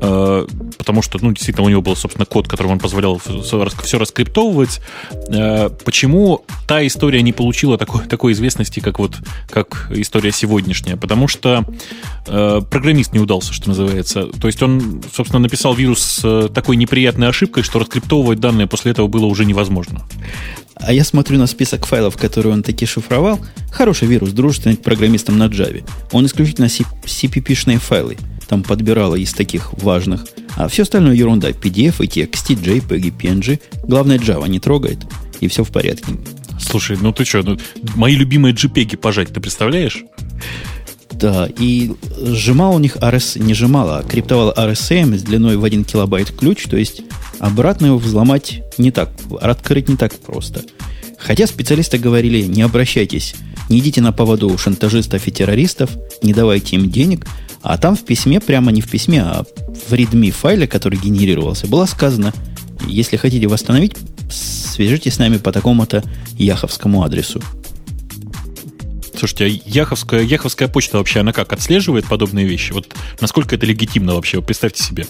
[0.00, 0.46] э,
[0.76, 4.80] потому что, ну, действительно, у него был, собственно, код, которым он позволял все раскриптовывать.
[5.28, 9.16] Э, почему та история не получила такой, такой известности, как вот
[9.50, 10.96] как история сегодняшняя?
[10.96, 11.64] Потому что
[12.26, 14.24] э, программист не удался, что называется.
[14.26, 19.08] То есть он, собственно, написал вирус с такой неприятной ошибкой, что раскриптовывать данные после этого
[19.08, 20.04] было уже невозможно.
[20.80, 23.40] А я смотрю на список файлов, которые он таки шифровал.
[23.70, 25.84] Хороший вирус, дружественный к программистам на Java.
[26.12, 28.16] Он исключительно CPP-шные файлы
[28.48, 30.26] там подбирала из таких важных.
[30.56, 31.50] А все остальное ерунда.
[31.50, 33.60] PDF, и TXT, JPEG, PNG.
[33.84, 34.98] Главное, Java не трогает.
[35.40, 36.14] И все в порядке.
[36.58, 37.58] Слушай, ну ты что, ну,
[37.94, 40.02] мои любимые JPEG пожать, ты представляешь?
[41.12, 45.84] Да, и сжимал у них RS, не сжимала, а криптовала RSM с длиной в 1
[45.84, 47.02] килобайт ключ, то есть
[47.38, 49.10] обратно его взломать не так,
[49.40, 50.62] открыть не так просто.
[51.18, 53.34] Хотя специалисты говорили, не обращайтесь,
[53.68, 55.90] не идите на поводу у шантажистов и террористов,
[56.22, 57.26] не давайте им денег,
[57.62, 59.44] а там в письме, прямо не в письме, а
[59.88, 62.32] в readme файле, который генерировался, было сказано,
[62.86, 63.94] если хотите восстановить,
[64.30, 66.04] свяжитесь с нами по такому-то
[66.38, 67.42] яховскому адресу.
[69.18, 72.70] Слушайте, а Яховская, Яховская почта вообще, она как, отслеживает подобные вещи?
[72.72, 74.36] Вот насколько это легитимно вообще?
[74.36, 75.06] Вот представьте себе.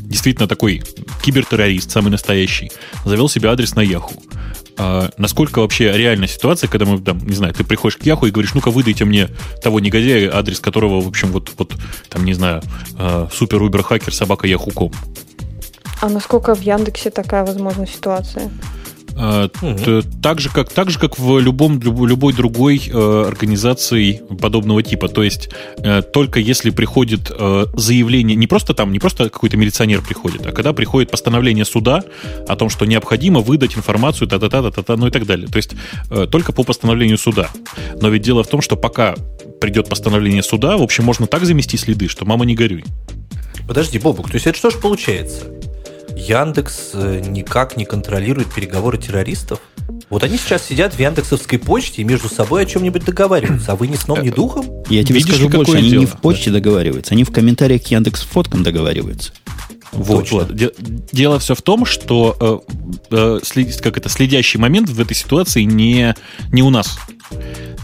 [0.00, 0.82] Действительно такой
[1.22, 2.72] кибертеррорист, самый настоящий,
[3.04, 4.20] завел себе адрес на Яху.
[4.76, 8.32] А насколько вообще реальная ситуация, когда мы, там, не знаю, ты приходишь к Яху и
[8.32, 9.28] говоришь, ну-ка выдайте мне
[9.62, 11.76] того негодяя, адрес которого, в общем, вот, вот
[12.08, 12.62] там, не знаю,
[12.98, 14.92] а, супер-убер-хакер собака Яху.ком.
[16.00, 18.50] А насколько в Яндексе такая возможная ситуация?
[19.14, 20.02] Угу.
[20.22, 25.08] Так, же, как, так же, как в любом, любой другой э, организации подобного типа.
[25.08, 30.00] То есть э, только если приходит э, заявление, не просто там, не просто какой-то милиционер
[30.00, 32.02] приходит, а когда приходит постановление суда
[32.48, 35.48] о том, что необходимо выдать информацию, та-та-та, та-та, ну и так далее.
[35.48, 35.72] То есть
[36.30, 37.50] только по постановлению суда.
[38.00, 39.14] Но ведь дело в том, что пока
[39.60, 42.84] придет постановление суда, в общем, можно так замести следы, что мама не горюй.
[43.68, 45.44] Подожди, Бобук, то есть это что ж получается?
[46.28, 49.60] Яндекс э, никак не контролирует переговоры террористов?
[50.08, 53.88] Вот они сейчас сидят в Яндексовской почте и между собой о чем-нибудь договариваются, а вы
[53.88, 54.66] ни сном, ни э, духом?
[54.88, 56.00] Я тебе Видишь, скажу больше, они дело?
[56.00, 56.58] не в почте да.
[56.58, 59.32] договариваются, они в комментариях к Яндекс фоткам договариваются.
[59.92, 60.50] Вот, вот.
[61.12, 62.64] Дело все в том, что
[63.10, 66.14] э, э, как это, следящий момент в этой ситуации не,
[66.50, 66.98] не у нас.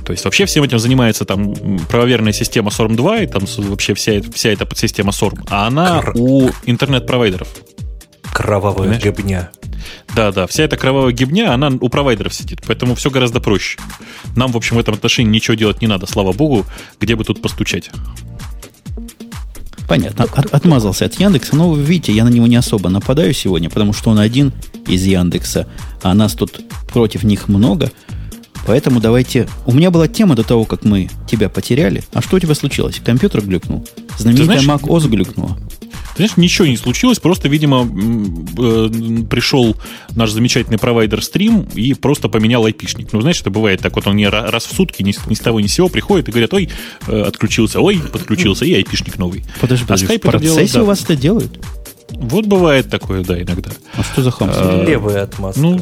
[0.07, 1.55] То есть вообще всем этим занимается там
[1.91, 6.13] правоверная система SORM2 и там вообще вся, вся эта подсистема SORM, а она Кр...
[6.17, 7.49] у интернет-провайдеров.
[8.33, 9.03] Кровавая Понимаешь?
[9.03, 9.51] гибня.
[10.15, 13.79] Да, да, вся эта кровавая гибня, она у провайдеров сидит, поэтому все гораздо проще.
[14.37, 16.67] Нам, в общем, в этом отношении ничего делать не надо, слава богу,
[17.01, 17.91] где бы тут постучать.
[19.89, 20.25] Понятно.
[20.25, 21.57] От, отмазался от Яндекса.
[21.57, 24.53] Но, вы видите, я на него не особо нападаю сегодня, потому что он один
[24.87, 25.67] из Яндекса,
[26.03, 26.61] а нас тут
[26.93, 27.91] против них много.
[28.67, 29.49] Поэтому давайте...
[29.65, 32.05] У меня была тема до того, как мы тебя потеряли.
[32.13, 33.01] А что у тебя случилось?
[33.03, 33.89] Компьютер глюкнул?
[34.19, 35.57] Знаменитая Mac OS глюкнула?
[36.19, 39.77] Знаешь, ничего не случилось, просто, видимо, э, пришел
[40.17, 43.13] наш замечательный провайдер стрим и просто поменял айпишник.
[43.13, 45.61] Ну, знаешь, это бывает так, вот он не раз в сутки ни, ни с того
[45.61, 46.71] ни с сего приходит и говорят, ой,
[47.07, 49.45] э, отключился, ой, подключился, и айпишник новый.
[49.61, 50.83] Подожди, подожди, а в процессе делает, да.
[50.83, 51.61] у вас это делают?
[52.11, 53.71] Вот бывает такое, да, иногда.
[53.95, 54.83] А что за хамство?
[54.83, 55.61] А, Левая отмазка.
[55.61, 55.81] Ну,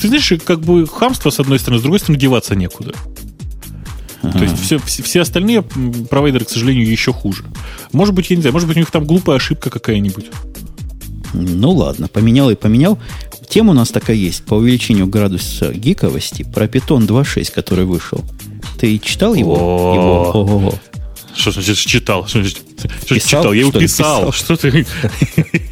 [0.00, 2.94] ты знаешь, как бы хамство с одной стороны, с другой стороны деваться некуда.
[4.22, 7.44] То есть все, все остальные провайдеры, к сожалению, еще хуже.
[7.92, 10.26] Может быть, я не знаю, может быть, у них там глупая ошибка какая-нибудь.
[11.34, 12.98] Ну ладно, поменял и поменял.
[13.48, 18.24] Тема у нас такая есть по увеличению градуса гиковости про Python 2.6, который вышел.
[18.78, 19.54] Ты читал его?
[19.54, 20.30] его?
[20.34, 20.74] Ого-го.
[21.38, 22.26] Что значит читал?
[22.26, 22.58] Что значит,
[23.04, 23.40] что писал?
[23.40, 23.52] читал?
[23.52, 24.32] Я его что писал.
[24.32, 24.84] Что ты?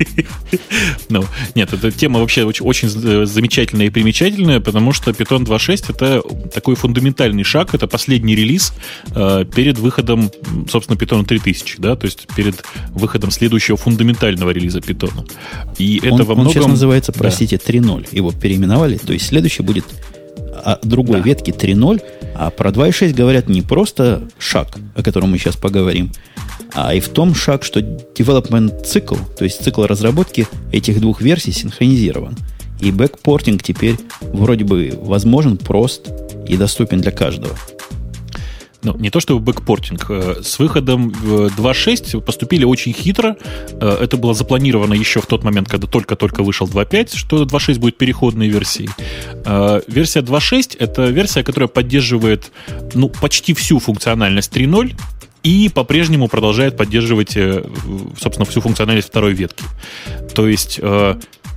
[1.09, 1.25] ну,
[1.57, 6.77] нет, эта тема вообще очень, очень замечательная и примечательная, потому что Python 2.6 это такой
[6.77, 8.75] фундаментальный шаг, это последний релиз
[9.15, 10.31] э, перед выходом,
[10.71, 15.29] собственно, Python 3000, да, то есть перед выходом следующего фундаментального релиза Python.
[15.79, 16.47] И это он, во многом...
[16.47, 17.73] Он сейчас называется, простите, да.
[17.73, 18.07] 3.0.
[18.13, 19.85] Его переименовали, то есть следующий будет
[20.65, 21.25] а другой да.
[21.25, 22.03] ветки 3.0
[22.35, 26.13] А про 2.6 говорят не просто шаг, о котором мы сейчас поговорим,
[26.75, 31.53] а и в том шаг, что development цикл, то есть цикл разработки этих двух версий
[31.53, 32.37] синхронизирован.
[32.81, 36.11] И backporting теперь вроде бы возможен, прост
[36.47, 37.55] и доступен для каждого.
[38.83, 40.07] Ну, не то чтобы backporting.
[40.11, 43.37] Э, с выходом в 2.6 поступили очень хитро.
[43.81, 47.97] Э, это было запланировано еще в тот момент, когда только-только вышел 2.5, что 2.6 будет
[47.97, 48.91] переходной версией.
[49.45, 52.53] Э, версия 2.6— это версия, которая поддерживает
[52.95, 54.95] ну, почти всю функциональность 3.0,
[55.43, 57.39] и по-прежнему продолжает поддерживать,
[58.19, 59.63] собственно, всю функциональность второй ветки.
[60.35, 60.81] То есть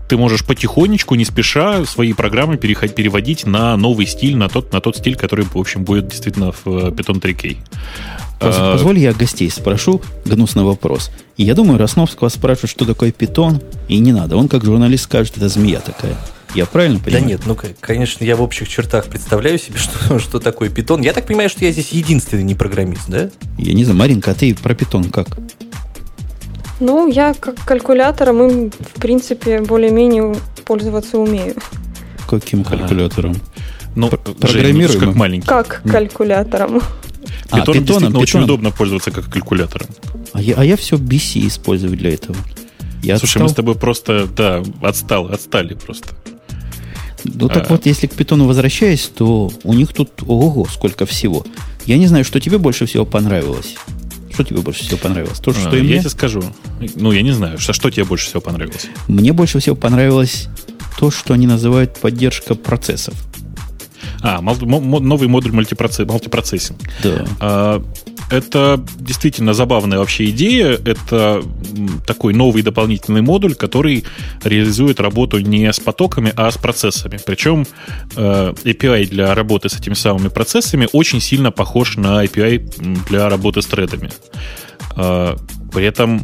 [0.10, 4.81] ты можешь потихонечку, не спеша, свои программы переходить, переводить на новый стиль, на тот, на
[4.81, 7.57] тот стиль, который, в общем, будет действительно в э, Python 3K.
[8.41, 11.11] А, позволь, я гостей спрошу гнусный вопрос.
[11.38, 14.36] И я думаю, Росновского спрашивают, что такое питон, и не надо.
[14.36, 16.18] Он как журналист скажет, это змея такая.
[16.56, 17.23] Я правильно понимаю?
[17.23, 21.02] Да нет, ну, конечно, я в общих чертах представляю себе, что, что такое питон.
[21.02, 23.30] Я так понимаю, что я здесь единственный не программист, да?
[23.60, 25.27] Я не знаю, Маринка, а ты про питон как?
[26.80, 30.35] Ну, я как калькулятором им, в принципе, более-менее
[30.65, 31.56] пользоваться умею.
[32.30, 33.35] Каким калькулятором?
[33.95, 35.47] Ну, программируем как маленький.
[35.47, 36.81] Как калькулятором.
[37.49, 39.88] А, питоном, питоном очень удобно пользоваться как калькулятором.
[40.34, 42.38] А я, а я все BC использую для этого.
[43.01, 43.43] Я Слушай, отстал?
[43.43, 46.10] мы с тобой просто, да, отстал, отстали просто.
[47.23, 47.49] Ну а...
[47.49, 51.45] так вот, если к питону возвращаясь, то у них тут ого сколько всего.
[51.85, 53.76] Я не знаю, что тебе больше всего понравилось.
[54.39, 55.37] Что тебе больше всего понравилось?
[55.39, 55.95] То, что а, и мне?
[55.95, 56.41] Я тебе скажу.
[56.95, 58.87] Ну, я не знаю, что, что тебе больше всего понравилось?
[59.09, 60.47] Мне больше всего понравилось
[60.97, 63.15] то, что они называют поддержка процессов.
[64.21, 66.79] А, новый модуль мультипроцесс, мультипроцессинг.
[67.03, 67.25] Да.
[67.41, 67.83] А,
[68.30, 70.80] это действительно забавная вообще идея.
[70.85, 71.43] Это
[72.06, 74.06] такой новый дополнительный модуль, который
[74.43, 77.19] реализует работу не с потоками, а с процессами.
[77.26, 77.65] Причем
[78.15, 83.61] э, API для работы с этими самыми процессами очень сильно похож на API для работы
[83.61, 84.11] с тредами.
[84.95, 85.35] Э,
[85.73, 86.22] при этом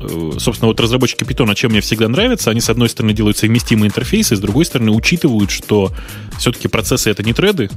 [0.00, 3.88] э, собственно, вот разработчики Python, чем мне всегда нравится, они, с одной стороны, делают совместимые
[3.88, 5.92] интерфейсы, с другой стороны, учитывают, что
[6.38, 7.70] все-таки процессы— это не треды,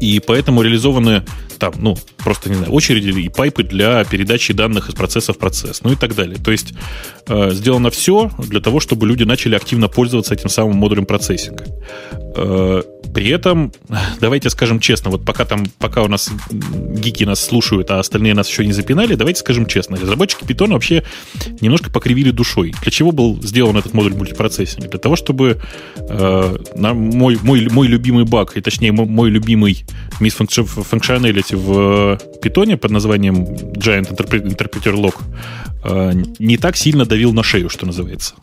[0.00, 1.24] и поэтому реализованы
[1.58, 5.82] там, ну, просто, не знаю, очереди и пайпы для передачи данных из процесса в процесс,
[5.82, 6.36] ну и так далее.
[6.36, 6.74] То есть
[7.28, 11.64] э, сделано все для того, чтобы люди начали активно пользоваться этим самым модулем процессинга.
[12.36, 12.82] Э,
[13.14, 13.72] при этом,
[14.20, 18.48] давайте скажем честно, вот пока там, пока у нас гики нас слушают, а остальные нас
[18.48, 21.02] еще не запинали, давайте скажем честно, разработчики Python вообще
[21.60, 22.74] немножко покривили душой.
[22.82, 24.88] Для чего был сделан этот модуль мультипроцессинга?
[24.88, 25.60] Для того, чтобы
[25.96, 29.84] э, на мой, мой, мой любимый баг, и точнее мой, мой любимый
[30.20, 35.14] мисс functionality в Python под названием Giant Interpreter Log
[35.84, 38.34] э, не так сильно давил на шею, что называется.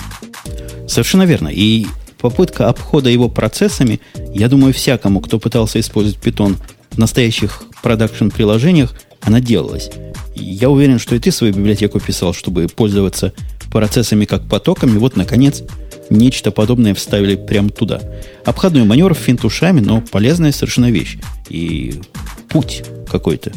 [0.87, 1.49] Совершенно верно.
[1.49, 1.85] И
[2.23, 3.99] попытка обхода его процессами,
[4.33, 6.55] я думаю, всякому, кто пытался использовать Python
[6.91, 9.91] в настоящих продакшн-приложениях, она делалась.
[10.33, 13.33] Я уверен, что и ты свою библиотеку писал, чтобы пользоваться
[13.73, 14.97] процессами как потоками.
[14.97, 15.63] Вот, наконец,
[16.09, 17.99] нечто подобное вставили прямо туда.
[18.45, 21.17] Обходной маневр финт ушами, но полезная совершенно вещь.
[21.49, 21.99] И
[22.47, 23.51] путь какой-то.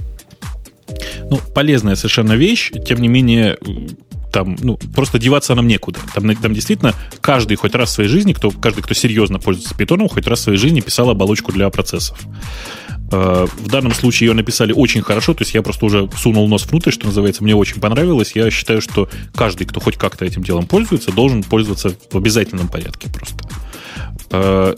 [1.30, 3.58] Ну, полезная совершенно вещь, тем не менее,
[4.36, 5.98] там, ну, просто деваться нам некуда.
[6.14, 6.92] Там, там действительно
[7.22, 10.42] каждый хоть раз в своей жизни, кто, каждый, кто серьезно пользуется питоном, хоть раз в
[10.42, 12.18] своей жизни писал оболочку для процессов.
[13.10, 16.66] Э, в данном случае ее написали очень хорошо, то есть я просто уже сунул нос
[16.66, 18.32] внутрь, что называется, мне очень понравилось.
[18.34, 23.08] Я считаю, что каждый, кто хоть как-то этим делом пользуется, должен пользоваться в обязательном порядке
[23.08, 23.38] просто.
[24.32, 24.74] Э,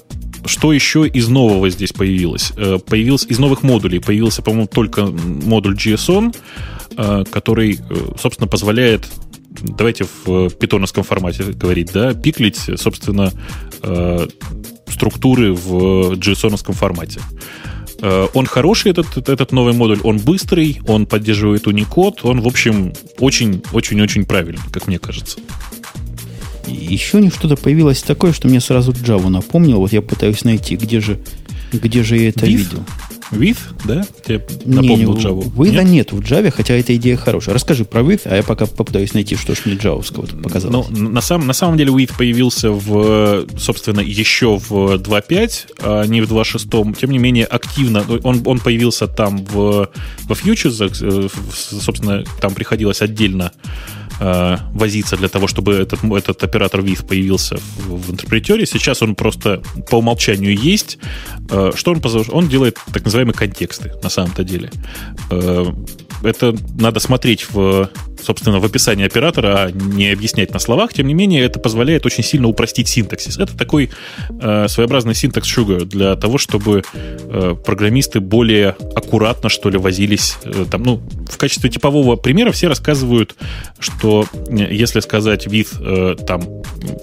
[0.47, 2.53] что еще из нового здесь появилось?
[2.57, 6.33] Э, появился из новых модулей появился, по-моему, только модуль JSON,
[7.31, 7.79] который,
[8.21, 9.07] собственно, позволяет
[9.51, 13.33] давайте в питоновском формате говорить, да, пиклить, собственно,
[13.83, 14.27] э,
[14.89, 17.21] структуры в JSON формате.
[18.01, 22.93] Э, он хороший, этот, этот новый модуль, он быстрый, он поддерживает Unicode, он, в общем,
[23.19, 25.39] очень-очень-очень правильный, как мне кажется.
[26.67, 29.79] Еще не что-то появилось такое, что мне сразу Java напомнило.
[29.79, 31.19] Вот я пытаюсь найти, где же,
[31.73, 32.57] где же я это Div?
[32.57, 32.85] видел.
[33.31, 34.07] With, да?
[34.25, 35.53] Тебе напомнил не, Java?
[35.55, 35.85] With нет?
[35.85, 37.55] нет в Java, хотя эта идея хорошая.
[37.55, 40.89] Расскажи про with, а я пока попытаюсь найти, что ж мне джавовского показалось.
[40.91, 46.21] Ну, на, сам, на самом деле with появился в, собственно, еще в 2.5, а не
[46.21, 46.97] в 2.6.
[46.99, 48.05] Тем не менее, активно.
[48.23, 49.91] Он, он появился там в,
[50.25, 53.53] во Futures, э, собственно, там приходилось отдельно
[54.21, 58.67] э, возиться для того, чтобы этот, этот оператор with появился в, в интерпретере.
[58.67, 60.99] Сейчас он просто по умолчанию есть.
[61.51, 62.03] Э, что он?
[62.29, 64.71] Он делает так называемые контексты на самом-то деле.
[65.31, 65.67] Э,
[66.23, 67.91] это надо смотреть в
[68.23, 70.93] собственно, в описании оператора, а не объяснять на словах.
[70.93, 73.39] Тем не менее, это позволяет очень сильно упростить синтаксис.
[73.39, 73.91] Это такой
[74.29, 80.37] э, своеобразный синтакс Sugar для того, чтобы э, программисты более аккуратно, что ли, возились.
[80.45, 83.35] Э, там, ну, в качестве типового примера все рассказывают,
[83.79, 86.43] что э, если сказать with э, там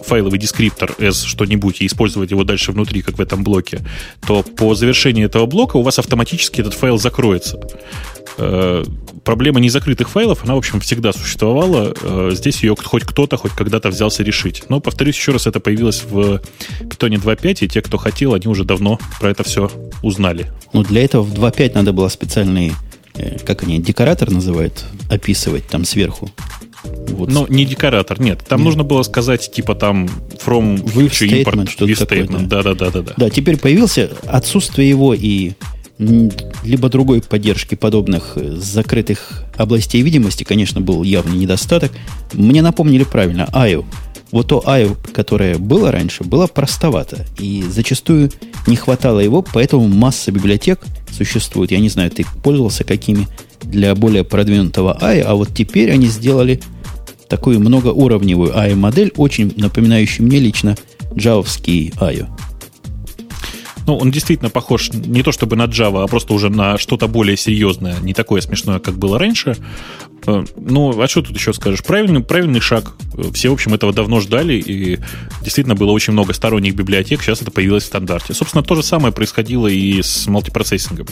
[0.06, 3.82] файловый дескриптор as что-нибудь и использовать его дальше внутри, как в этом блоке,
[4.26, 7.60] то по завершении этого блока у вас автоматически этот файл закроется.
[8.38, 8.84] Э,
[9.26, 11.94] проблема незакрытых файлов, она, в общем, всегда существовала.
[12.02, 14.64] Э, здесь ее хоть кто-то хоть когда-то взялся решить.
[14.70, 16.42] Но, повторюсь еще раз, это появилось в
[16.82, 19.70] Python 2.5, и те, кто хотел, они уже давно про это все
[20.02, 20.52] узнали.
[20.72, 22.74] Ну, для этого в 2.5 надо было специальный,
[23.16, 26.30] э, как они, декоратор называют, описывать там сверху.
[26.84, 27.32] Вот.
[27.32, 28.46] Ну, не декоратор, нет.
[28.48, 28.66] Там нет.
[28.66, 30.06] нужно было сказать, типа, там,
[30.46, 32.28] from future import, что-то такое.
[32.28, 32.62] Да.
[32.62, 33.14] да, да, да, да.
[33.18, 35.54] Да, теперь появился отсутствие его и
[35.98, 41.92] либо другой поддержки подобных э, закрытых областей видимости, конечно, был явный недостаток.
[42.34, 43.86] Мне напомнили правильно, IO.
[44.32, 47.26] Вот то IO, которое было раньше, было простовато.
[47.40, 48.32] И зачастую
[48.68, 50.82] не хватало его, поэтому масса библиотек
[51.12, 51.72] существует.
[51.72, 53.28] Я не знаю, ты пользовался какими
[53.62, 56.62] для более продвинутого IO, а вот теперь они сделали
[57.30, 60.76] такую многоуровневую IO-модель, очень напоминающую мне лично
[61.16, 62.28] джавовский IO.
[63.88, 67.38] Ну, он действительно похож не то чтобы на Java, а просто уже на что-то более
[67.38, 69.58] серьезное, не такое смешное, как было раньше.
[70.26, 71.84] Э, ну, а что тут еще скажешь?
[71.84, 72.96] Правильный, правильный шаг.
[73.34, 75.00] Все, в общем, этого давно ждали, и
[75.42, 78.34] действительно было очень много сторонних библиотек, сейчас это появилось в стандарте.
[78.34, 81.08] Собственно, то же самое происходило и с мультипроцессингом.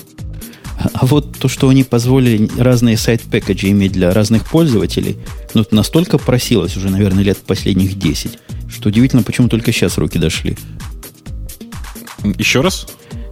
[0.93, 5.17] А вот то, что они позволили разные сайт-пэкэджи иметь для разных пользователей,
[5.53, 8.39] ну, это настолько просилось уже, наверное, лет последних 10,
[8.69, 10.57] что удивительно, почему только сейчас руки дошли.
[12.23, 12.87] Еще раз?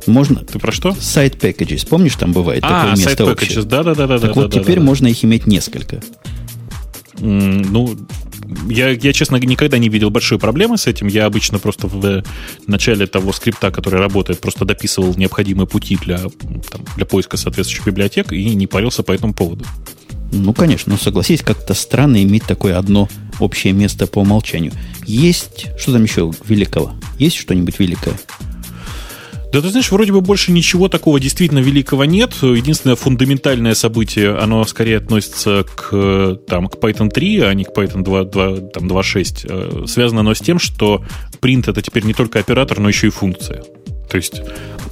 [0.07, 0.37] Можно.
[0.37, 0.95] Ты про что?
[0.99, 1.87] Сайт packages.
[1.87, 3.63] Помнишь, там бывает а, такое место общее?
[3.63, 4.19] Да, да, да, да.
[4.19, 6.01] Так да, вот да, теперь да, можно их иметь несколько.
[7.17, 7.97] Mm, ну,
[8.67, 11.07] я, я, честно, никогда не видел большой проблемы с этим.
[11.07, 12.23] Я обычно просто в
[12.67, 18.33] начале того скрипта, который работает, просто дописывал необходимые пути для, там, для поиска соответствующих библиотек
[18.33, 19.65] и не парился по этому поводу.
[20.33, 23.09] Ну, конечно, но согласись, как-то странно иметь такое одно
[23.39, 24.71] общее место по умолчанию.
[25.05, 26.93] Есть, что там еще великого?
[27.19, 28.13] Есть что-нибудь великое?
[29.51, 32.33] Да ты знаешь, вроде бы больше ничего такого действительно великого нет.
[32.41, 38.03] Единственное фундаментальное событие, оно скорее относится к, там, к Python 3, а не к Python
[38.03, 39.45] 2, 2, там, 2.6.
[39.49, 41.03] Э, связано оно с тем, что
[41.41, 43.63] print это теперь не только оператор, но еще и функция.
[44.09, 44.39] То есть,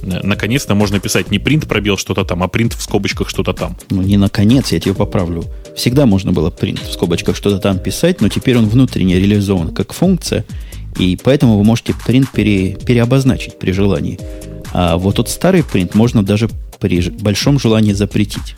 [0.02, 3.78] э, наконец-то можно писать не print пробел что-то там, а print в скобочках что-то там.
[3.88, 5.44] Ну, не наконец, я тебе поправлю.
[5.74, 9.94] Всегда можно было print в скобочках что-то там писать, но теперь он внутренне реализован как
[9.94, 10.44] функция,
[10.98, 14.18] и поэтому вы можете print пере, переобозначить при желании.
[14.72, 16.48] А вот тот старый принт можно даже
[16.78, 18.56] при большом желании запретить.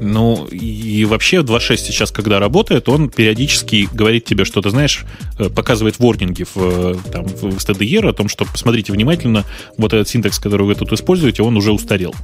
[0.00, 5.04] Ну, и вообще 2.6 сейчас, когда работает, он периодически говорит тебе, что ты знаешь,
[5.38, 9.44] э, показывает ворнинги в, там, в STDR о том, что посмотрите внимательно,
[9.78, 12.14] вот этот синтекс, который вы тут используете, он уже устарел.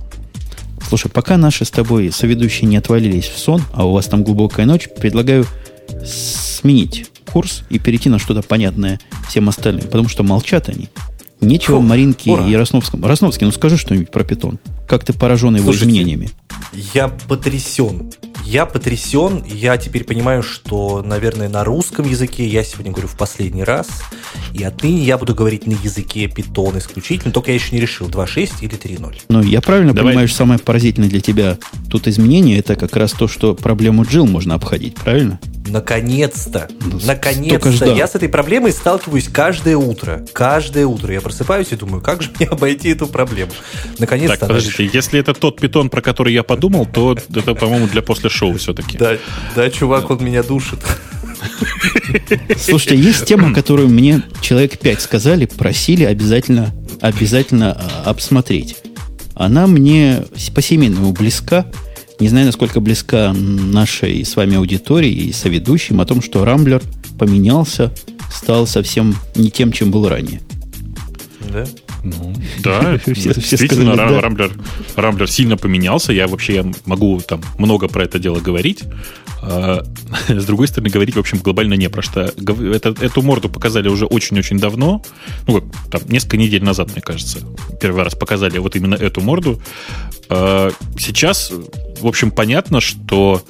[0.89, 4.67] Слушай, пока наши с тобой соведущие не отвалились в сон, а у вас там глубокая
[4.67, 5.47] ночь, предлагаю
[6.05, 10.89] сменить курс и перейти на что-то понятное всем остальным, потому что молчат они.
[11.41, 12.47] Нечего Фу, Маринке ура.
[12.47, 13.07] и Росновскому.
[13.07, 14.59] Росновский, ну скажи что-нибудь про питон.
[14.87, 16.31] Как ты поражен его Слушайте, изменениями?
[16.93, 18.13] Я потрясен.
[18.45, 19.43] Я потрясен.
[19.47, 23.89] Я теперь понимаю, что, наверное, на русском языке я сегодня говорю в последний раз.
[24.53, 27.33] И отныне я буду говорить на языке питон исключительно.
[27.33, 29.23] Только я еще не решил, 2.6 или 3.0.
[29.29, 30.13] Ну, я правильно Давай.
[30.13, 31.59] понимаю, что самое поразительное для тебя
[31.89, 35.39] тут изменение, это как раз то, что проблему Джил можно обходить, правильно?
[35.67, 36.69] Наконец-то!
[36.81, 37.87] Ну, наконец-то!
[37.87, 40.25] Я с этой проблемой сталкиваюсь каждое утро.
[40.33, 43.53] Каждое утро я просыпаюсь и думаю, как же мне обойти эту проблему?
[43.99, 44.39] Наконец-то.
[44.39, 48.31] Так, подождите, если это тот питон, про который я подумал, то это, по-моему, для после
[48.31, 48.99] шоу все-таки.
[48.99, 49.17] Да,
[49.55, 50.81] да, чувак, он меня душит.
[52.59, 58.77] Слушайте, есть тема, которую мне человек пять сказали, просили обязательно, обязательно а, обсмотреть.
[59.35, 60.25] Она мне
[60.55, 61.67] по-семейному близка.
[62.21, 66.83] Не знаю, насколько близка нашей с вами аудитории и соведущим о том, что Рамблер
[67.19, 67.93] поменялся,
[68.31, 70.43] стал совсем не тем, чем был ранее.
[71.51, 71.67] Да?
[72.03, 74.53] Ну, да, действительно, Рамблер,
[74.97, 76.13] Рамблер сильно поменялся.
[76.13, 78.85] Я вообще я могу там много про это дело говорить.
[79.43, 79.83] А,
[80.29, 82.21] с другой стороны, говорить, в общем, глобально не про что.
[82.23, 85.03] Это, эту морду показали уже очень-очень давно.
[85.47, 87.41] Ну, там, несколько недель назад, мне кажется.
[87.81, 89.61] Первый раз показали вот именно эту морду.
[90.29, 91.53] А, сейчас,
[92.01, 93.43] в общем, понятно, что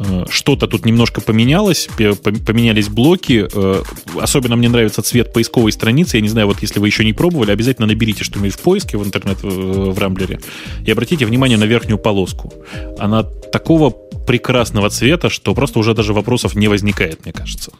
[0.00, 3.46] Э, что-то тут немножко поменялось, поменялись блоки.
[3.52, 3.82] Э,
[4.18, 6.16] особенно мне нравится цвет поисковой страницы.
[6.16, 9.04] Я не знаю, вот если вы еще не пробовали, обязательно наберите что-нибудь в поиске в
[9.04, 10.40] интернет в Рамблере
[10.86, 12.52] и обратите внимание на верхнюю полоску.
[12.98, 17.72] Она такого прекрасного цвета, что просто уже даже вопросов не возникает, мне кажется.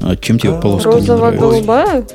[0.00, 2.06] А чем тебе полоска Розово-голубая?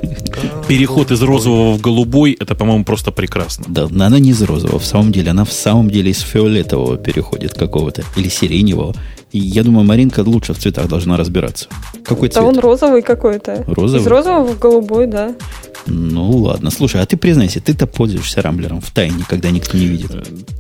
[0.68, 3.66] Переход из розового в голубой, это, по-моему, просто прекрасно.
[3.68, 5.32] Да, она не из розового, в самом деле.
[5.32, 8.04] Она в самом деле из фиолетового переходит какого-то.
[8.16, 8.96] Или сиреневого.
[9.32, 11.68] И я думаю, Маринка лучше в цветах должна разбираться.
[12.04, 12.46] Какой Да цвет?
[12.46, 13.64] он розовый какой-то.
[13.68, 14.02] Розовый?
[14.02, 15.36] Из розового в голубой, да.
[15.86, 20.12] Ну ладно, слушай, а ты признайся, ты-то пользуешься рамблером в тайне, когда никто не видит.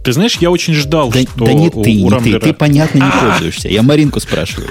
[0.04, 2.40] Ты знаешь, я очень ждал, Да, что да не ты, у не Рамблера...
[2.40, 3.70] ты, ты понятно не пользуешься.
[3.70, 4.70] Я Маринку спрашиваю.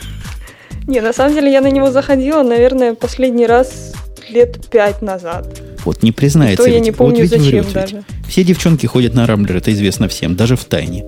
[0.93, 3.94] Не, на самом деле я на него заходила, наверное, последний раз
[4.28, 5.47] лет пять назад.
[5.86, 6.62] Вот не признается.
[6.64, 6.85] То я ведь.
[6.85, 7.73] не Вот помню, ведь зачем врет ведь.
[7.73, 8.05] даже.
[8.28, 11.06] Все девчонки ходят на рамблер, это известно всем, даже в тайне.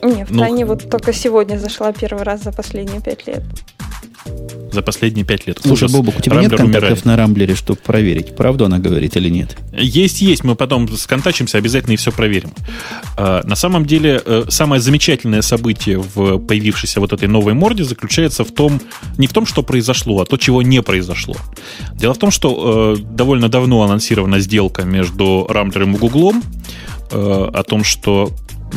[0.00, 3.42] Не, в Ну, тайне вот только сегодня зашла первый раз за последние пять лет.
[4.78, 5.58] За последние пять лет.
[5.60, 5.92] Слушай, Ужас.
[5.92, 7.04] Бобок, у тебя нет Рамблер контактов умирает.
[7.04, 9.56] на рамблере, чтобы проверить, правду она говорит или нет?
[9.72, 10.44] Есть, есть.
[10.44, 12.52] Мы потом сконтачимся, обязательно и все проверим.
[13.16, 18.44] А, на самом деле, э, самое замечательное событие в появившейся вот этой новой морде заключается
[18.44, 18.80] в том,
[19.16, 21.34] не в том, что произошло, а то, чего не произошло.
[21.94, 26.40] Дело в том, что э, довольно давно анонсирована сделка между Рамблером и Гуглом
[27.10, 28.30] э, о том, что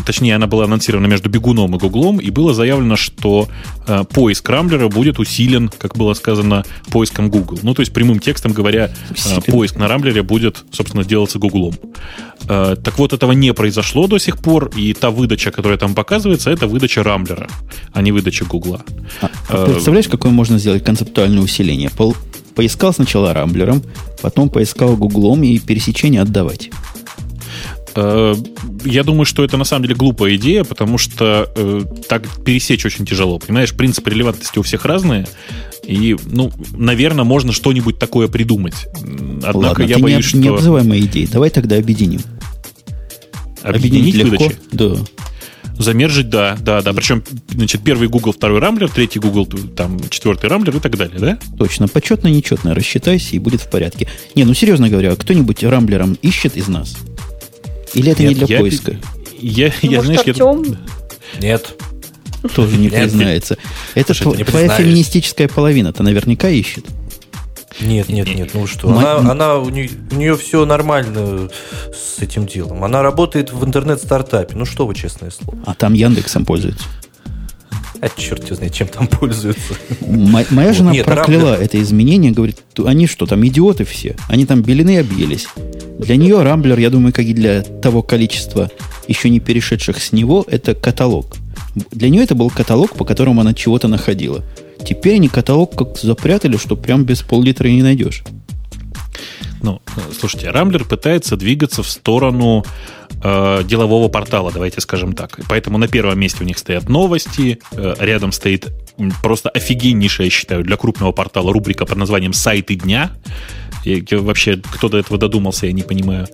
[0.06, 3.48] Точнее, она была анонсирована между Бегуном и Гуглом, и было заявлено, что
[3.88, 7.60] э, поиск Рамблера будет усилен, как было сказано, поиском Google.
[7.62, 11.76] Ну, то есть, прямым текстом говоря, э, поиск на Рамблере будет, собственно, делаться Гуглом.
[12.48, 16.50] Э, так вот, этого не произошло до сих пор, и та выдача, которая там показывается,
[16.50, 17.48] это выдача Рамблера,
[17.94, 18.84] а не выдача Гугла.
[19.22, 21.90] А, а Э, представляешь, какое можно сделать концептуальное усиление?
[21.90, 22.16] Пол-
[22.56, 23.82] поискал сначала рамблером,
[24.22, 26.70] потом поискал гуглом и пересечение отдавать.
[27.96, 28.36] Э,
[28.86, 33.06] Я думаю, что это на самом деле глупая идея, потому что э, так пересечь очень
[33.06, 33.40] тяжело.
[33.40, 35.28] Понимаешь, принципы релевантности у всех разные.
[35.86, 38.88] И, ну, наверное, можно что-нибудь такое придумать.
[39.44, 41.26] Однако Ладно, я ты боюсь, не, не что обзывай мои идеи.
[41.32, 42.22] Давай тогда объединим.
[43.64, 44.44] объединить легко.
[44.44, 44.60] выдачи.
[44.72, 44.96] Да.
[45.78, 46.94] Замержить, да, да, да.
[46.94, 51.40] Причем, значит, первый Google, второй Рамблер, третий Google, там, четвертый Рамблер и так далее, да?
[51.58, 54.08] Точно, почетно, нечетно, рассчитайся и будет в порядке.
[54.36, 56.96] Не, ну серьезно говоря, кто-нибудь рамблером ищет из нас?
[57.94, 58.96] Или это не Нет, для я- поиска?
[59.40, 60.78] Я, Ну, я может, знаешь, я- Артем?
[61.40, 61.76] Нет.
[62.56, 63.58] Тоже не признается.
[63.96, 66.86] Это не твоя феминистическая половина-то наверняка ищет.
[67.80, 71.50] Нет, нет, нет, ну что, она, она у, нее, у нее все нормально
[71.96, 72.84] с этим делом.
[72.84, 74.56] Она работает в интернет-стартапе.
[74.56, 75.58] Ну что вы, честное слово.
[75.66, 76.84] А там Яндексом пользуется.
[78.02, 79.74] А черт его знает, чем там пользуются.
[80.02, 80.78] Мо- Моя Вот.
[80.78, 84.16] жена Нет, прокляла Рамблер- это изменение, говорит, «Ту- они что, там идиоты все?
[84.28, 85.48] Они там белины объелись.
[86.02, 88.72] Для нее Рамблер, я думаю, как и для того количества
[89.08, 91.38] еще не перешедших с него, это каталог.
[91.92, 94.44] Для нее это был каталог, по которому она чего-то находила.
[94.84, 98.24] Теперь они каталог как запрятали, что прям без пол-литра не найдешь.
[99.62, 102.66] Ну, э, слушайте, Рамблер пытается двигаться в сторону
[103.24, 105.40] э, делового портала, давайте скажем так.
[105.48, 108.72] Поэтому на первом месте у них стоят новости, э, рядом стоит
[109.22, 113.12] просто офигеннейшая, я считаю, для крупного портала рубрика под названием «Сайты дня».
[113.84, 116.28] И, и вообще, кто до этого додумался, я не понимаю.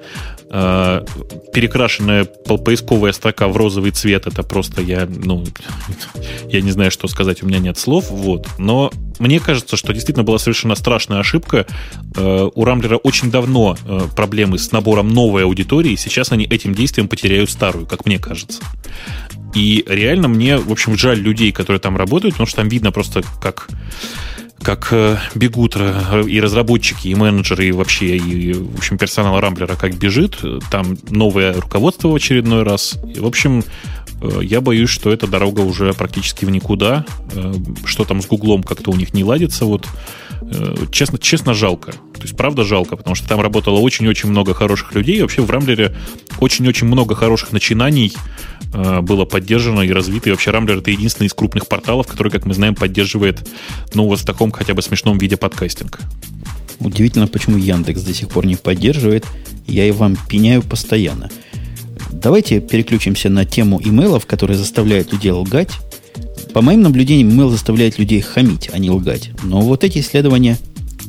[0.50, 1.06] Э,
[1.54, 5.46] перекрашенная по- поисковая строка в розовый цвет, это просто я, ну,
[6.50, 8.48] я не знаю, что сказать, у меня нет слов, вот.
[8.58, 11.66] Но мне кажется, что действительно была совершена страшная ошибка.
[12.18, 17.08] Э, У Рамблера очень давно э, проблемы с набором новой аудитории, сейчас они этим действием
[17.08, 18.62] потеряют старую, как мне кажется.
[19.58, 23.24] И реально мне, в общем, жаль людей, которые там работают, потому что там видно просто,
[23.42, 23.68] как
[24.62, 29.76] как э, бегут э, и разработчики, и менеджеры, и вообще, и, в общем, персонал Рамблера
[29.76, 30.40] как бежит.
[30.70, 33.00] Там новое руководство в очередной раз.
[33.16, 33.64] И, в общем,
[34.42, 37.06] я боюсь, что эта дорога уже практически в никуда.
[37.34, 37.54] Э,
[37.86, 39.66] Что там с Гуглом как-то у них не ладится.
[39.66, 39.88] Вот
[40.42, 41.92] э, честно, честно жалко.
[41.92, 45.18] То есть, правда жалко, потому что там работало очень-очень много хороших людей.
[45.18, 45.96] И вообще в Рамблере
[46.40, 48.14] очень-очень много хороших начинаний
[48.74, 50.30] э, было поддержано и развито.
[50.30, 53.48] И вообще Рамблер это единственный из крупных порталов, который, как мы знаем, поддерживает,
[53.94, 56.00] ну, вот в таком хотя бы смешном виде подкастинг.
[56.80, 59.26] Удивительно, почему Яндекс до сих пор не поддерживает.
[59.68, 61.30] Я и вам пеняю постоянно.
[62.12, 65.72] Давайте переключимся на тему имейлов, которые заставляют людей лгать.
[66.54, 69.32] По моим наблюдениям, имейл заставляет людей хамить, а не лгать.
[69.44, 70.58] Но вот эти исследования,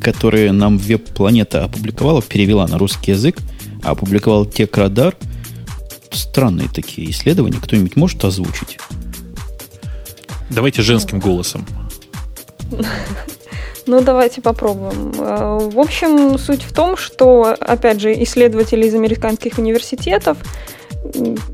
[0.03, 3.39] которые нам веб-планета опубликовала, перевела на русский язык,
[3.83, 5.17] а опубликовал Текрадар,
[6.11, 7.59] странные такие исследования.
[7.63, 8.79] Кто-нибудь может озвучить?
[10.51, 11.67] Давайте женским голосом.
[13.87, 15.15] Ну, давайте попробуем.
[15.19, 20.37] Э, В общем, суть в том, что, опять же, исследователи из американских университетов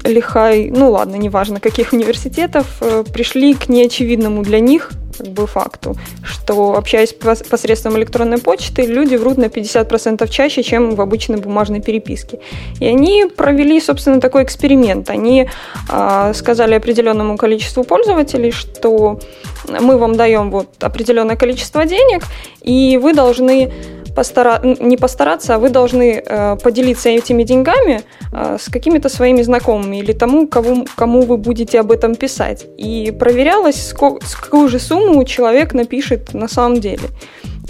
[0.04, 5.96] Лихай, ну ладно, неважно каких университетов, э, пришли к неочевидному для них как бы факту,
[6.24, 12.40] что общаясь посредством электронной почты, люди врут на 50% чаще, чем в обычной бумажной переписке.
[12.80, 15.10] И они провели, собственно, такой эксперимент.
[15.10, 15.48] Они
[15.88, 19.20] э, сказали определенному количеству пользователей, что
[19.68, 22.24] мы вам даем вот определенное количество денег,
[22.62, 23.72] и вы должны
[24.14, 24.60] постара...
[24.62, 30.12] не постараться, а вы должны э, поделиться этими деньгами э, с какими-то своими знакомыми или
[30.12, 32.66] тому, кому, кому вы будете об этом писать.
[32.78, 37.08] И проверялось, сколько, какую же сумму человек напишет на самом деле.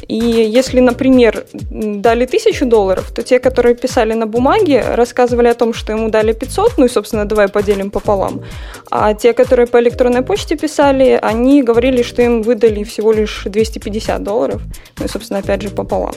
[0.09, 5.73] И если, например, дали тысячу долларов, то те, которые писали на бумаге, рассказывали о том,
[5.73, 8.43] что ему дали 500, ну и, собственно, давай поделим пополам.
[8.91, 14.23] А те, которые по электронной почте писали, они говорили, что им выдали всего лишь 250
[14.23, 14.63] долларов,
[14.99, 16.15] ну и, собственно, опять же, пополам.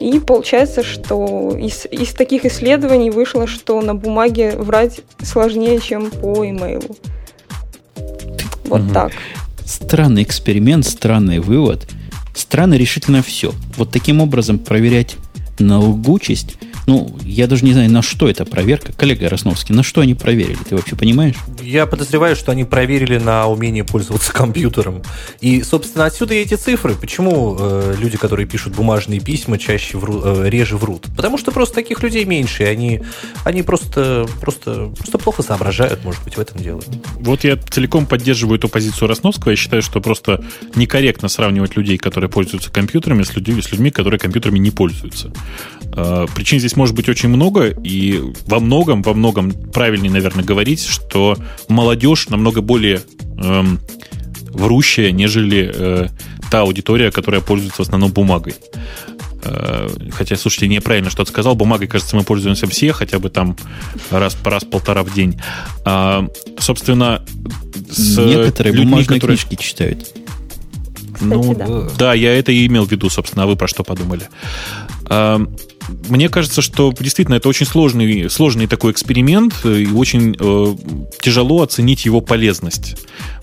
[0.00, 6.46] И получается, что из, из таких исследований вышло, что на бумаге врать сложнее, чем по
[6.46, 6.96] имейлу.
[8.64, 8.92] Вот угу.
[8.92, 9.12] так.
[9.64, 11.86] Странный эксперимент, странный вывод–
[12.34, 13.54] Странно решительно все.
[13.76, 15.16] Вот таким образом проверять
[15.58, 16.56] на лгучесть
[16.86, 18.92] ну, я даже не знаю, на что эта проверка.
[18.92, 20.58] Коллега Росновский, на что они проверили?
[20.68, 21.36] Ты вообще понимаешь?
[21.62, 25.02] Я подозреваю, что они проверили на умение пользоваться компьютером.
[25.40, 26.94] И, собственно, отсюда и эти цифры.
[26.94, 31.06] Почему э, люди, которые пишут бумажные письма, чаще вру, э, реже врут?
[31.16, 33.00] Потому что просто таких людей меньше, и они,
[33.44, 36.82] они просто, просто, просто плохо соображают, может быть, в этом дело.
[37.14, 39.50] Вот я целиком поддерживаю эту позицию Росновского.
[39.50, 40.44] Я считаю, что просто
[40.74, 45.32] некорректно сравнивать людей, которые пользуются компьютерами, с людьми, с людьми которые компьютерами не пользуются.
[45.96, 50.84] Э, причин здесь может быть очень много, и во многом, во многом правильнее, наверное, говорить,
[50.84, 51.36] что
[51.68, 53.02] молодежь намного более
[53.38, 53.80] эм,
[54.50, 56.08] врущая, нежели э,
[56.50, 58.54] та аудитория, которая пользуется в основном бумагой.
[59.44, 61.54] Э, хотя, слушайте, неправильно что-то сказал.
[61.54, 63.56] Бумагой, кажется, мы пользуемся все, хотя бы там
[64.10, 65.40] раз, раз-полтора в день.
[65.84, 66.26] А,
[66.58, 67.22] собственно,
[67.90, 69.36] с Некоторые людьми, бумажные которые...
[69.38, 70.08] книжки читают.
[71.20, 71.88] ну, да.
[71.98, 74.28] да, я это и имел в виду, собственно, а вы про что подумали?
[75.06, 75.40] А,
[76.08, 80.76] мне кажется, что действительно это очень сложный, сложный такой эксперимент, э, и очень э,
[81.20, 82.96] тяжело оценить его полезность.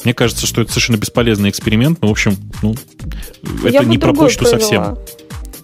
[0.03, 2.75] Мне кажется, что это совершенно бесполезный эксперимент, но, в общем, ну,
[3.63, 4.59] это не про почту провела.
[4.59, 4.97] совсем.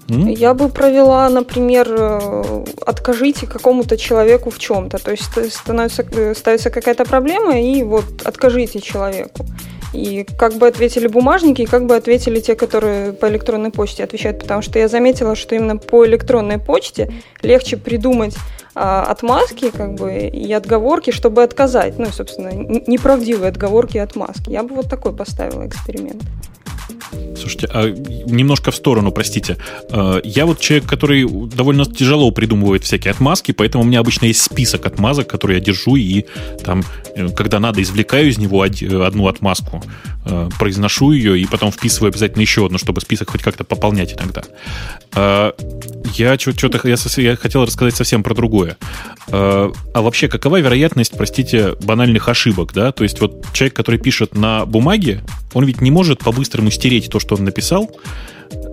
[0.10, 5.00] Я бы провела, например, э, откажите какому-то человеку в чем-то.
[5.00, 9.46] То есть становится, э, ставится какая-то проблема, и вот откажите человеку.
[9.94, 14.40] И как бы ответили бумажники, и как бы ответили те, которые по электронной почте отвечают.
[14.40, 17.12] Потому что я заметила, что именно по электронной почте
[17.42, 18.36] легче придумать
[18.76, 21.98] а, отмазки как бы, и отговорки, чтобы отказать.
[21.98, 24.50] Ну, собственно, неправдивые отговорки и отмазки.
[24.50, 26.22] Я бы вот такой поставила эксперимент.
[27.38, 29.58] Слушайте, а немножко в сторону, простите.
[29.92, 34.42] А, я вот человек, который довольно тяжело придумывает всякие отмазки, поэтому у меня обычно есть
[34.42, 36.26] список отмазок, которые я держу, и
[36.64, 36.84] там,
[37.16, 39.84] э, когда надо, извлекаю из него одну отмазку,
[40.26, 44.44] э, произношу ее, и потом вписываю обязательно еще одну, чтобы список хоть как-то пополнять иногда.
[45.14, 45.54] А,
[46.16, 48.78] я что-то я, я хотел рассказать совсем про другое.
[49.30, 52.92] А вообще, какова вероятность, простите, банальных ошибок, да?
[52.92, 55.22] То есть вот человек, который пишет на бумаге,
[55.54, 57.90] он ведь не может по-быстрому стереть то, что он написал,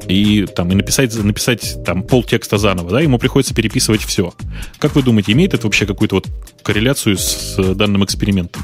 [0.08, 4.32] и там и написать, написать там полтекста заново, да, ему приходится переписывать все.
[4.78, 6.26] Как вы думаете, имеет это вообще какую-то вот
[6.62, 8.62] корреляцию с данным экспериментом?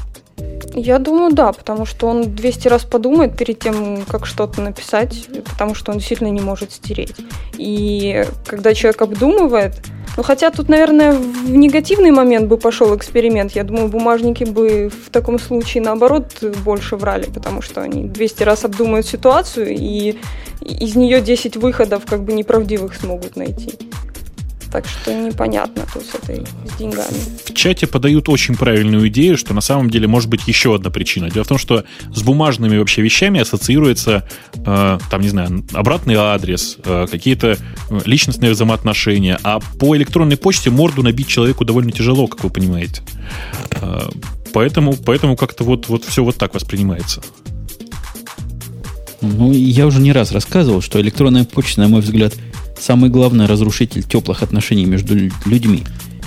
[0.73, 5.75] Я думаю, да, потому что он 200 раз подумает перед тем, как что-то написать, потому
[5.75, 7.15] что он действительно не может стереть.
[7.57, 9.73] И когда человек обдумывает,
[10.17, 15.09] ну хотя тут, наверное, в негативный момент бы пошел эксперимент, я думаю, бумажники бы в
[15.09, 20.17] таком случае наоборот больше врали, потому что они 200 раз обдумают ситуацию и
[20.61, 23.73] из нее 10 выходов как бы неправдивых смогут найти.
[24.71, 27.17] Так что непонятно тут с этой с деньгами.
[27.45, 31.29] В чате подают очень правильную идею, что на самом деле может быть еще одна причина.
[31.29, 31.83] Дело в том, что
[32.13, 37.57] с бумажными вообще вещами ассоциируется, э, там, не знаю, обратный адрес, э, какие-то
[37.89, 39.37] э, личностные взаимоотношения.
[39.43, 43.01] А по электронной почте морду набить человеку довольно тяжело, как вы понимаете.
[43.71, 44.09] Э,
[44.53, 47.21] поэтому, поэтому как-то вот, вот все вот так воспринимается.
[49.21, 52.33] Ну, я уже не раз рассказывал, что электронная почта, на мой взгляд,
[52.81, 55.83] самый главный разрушитель теплых отношений между людьми.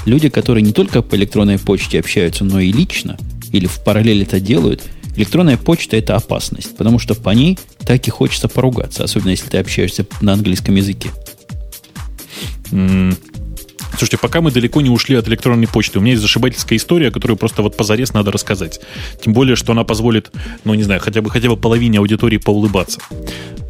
[0.06, 3.18] Люди, которые не только по электронной почте общаются, но и лично,
[3.52, 4.82] или в параллель это делают,
[5.16, 9.59] электронная почта– это опасность, потому что по ней так и хочется поругаться, особенно если ты
[9.59, 11.10] общаешься на английском языке.
[13.97, 17.36] Слушайте, пока мы далеко не ушли от электронной почты, у меня есть зашибательская история, которую
[17.36, 18.81] просто вот позарез надо рассказать.
[19.22, 20.32] Тем более, что она позволит,
[20.64, 23.01] ну, не знаю, хотя бы, хотя бы половине аудитории поулыбаться.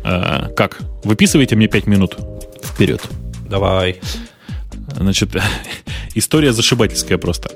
[0.02, 0.80] А, как?
[1.04, 2.16] Выписываете мне 5 минут?
[2.64, 3.02] Вперед.
[3.48, 4.00] Давай.
[4.96, 5.30] Значит,
[6.14, 7.50] история зашибательская просто.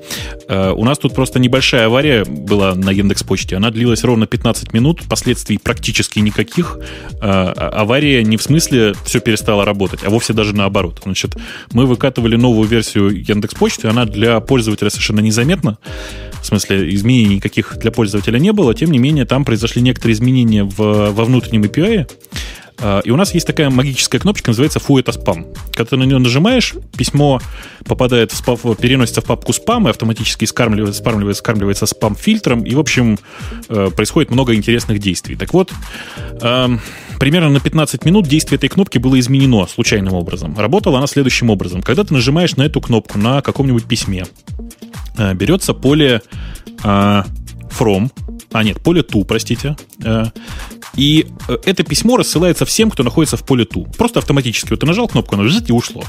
[0.47, 3.55] Э, у нас тут просто небольшая авария была на Яндекс Почте.
[3.55, 6.77] Она длилась ровно 15 минут, последствий практически никаких.
[7.21, 11.01] Э, авария не в смысле все перестало работать, а вовсе даже наоборот.
[11.03, 11.35] Значит,
[11.71, 15.77] мы выкатывали новую версию Яндекс Почты, она для пользователя совершенно незаметна.
[16.41, 18.73] В смысле, изменений никаких для пользователя не было.
[18.73, 22.07] Тем не менее, там произошли некоторые изменения в, во внутреннем API.
[22.81, 25.45] А, и у нас есть такая магическая кнопочка, называется «Фу, это спам».
[25.73, 27.41] Когда ты на нее нажимаешь, письмо
[27.85, 32.79] попадает в спам, переносится в папку спам и автоматически скармливается, скармливается, скармливается спам-фильтром, и, в
[32.79, 33.19] общем,
[33.67, 35.35] э, происходит много интересных действий.
[35.35, 35.71] Так вот,
[36.41, 36.79] эм,
[37.19, 40.57] примерно на 15 минут действие этой кнопки было изменено случайным образом.
[40.57, 41.81] Работала она следующим образом.
[41.81, 44.25] Когда ты нажимаешь на эту кнопку на каком-нибудь письме,
[45.17, 46.21] э, берется поле
[46.83, 47.23] э,
[47.77, 48.09] from,
[48.51, 49.75] а нет, поле to, простите,
[50.95, 53.85] и э, это письмо рассылается всем, кто находится в поле ту.
[53.97, 54.69] Просто автоматически.
[54.71, 56.03] Вот ты нажал кнопку, оно жжет и ушло.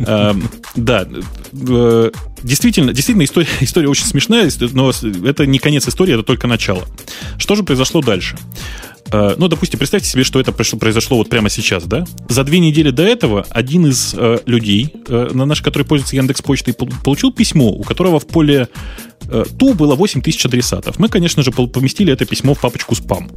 [0.00, 1.06] Эм, да,
[1.52, 2.10] э,
[2.42, 4.90] действительно, действительно история, история очень смешная, но
[5.24, 6.84] это не конец истории, это только начало.
[7.38, 8.36] Что же произошло дальше?
[9.12, 12.04] Э, ну, допустим, представьте себе, что это произошло вот прямо сейчас, да?
[12.28, 14.14] За две недели до этого один из
[14.46, 19.11] людей, на наш, который пользуется Яндекс Почтой, получил письмо, у которого в поле Э,
[19.58, 20.98] ту было 8 тысяч адресатов.
[20.98, 23.30] Мы, конечно же, поместили это письмо в папочку спам.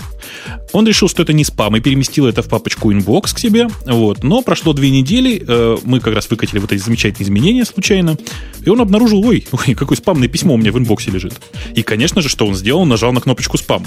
[0.73, 3.67] Он решил, что это не спам, и переместил это в папочку inbox к себе.
[3.85, 4.23] Вот.
[4.23, 8.17] Но прошло две недели, э, мы как раз выкатили вот эти замечательные изменения случайно,
[8.63, 11.33] и он обнаружил, ой, ой какое спамное письмо у меня в инбоксе лежит.
[11.75, 12.81] И, конечно же, что он сделал?
[12.81, 13.85] Он нажал на кнопочку спам.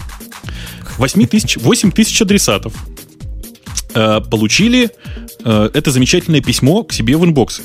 [0.96, 2.72] 8 тысяч, 8 тысяч адресатов
[3.94, 4.90] э, получили
[5.44, 7.62] это замечательное письмо к себе в инбоксы.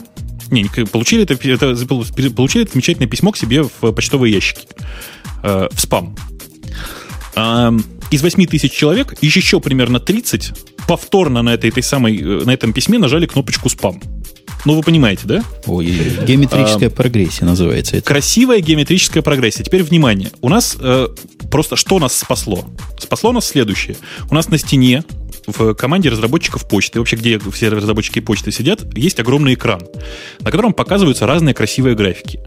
[0.53, 4.61] Не, получили это, это, получили это замечательное письмо к себе в почтовые ящики.
[5.43, 6.15] Э, в спам.
[7.35, 7.71] Э,
[8.11, 10.51] из 8 тысяч человек еще примерно 30
[10.87, 14.01] повторно на, этой, этой самой, э, на этом письме нажали кнопочку спам.
[14.65, 15.43] Ну, вы понимаете, да?
[15.65, 15.85] Ой,
[16.25, 18.05] геометрическая а, прогрессия называется это.
[18.05, 19.63] Красивая геометрическая прогрессия.
[19.65, 20.31] Теперь внимание.
[20.41, 21.07] У нас э,
[21.51, 22.65] просто что нас спасло?
[22.97, 23.97] Спасло нас следующее.
[24.29, 25.03] У нас на стене
[25.47, 29.81] в команде разработчиков почты, вообще где все разработчики почты сидят, есть огромный экран,
[30.39, 32.39] на котором показываются разные красивые графики.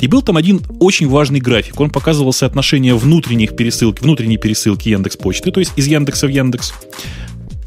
[0.00, 1.80] И был там один очень важный график.
[1.80, 6.72] Он показывал соотношение внутренних пересылки, внутренней пересылки Яндекс Почты, то есть из Яндекса в Яндекс,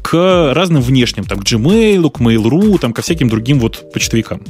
[0.02, 4.42] к разным внешним, там, к Gmail, к Mail.ru, там, ко всяким другим вот почтовикам.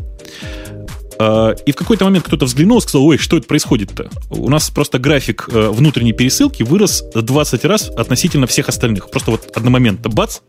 [1.24, 4.11] А, и в какой-то момент кто-то взглянул и сказал, ой, что это происходит-то?
[4.31, 9.09] У нас просто график э, внутренней пересылки вырос 20 раз относительно всех остальных.
[9.09, 10.40] Просто вот одномоментно бац,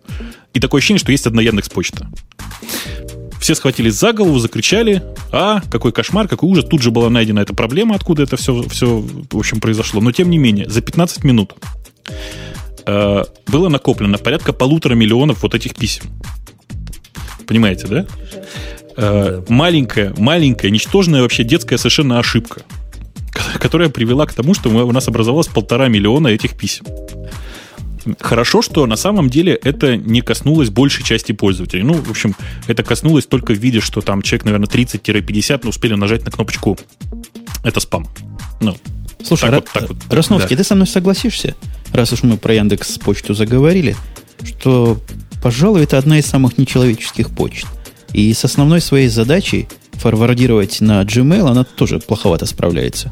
[0.54, 2.10] и такое ощущение, что есть одна Яндекс Почта.
[3.40, 6.66] Все схватились за голову, закричали, а, какой кошмар, какой ужас.
[6.66, 10.02] Тут же была найдена эта проблема, откуда это все, все в общем, произошло.
[10.02, 11.54] Но, тем не менее, за 15 минут
[12.88, 16.06] э, было накоплено порядка полутора миллионов вот этих писем.
[17.46, 18.08] Понимаете, да?
[18.96, 22.62] Э, маленькая, маленькая, ничтожная вообще детская совершенно ошибка,
[23.60, 26.86] которая привела к тому, что у нас образовалось полтора миллиона этих писем.
[28.20, 31.84] Хорошо, что на самом деле это не коснулось большей части пользователей.
[31.84, 32.36] Ну, в общем,
[32.68, 36.78] это коснулось только в виде, что там человек, наверное, 30-50, но успели нажать на кнопочку
[37.64, 38.08] «Это спам».
[38.60, 38.76] Ну,
[39.24, 40.14] Слушай, так Ра- вот, так вот.
[40.14, 40.64] Росновский, да.
[40.64, 41.56] ты со мной согласишься,
[41.94, 43.96] раз уж мы про Яндекс почту заговорили,
[44.44, 45.00] что,
[45.42, 47.66] пожалуй, это одна из самых нечеловеческих почт.
[48.14, 53.12] И с основной своей задачей форвардировать на Gmail она тоже плоховато справляется.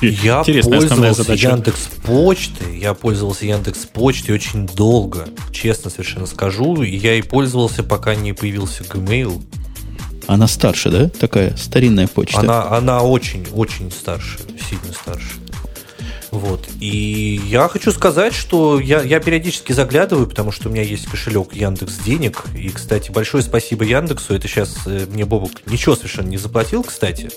[0.00, 6.82] Я пользовался Яндекс Почтой, я пользовался Яндекс Почтой очень долго, честно совершенно скажу.
[6.82, 9.42] Я и пользовался, пока не появился Gmail.
[10.26, 11.08] Она старше, да?
[11.08, 12.40] Такая старинная почта.
[12.40, 14.38] Она, она очень, очень старше,
[14.68, 15.30] сильно старше.
[16.30, 16.68] Вот.
[16.80, 21.54] И я хочу сказать, что я, я периодически заглядываю, потому что у меня есть кошелек
[21.54, 22.44] Яндекс Денег.
[22.54, 24.34] И, кстати, большое спасибо Яндексу.
[24.34, 27.30] Это сейчас э, мне Бобок ничего совершенно не заплатил, кстати.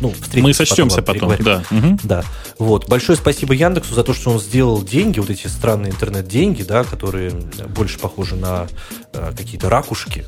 [0.00, 1.64] Ну, Мы сочтемся потом, потом да.
[1.70, 1.98] Угу.
[2.04, 2.24] Да.
[2.58, 2.88] Вот.
[2.88, 7.32] Большое спасибо Яндексу за то, что он сделал деньги, вот эти странные интернет-деньги, да, которые
[7.74, 8.66] больше похожи на
[9.12, 10.24] э, какие-то ракушки,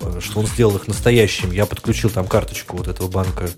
[0.00, 1.54] э, что он сделал их настоящими.
[1.54, 3.48] Я подключил там карточку вот этого банка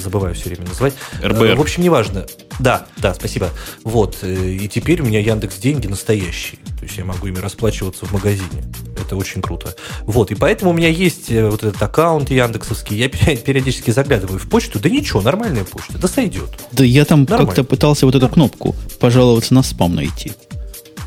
[0.00, 0.94] забываю все время называть.
[1.22, 1.44] РБР.
[1.44, 2.26] Э, в общем, неважно.
[2.58, 3.50] Да, да, спасибо.
[3.84, 4.18] Вот.
[4.22, 6.58] Э, и теперь у меня Яндекс деньги настоящие.
[6.78, 8.64] То есть я могу ими расплачиваться в магазине.
[8.98, 9.74] Это очень круто.
[10.02, 10.30] Вот.
[10.30, 12.96] И поэтому у меня есть э, вот этот аккаунт яндексовский.
[12.96, 14.78] Я периодически заглядываю в почту.
[14.78, 15.98] Да ничего, нормальная почта.
[15.98, 16.50] Да сойдет.
[16.72, 20.32] Да я там как-то пытался вот эту кнопку пожаловаться на спам найти.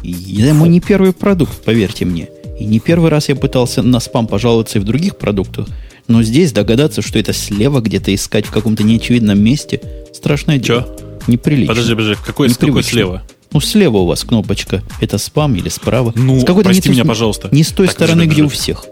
[0.04, 2.30] Это мой не первый продукт, поверьте мне.
[2.60, 5.68] И не первый раз я пытался на спам пожаловаться и в других продуктах.
[6.08, 9.82] Но здесь догадаться, что это слева где-то искать в каком-то неочевидном месте,
[10.14, 10.84] страшное дело.
[10.84, 11.04] Че?
[11.28, 11.74] Неприлично.
[11.74, 13.24] Подожди, подожди, какой, какой слева?
[13.52, 14.84] Ну, слева у вас кнопочка.
[15.00, 16.12] Это спам или справа?
[16.16, 17.50] Ну, с прости не меня, пожалуйста.
[17.52, 18.86] Не с той так стороны, где у всех.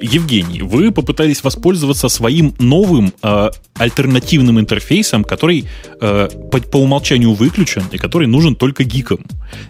[0.00, 5.66] Евгений, вы попытались воспользоваться своим новым э, альтернативным интерфейсом, который
[6.00, 9.20] э, по, по умолчанию выключен и который нужен только гикам.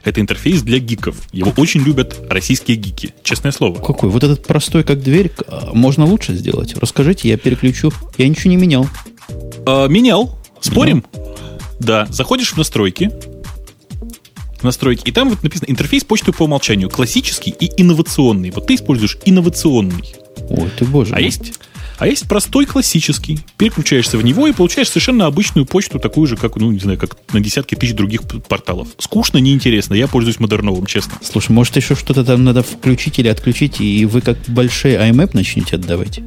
[0.04, 1.16] Это интерфейс для гиков.
[1.32, 3.78] Его очень любят российские гики, честное слово.
[3.80, 4.10] Какой?
[4.10, 6.74] Вот этот простой как дверь а, можно лучше сделать?
[6.76, 7.92] Расскажите, я переключу.
[8.16, 8.86] Я ничего не менял.
[9.66, 10.38] Э, менял.
[10.60, 11.04] Спорим?
[11.78, 12.06] Да.
[12.10, 13.10] Заходишь в настройки,
[14.62, 15.02] настройки.
[15.08, 16.90] И там вот написано интерфейс почты по умолчанию.
[16.90, 18.50] Классический и инновационный.
[18.50, 20.14] Вот ты используешь инновационный.
[20.50, 21.14] Ой, ты боже.
[21.14, 21.52] А есть,
[21.98, 23.40] а есть простой классический.
[23.56, 27.16] Переключаешься в него и получаешь совершенно обычную почту, такую же, как, ну, не знаю, как
[27.32, 28.88] на десятки тысяч других порталов.
[28.98, 29.94] Скучно, неинтересно.
[29.94, 31.14] Я пользуюсь модерновым, честно.
[31.22, 35.76] Слушай, может, еще что-то там надо включить или отключить, и вы как большой IMAP начнете
[35.76, 36.20] отдавать?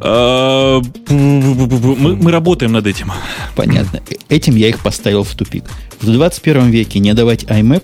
[0.00, 3.12] А, мы, мы работаем над этим.
[3.56, 4.00] Понятно.
[4.28, 5.64] Этим я их поставил в тупик.
[6.00, 7.82] В 21 веке не давать IMAP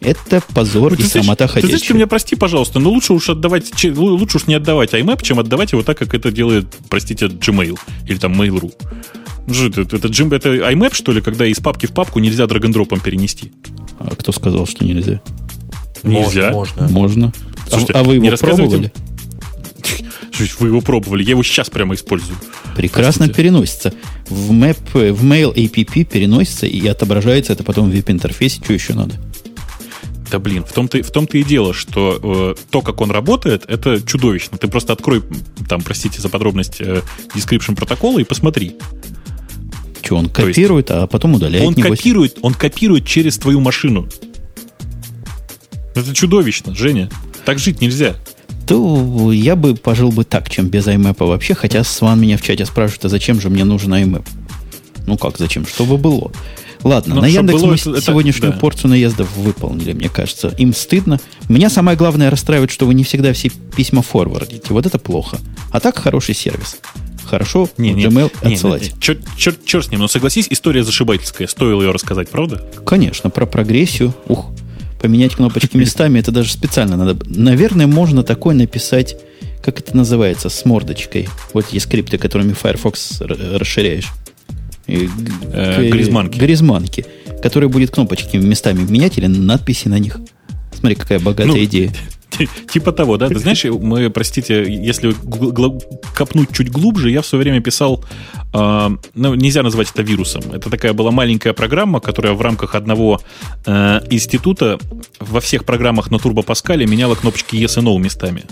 [0.00, 3.30] это позор ты и знаешь, самота Ты знаешь, ты меня прости, пожалуйста, но лучше уж
[3.30, 7.78] отдавать, лучше уж не отдавать IMAP, чем отдавать его так, как это делает, простите, Gmail
[8.06, 8.72] или там Mail.ru.
[9.46, 13.00] Ну это, это, это, это IMAP, что ли, когда из папки в папку нельзя драгондропом
[13.00, 13.52] перенести?
[13.98, 15.20] А кто сказал, что нельзя?
[16.02, 16.50] Нельзя.
[16.50, 16.88] Можно.
[16.88, 17.32] Можно.
[17.68, 18.92] Слушайте, а, а вы его пробовали?
[20.58, 22.38] Вы его пробовали, я его сейчас прямо использую.
[22.76, 23.42] Прекрасно Простите.
[23.42, 23.94] переносится.
[24.28, 28.60] В, map, в Mail APP переносится и отображается это потом в веб-интерфейсе.
[28.62, 29.14] Что еще надо?
[30.30, 34.00] Да блин, в том-то, в том-то и дело, что э, то, как он работает, это
[34.02, 34.58] чудовищно.
[34.58, 35.22] Ты просто открой,
[35.68, 37.02] там, простите за подробность, э,
[37.34, 38.76] description протокола и посмотри.
[40.02, 41.64] Что, он копирует, есть, а потом удаляет?
[41.64, 44.08] Он копирует, он копирует через твою машину.
[45.94, 47.08] Это чудовищно, Женя.
[47.44, 48.16] Так жить нельзя
[48.66, 52.66] то я бы пожил бы так, чем без IMAP вообще, хотя Сван меня в чате
[52.66, 54.26] спрашивает, а зачем же мне нужен IMAP?
[55.06, 55.66] Ну как, зачем?
[55.66, 56.32] Чтобы было.
[56.82, 58.58] Ладно, ну, на Яндекс мы это, сегодняшнюю да.
[58.58, 60.54] порцию наездов выполнили, мне кажется.
[60.58, 61.20] Им стыдно.
[61.48, 64.66] Меня самое главное расстраивает, что вы не всегда все письма форвардите.
[64.70, 65.38] Вот это плохо.
[65.70, 66.78] А так хороший сервис.
[67.24, 68.82] Хорошо не, в Gmail не, отсылать.
[68.82, 69.00] Не, не.
[69.00, 71.48] Черт, черт, черт с ним, но согласись, история зашибательская.
[71.48, 72.64] Стоило ее рассказать, правда?
[72.84, 74.14] Конечно, про прогрессию.
[74.28, 74.52] Ух,
[75.06, 77.16] поменять кнопочки местами, это даже специально надо.
[77.26, 79.16] Наверное, можно такое написать,
[79.62, 81.28] как это называется, с мордочкой.
[81.52, 84.08] Вот есть скрипты, которыми Firefox расширяешь.
[84.88, 86.38] Э, Гризманки.
[86.38, 87.06] Гризманки,
[87.40, 90.18] которые будет кнопочки местами менять или надписи на них.
[90.76, 91.92] Смотри, какая богатая ну, идея.
[92.70, 93.28] Типа того, да?
[93.28, 95.14] Ты знаешь, мы, простите, если
[96.14, 98.04] копнуть чуть глубже, я в свое время писал,
[98.52, 100.42] э, ну, нельзя назвать это вирусом.
[100.52, 103.20] Это такая была маленькая программа, которая в рамках одного
[103.64, 104.78] э, института
[105.20, 108.44] во всех программах на Turbo Pascal меняла кнопочки Yes и No местами.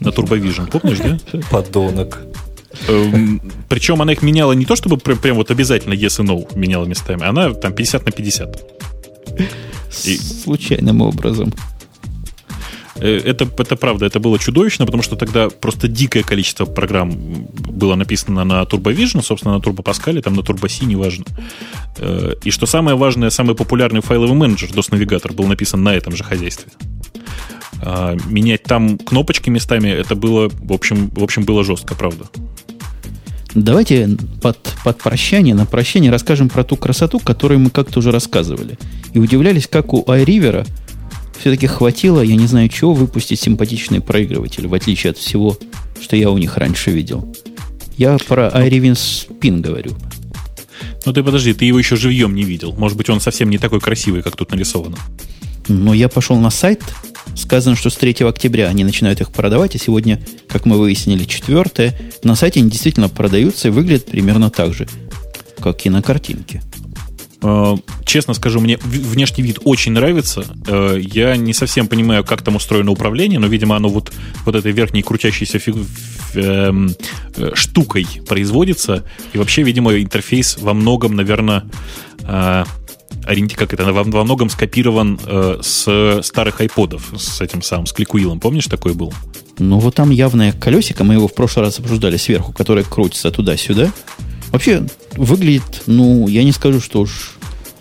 [0.00, 1.18] На Turbo Vision, помнишь, да?
[1.50, 2.22] Подонок.
[2.86, 6.58] Эм, причем она их меняла не то, чтобы прям, прям вот обязательно yes и no
[6.58, 8.62] меняла местами, она там 50 на 50.
[10.04, 10.16] И...
[10.16, 11.52] Случайным образом.
[13.00, 17.12] Э, это, это правда, это было чудовищно, потому что тогда просто дикое количество программ
[17.50, 21.24] было написано на Turbo Vision, собственно, на Turbo Pascal, там на Turbo C, неважно.
[21.98, 26.16] Э, и что самое важное, самый популярный файловый менеджер DOS Navigator был написан на этом
[26.16, 26.72] же хозяйстве.
[27.80, 32.26] А, менять там кнопочки местами, это было, в общем, в общем было жестко, правда.
[33.54, 34.10] Давайте
[34.42, 38.78] под, под прощание, на прощание расскажем про ту красоту, которую мы как-то уже рассказывали.
[39.14, 40.66] И удивлялись, как у iRiver
[41.38, 45.56] все-таки хватило, я не знаю чего, выпустить симпатичный проигрыватель, в отличие от всего,
[46.00, 47.32] что я у них раньше видел.
[47.96, 49.92] Я про iRivin Spin говорю.
[51.06, 52.72] Ну ты подожди, ты его еще живьем не видел.
[52.72, 54.96] Может быть, он совсем не такой красивый, как тут нарисовано.
[55.68, 56.82] Но я пошел на сайт,
[57.34, 61.98] сказано, что с 3 октября они начинают их продавать, и сегодня, как мы выяснили, 4
[62.22, 64.88] на сайте они действительно продаются и выглядят примерно так же,
[65.60, 66.62] как и на картинке.
[67.42, 70.44] Э, честно скажу, мне внешний вид очень нравится.
[70.66, 74.12] Э, я не совсем понимаю, как там устроено управление, но, видимо, оно вот,
[74.44, 75.76] вот этой верхней крутящейся фиг...
[76.34, 76.94] Эм,
[77.36, 79.04] э, штукой производится.
[79.32, 81.64] И вообще, видимо, интерфейс во многом, наверное,
[83.24, 87.92] ориенти, как это, во, во многом скопирован э, с старых айподов, с этим самым, с
[87.92, 88.40] кликуилом.
[88.40, 89.12] Помнишь, такой был?
[89.58, 93.90] Ну, вот там явное колесико, мы его в прошлый раз обсуждали сверху, которое крутится туда-сюда.
[94.50, 94.84] Вообще,
[95.16, 97.36] выглядит, ну, я не скажу, что уж,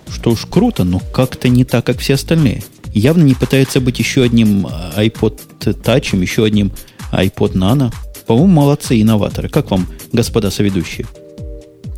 [0.10, 2.64] что уж круто, но как-то не так, как все остальные.
[2.94, 6.72] Явно не пытается быть еще одним iPod Touch, еще одним
[7.12, 7.94] iPod Nano.
[8.26, 9.50] По-моему, молодцы инноваторы.
[9.50, 11.06] Как вам, господа соведущие?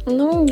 [0.05, 0.49] Ну,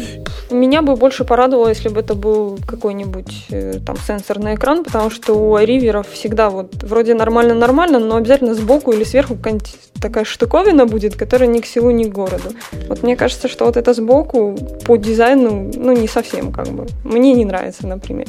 [0.50, 5.34] меня бы больше порадовало, если бы это был какой-нибудь э, там сенсорный экран, потому что
[5.34, 11.16] у риверов всегда вот вроде нормально-нормально, но обязательно сбоку или сверху какая-нибудь такая штуковина будет,
[11.16, 12.52] которая ни к селу, ни к городу.
[12.88, 16.88] Вот мне кажется, что вот это сбоку по дизайну, ну, не совсем как бы.
[17.04, 18.28] Мне не нравится, например.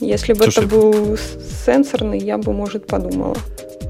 [0.00, 1.18] Если бы Слушай, это был
[1.66, 3.36] сенсорный, я бы, может, подумала.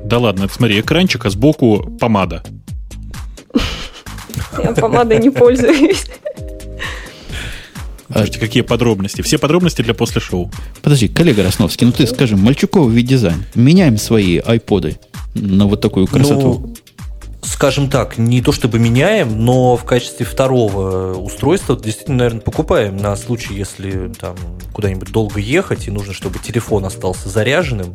[0.04, 2.42] Да ладно, смотри, экранчик, а сбоку помада.
[4.58, 6.06] Я помадой не пользуюсь.
[8.12, 9.22] Слушайте, какие подробности.
[9.22, 10.50] Все подробности для после шоу.
[10.82, 13.44] Подожди, коллега Росновский, ну ты скажи, Мальчуков вид дизайн.
[13.54, 14.98] Меняем свои айподы
[15.34, 16.66] на вот такую красоту.
[16.66, 16.74] Ну,
[17.42, 23.14] скажем так, не то чтобы меняем, но в качестве второго устройства действительно, наверное, покупаем на
[23.16, 24.36] случай, если там
[24.72, 27.94] куда-нибудь долго ехать и нужно, чтобы телефон остался заряженным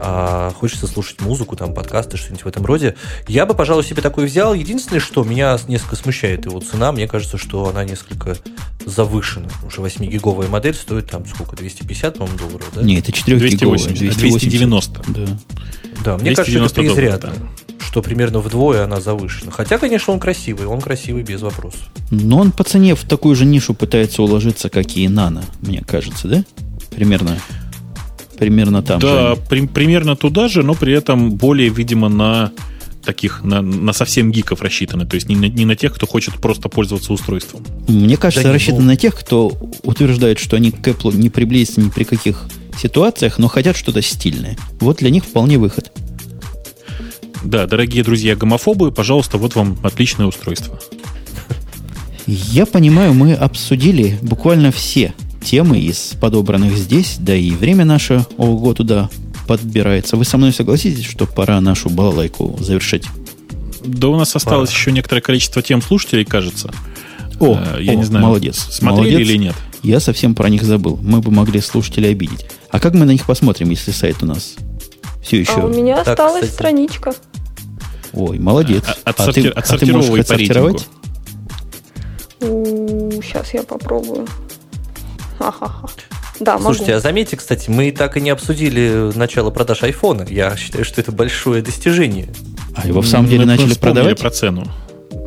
[0.00, 2.96] а хочется слушать музыку, там, подкасты, что-нибудь в этом роде.
[3.26, 4.54] Я бы, пожалуй, себе такой взял.
[4.54, 8.36] Единственное, что меня несколько смущает его цена, мне кажется, что она несколько
[8.84, 9.48] завышена.
[9.66, 12.82] Уже 8-гиговая модель стоит там сколько, 250, по-моему, долларов, да?
[12.82, 15.02] Не, это 4 280, 290.
[15.08, 15.38] Да.
[16.04, 17.32] Да, мне кажется, это преизрядно.
[17.80, 19.50] Что примерно вдвое она завышена.
[19.50, 21.80] Хотя, конечно, он красивый, он красивый без вопросов.
[22.10, 26.28] Но он по цене в такую же нишу пытается уложиться, как и Нано, мне кажется,
[26.28, 26.44] да?
[26.90, 27.38] Примерно
[28.38, 29.40] примерно там да, же.
[29.48, 32.52] При, примерно туда же, но при этом более, видимо, на
[33.04, 35.06] таких, на, на совсем гиков рассчитаны.
[35.06, 37.64] То есть не на, не на тех, кто хочет просто пользоваться устройством.
[37.88, 38.86] Мне кажется, да рассчитано ну...
[38.88, 39.48] на тех, кто
[39.82, 42.46] утверждает, что они к Apple не приблизятся ни при каких
[42.78, 44.56] ситуациях, но хотят что-то стильное.
[44.80, 45.90] Вот для них вполне выход.
[47.42, 50.78] Да, дорогие друзья гомофобы, пожалуйста, вот вам отличное устройство.
[52.26, 55.14] Я понимаю, мы обсудили буквально все
[55.48, 59.08] темы из подобранных здесь, да и время наше ого туда
[59.46, 60.18] подбирается.
[60.18, 63.06] Вы со мной согласитесь, что пора нашу балалайку завершить?
[63.82, 64.78] Да у нас осталось пора.
[64.78, 66.70] еще некоторое количество тем слушателей, кажется.
[67.40, 68.58] О, э, я о, не знаю, молодец.
[68.58, 69.28] Смотрели молодец.
[69.30, 69.54] или нет?
[69.82, 70.98] Я совсем про них забыл.
[71.02, 72.44] Мы бы могли слушателей обидеть.
[72.70, 74.56] А как мы на них посмотрим, если сайт у нас
[75.22, 75.52] все еще...
[75.52, 76.54] А у меня так, осталась кстати.
[76.54, 77.14] страничка.
[78.12, 78.84] Ой, молодец.
[79.04, 80.86] А, а, ты, а ты можешь отсортировать?
[82.38, 84.26] Сейчас я попробую.
[85.38, 85.88] Ха-ха-ха.
[86.40, 86.98] Да, Слушайте, могу.
[86.98, 90.26] а заметьте, кстати, мы так и не обсудили начало продаж айфона.
[90.28, 92.28] Я считаю, что это большое достижение.
[92.76, 94.20] А его в самом деле мы начали продавать?
[94.20, 94.64] про цену.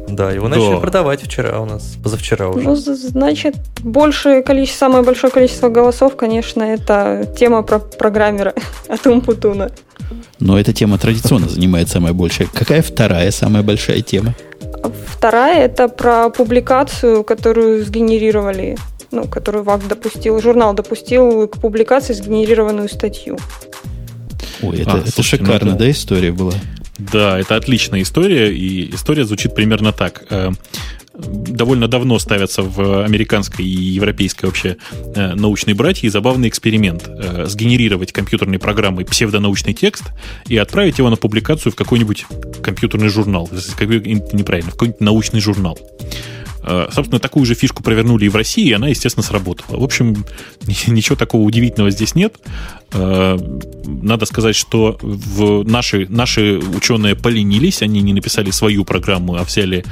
[0.08, 0.58] Да, его да.
[0.58, 2.64] начали продавать вчера у нас, позавчера уже.
[2.64, 8.54] Ну, значит, большее количество, самое большое количество голосов, конечно, это тема про программера
[8.90, 9.72] от Умпутуна.
[10.40, 12.50] Но эта тема традиционно занимает самое большее.
[12.54, 14.34] Какая вторая самая большая тема?
[15.06, 18.78] Вторая это про публикацию, которую сгенерировали
[19.12, 23.38] ну, которую ВАК допустил, журнал допустил к публикации сгенерированную статью.
[24.62, 26.54] Ой, это, а, это слушайте, шикарно, ну, да, история была?
[26.98, 30.24] Да, это отличная история, и история звучит примерно так.
[30.30, 30.52] Э,
[31.14, 34.78] довольно давно ставятся в американской и европейской вообще
[35.16, 37.08] э, научной братье забавный эксперимент.
[37.08, 40.04] Э, сгенерировать компьютерной программой псевдонаучный текст
[40.48, 42.26] и отправить его на публикацию в какой-нибудь
[42.62, 43.50] компьютерный журнал.
[43.52, 45.80] Неправильно, в какой-нибудь научный журнал.
[46.64, 49.78] Э, собственно, такую же фишку провернули и в России, и она, естественно, сработала.
[49.78, 50.26] В общем,
[50.88, 52.36] ничего такого удивительного здесь нет.
[52.92, 53.38] Э,
[53.86, 59.84] надо сказать, что в наши, наши ученые поленились, они не написали свою программу, а взяли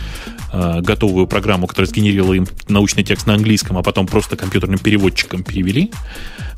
[0.53, 5.43] э, готовую программу, которая сгенерировала им научный текст на английском, а потом просто компьютерным переводчиком
[5.43, 5.91] перевели.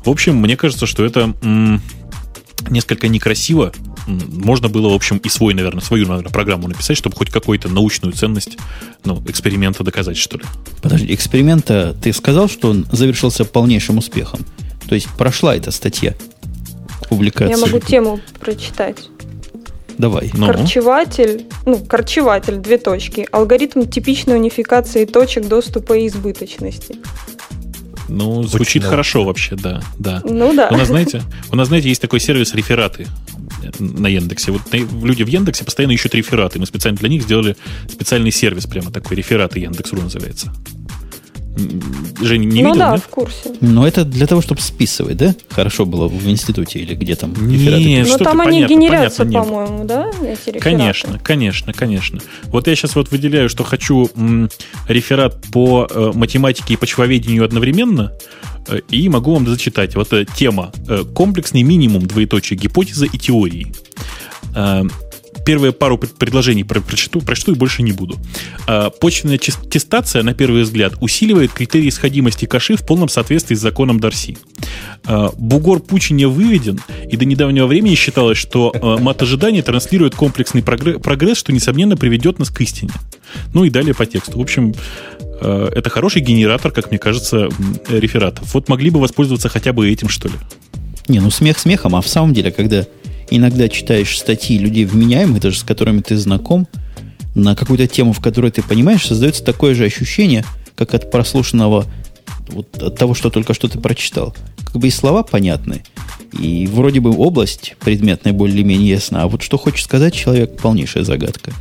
[0.04, 1.34] В общем, мне кажется, что это
[2.68, 3.72] несколько некрасиво.
[4.06, 8.12] Можно было, в общем, и свой, наверное, свою, наверное, программу написать, чтобы хоть какую-то научную
[8.12, 8.58] ценность
[9.04, 10.44] ну, эксперимента доказать, что ли.
[10.80, 14.40] Подожди, эксперимента, ты сказал, что он завершился полнейшим успехом?
[14.88, 16.14] То есть прошла эта статья
[17.08, 17.52] публикации?
[17.52, 19.08] Я могу тему прочитать.
[19.98, 20.30] Давай.
[20.34, 20.46] Ну.
[20.46, 23.26] Корчеватель, ну, корчеватель, две точки.
[23.30, 26.96] Алгоритм типичной унификации точек доступа и избыточности.
[28.08, 30.20] Ну, звучит Очень хорошо вообще, да, да.
[30.24, 30.68] Ну да.
[30.70, 33.06] У нас, знаете, у нас, знаете, есть такой сервис рефераты
[33.78, 34.52] на Яндексе.
[34.52, 36.58] Вот люди в Яндексе постоянно ищут рефераты.
[36.58, 37.56] Мы специально для них сделали
[37.88, 40.52] специальный сервис, прямо такой рефераты Яндекс.ру называется.
[42.20, 43.02] Женя, не ну видел, да, нет?
[43.02, 43.54] в курсе.
[43.60, 45.34] Но это для того, чтобы списывать, да?
[45.50, 47.84] Хорошо было в институте или где там рефераты?
[47.84, 50.60] Нет, Но там они понятно, генерятся, по-моему, да, эти рефераты?
[50.60, 52.20] Конечно, конечно, конечно.
[52.44, 54.48] Вот я сейчас вот выделяю, что хочу м,
[54.88, 58.12] реферат по э, математике и почвоведению одновременно,
[58.68, 59.94] э, и могу вам зачитать.
[59.94, 63.72] Вот э, тема э, «Комплексный минимум, двоеточие, гипотеза и теории».
[65.44, 68.16] Первые пару предложений прочту, прочту и больше не буду.
[68.66, 73.98] А, почвенная тестация, на первый взгляд, усиливает критерии сходимости каши в полном соответствии с законом
[73.98, 74.38] Дарси.
[75.04, 80.62] А, бугор Пучиня выведен, и до недавнего времени считалось, что а, мат ожидания транслирует комплексный
[80.62, 82.92] прогресс, что, несомненно, приведет нас к истине.
[83.52, 84.38] Ну и далее по тексту.
[84.38, 84.74] В общем,
[85.40, 87.48] это хороший генератор, как мне кажется,
[87.88, 88.54] рефератов.
[88.54, 90.34] Вот могли бы воспользоваться хотя бы этим, что ли.
[91.08, 92.86] Не, ну смех смехом, а в самом деле, когда
[93.30, 96.66] иногда читаешь статьи людей вменяемых, даже с которыми ты знаком,
[97.34, 100.44] на какую-то тему, в которой ты понимаешь, создается такое же ощущение,
[100.74, 101.86] как от прослушанного,
[102.48, 104.34] вот от того, что только что ты прочитал.
[104.64, 105.82] Как бы и слова понятны,
[106.38, 109.22] И вроде бы область предметная более-менее ясна.
[109.22, 111.52] А вот что хочет сказать человек, полнейшая загадка.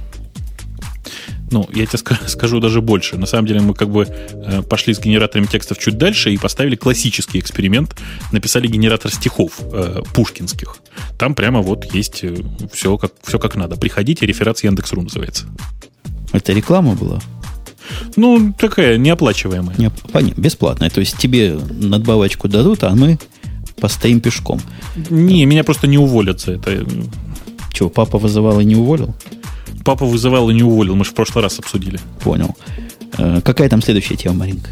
[1.52, 3.18] Ну, я тебе скажу даже больше.
[3.18, 6.78] На самом деле мы как бы э, пошли с генераторами текстов чуть дальше и поставили
[6.78, 7.96] классический эксперимент.
[8.32, 10.78] Написали генератор стихов э, пушкинских.
[11.20, 12.38] Там прямо вот есть э,
[12.72, 13.76] все как, все как надо.
[13.76, 15.46] Приходите, реферат с Яндекс.ру называется.
[16.32, 17.20] Это реклама была?
[18.16, 19.76] Ну, такая неоплачиваемая.
[19.78, 20.90] Не, понятно, бесплатная.
[20.90, 23.20] То есть тебе надбавочку дадут, а мы
[23.80, 24.62] постоим пешком.
[25.10, 26.86] Не, меня просто не уволят за это.
[27.74, 29.14] Чего, папа вызывал и не уволил?
[29.84, 32.00] Папа вызывал и не уволил, мы же в прошлый раз обсудили.
[32.24, 32.56] Понял.
[33.18, 34.70] Э, какая там следующая тема, Маринка?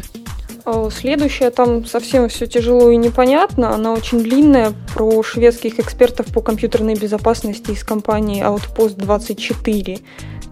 [0.90, 3.74] Следующая там совсем все тяжело и непонятно.
[3.74, 9.98] Она очень длинная про шведских экспертов по компьютерной безопасности из компании Outpost 24,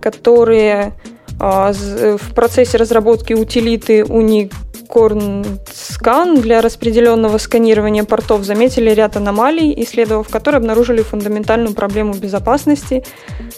[0.01, 0.95] которые
[1.39, 4.53] а, в процессе разработки утилиты Unicorn
[4.89, 13.05] Scan для распределенного сканирования портов заметили ряд аномалий, исследовав которые обнаружили фундаментальную проблему безопасности,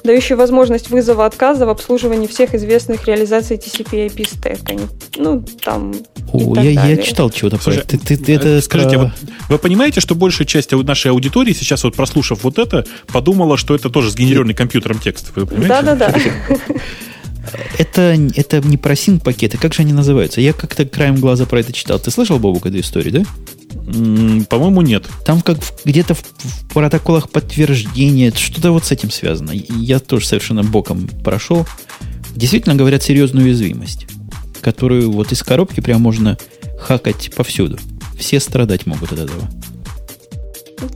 [0.05, 4.81] дающую возможность вызова отказа в обслуживании всех известных реализаций TCP/IP стека.
[5.17, 5.95] Ну, там
[6.33, 7.99] О, я, я читал чего-то про это.
[7.99, 9.05] Ты, ты, это э, Скажите, про...
[9.05, 9.13] вы,
[9.49, 13.91] вы понимаете, что большая часть нашей аудитории сейчас вот прослушав вот это, подумала, что это
[13.91, 15.33] тоже сгенерированный компьютером текст?
[15.37, 15.69] Вы понимаете?
[15.69, 16.15] Да-да-да.
[17.79, 19.59] Это, это не про синк-пакеты.
[19.59, 20.41] Как же они называются?
[20.41, 21.99] Я как-то краем глаза про это читал.
[21.99, 24.45] Ты слышал, Бобук, эту историю, да?
[24.49, 25.07] По-моему, нет.
[25.25, 29.53] Там как где-то в, в протоколах подтверждения, что-то вот с этим связано.
[29.53, 31.67] Я тоже совершенно боком прошел.
[32.35, 34.07] Действительно говорят серьезную уязвимость,
[34.61, 36.39] которую вот из коробки прям можно
[36.79, 37.79] хакать повсюду.
[38.19, 39.49] Все страдать могут от этого.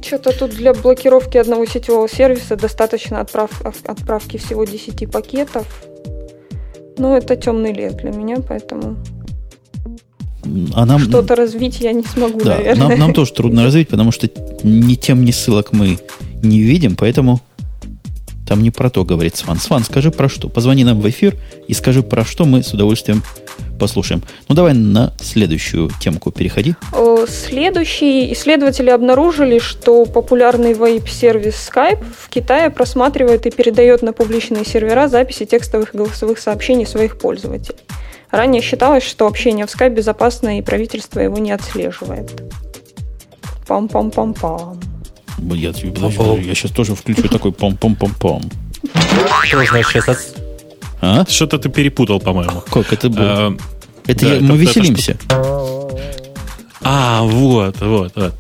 [0.03, 5.67] Что-то тут для блокировки одного сетевого сервиса достаточно отправ, отправки всего 10 пакетов.
[6.99, 8.97] Ну, это темный лес для меня, поэтому
[10.75, 12.89] а нам, что-то развить я не смогу, да, наверное.
[12.89, 14.29] Нам, нам тоже трудно развить, потому что
[14.63, 15.99] ни тем, ни ссылок мы
[16.43, 17.41] не видим, поэтому
[18.47, 19.59] там не про то говорит Сван.
[19.59, 20.49] Сван, скажи про что.
[20.49, 23.23] Позвони нам в эфир и скажи про что мы с удовольствием
[23.79, 24.23] послушаем.
[24.49, 26.75] Ну, давай на следующую темку переходи.
[27.27, 35.09] Следующие исследователи обнаружили, что популярный вейп-сервис Skype в Китае просматривает и передает на публичные сервера
[35.09, 37.79] записи текстовых и голосовых сообщений своих пользователей.
[38.31, 42.31] Ранее считалось, что общение в Skype безопасно и правительство его не отслеживает.
[43.67, 44.94] Пам-пам-пам-пам.
[45.39, 48.51] Я, подожди, я сейчас тоже включу такой пам-пам-пам-пам.
[49.45, 50.35] Что значит сейчас?
[51.01, 51.25] А?
[51.29, 52.63] Что-то ты перепутал, по-моему.
[52.71, 53.25] Как это было?
[53.25, 53.57] А,
[54.07, 55.19] это да, я, мы веселимся.
[56.87, 58.35] А, вот, вот, вот.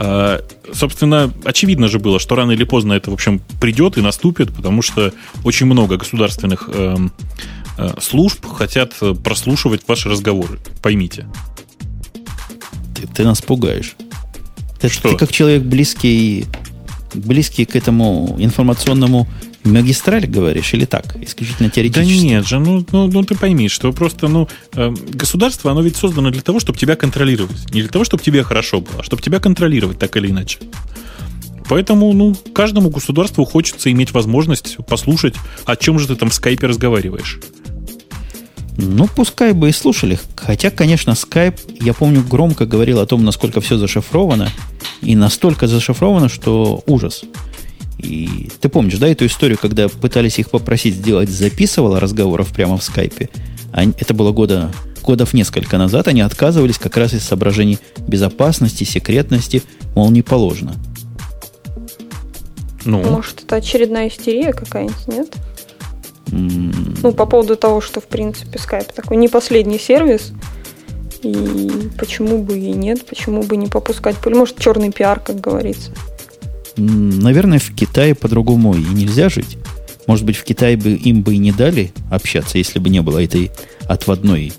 [0.00, 0.40] А,
[0.72, 4.82] собственно, очевидно же было, что рано или поздно это, в общем, придет и наступит, потому
[4.82, 5.12] что
[5.44, 6.96] очень много государственных э,
[7.76, 8.94] э, служб хотят
[9.24, 10.58] прослушивать ваши разговоры.
[10.82, 11.26] Поймите.
[12.94, 13.96] Ты, ты нас пугаешь.
[14.80, 15.10] Ты, что?
[15.10, 16.46] ты как человек близкий,
[17.14, 19.28] близкий к этому информационному
[19.64, 21.16] магистраль, говоришь, или так?
[21.20, 22.16] Исключительно теоретически?
[22.16, 25.96] Да нет же, ну, ну, ну ты пойми, что просто, ну, э, государство, оно ведь
[25.96, 27.72] создано для того, чтобы тебя контролировать.
[27.72, 30.58] Не для того, чтобы тебе хорошо было, а чтобы тебя контролировать так или иначе.
[31.68, 35.34] Поэтому, ну, каждому государству хочется иметь возможность послушать,
[35.66, 37.40] о чем же ты там в скайпе разговариваешь.
[38.80, 40.20] Ну, пускай бы и слушали.
[40.36, 44.50] Хотя, конечно, Skype, я помню, громко говорил о том, насколько все зашифровано.
[45.02, 47.24] И настолько зашифровано, что ужас.
[47.98, 52.84] И ты помнишь, да, эту историю, когда пытались их попросить сделать записывало разговоров прямо в
[52.84, 53.28] скайпе?
[53.72, 54.70] Они, это было года,
[55.04, 56.06] годов несколько назад.
[56.06, 59.64] Они отказывались как раз из соображений безопасности, секретности,
[59.96, 60.76] мол, не положено.
[62.84, 63.02] Ну.
[63.02, 65.34] Может, это очередная истерия какая-нибудь, нет?
[66.30, 70.32] Ну, по поводу того, что, в принципе, Skype такой не последний сервис,
[71.22, 74.34] и почему бы и нет, почему бы не попускать пыль.
[74.34, 75.90] Может, черный пиар, как говорится.
[76.76, 79.58] Наверное, в Китае по-другому и нельзя жить.
[80.06, 83.22] Может быть, в Китае бы им бы и не дали общаться, если бы не было
[83.22, 83.50] этой
[83.86, 84.52] отводной,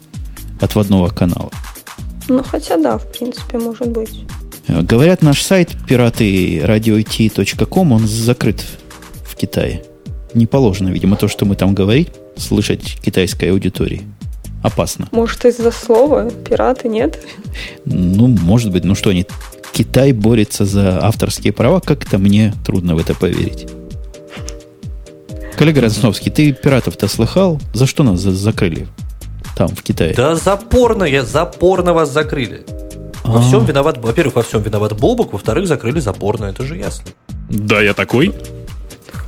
[0.60, 1.50] отводного канала.
[2.28, 4.26] Ну, хотя да, в принципе, может быть.
[4.68, 6.62] Говорят, наш сайт пираты
[7.92, 8.64] он закрыт
[9.26, 9.84] в Китае.
[10.34, 12.08] Не положено, видимо, то, что мы там говорим,
[12.38, 14.04] слышать китайской аудитории.
[14.62, 15.08] Опасно.
[15.12, 17.20] Может, из-за слова пираты, нет?
[17.86, 18.84] Ну, может быть.
[18.84, 19.26] Ну что, они
[19.72, 23.68] Китай борется за авторские права, как-то мне трудно в это поверить.
[25.58, 27.60] Коллега Разновский, ты пиратов-то слыхал?
[27.74, 28.88] За что нас закрыли
[29.58, 30.14] там, в Китае?
[30.14, 32.66] Да запорно, я запорно вас закрыли.
[33.24, 33.42] Во а.
[33.42, 37.06] всем виноват, во-первых, во всем виноват Бобок, во-вторых, закрыли запорно, это же ясно.
[37.50, 38.34] Да, я такой.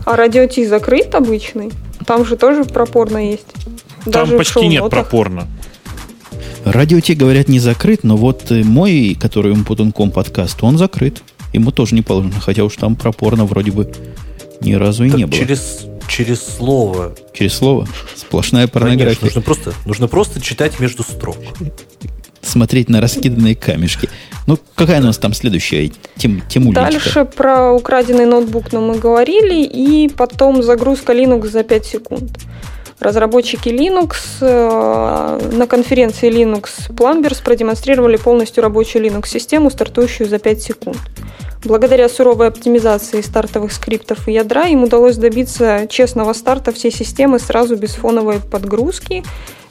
[0.06, 1.72] А радио Ти закрыт обычный?
[2.06, 3.48] Там же тоже пропорно есть.
[4.04, 5.48] Там Даже почти нет пропорно.
[6.66, 11.24] Радио Ти, говорят, не закрыт, но вот э, мой, который Умпутунком подкаст, он закрыт.
[11.54, 13.92] ему тоже не положено, хотя уж там пропорно вроде бы
[14.62, 15.38] ни разу и Так не было.
[15.40, 17.14] через, через слово.
[17.34, 19.26] Через слово сплошная Конечно, порнография.
[19.26, 21.38] нужно просто, нужно просто читать между строк.
[22.42, 24.10] Смотреть на раскиданные камешки.
[24.48, 26.82] Ну, какая у нас там следующая тем, темулечка?
[26.82, 32.32] Дальше про украденный ноутбук но мы говорили, и потом загрузка Linux за 5 секунд.
[33.00, 40.98] Разработчики Linux э, на конференции Linux Plumbers продемонстрировали полностью рабочую Linux-систему, стартующую за 5 секунд.
[41.64, 47.76] Благодаря суровой оптимизации стартовых скриптов и ядра им удалось добиться честного старта всей системы сразу
[47.76, 49.24] без фоновой подгрузки,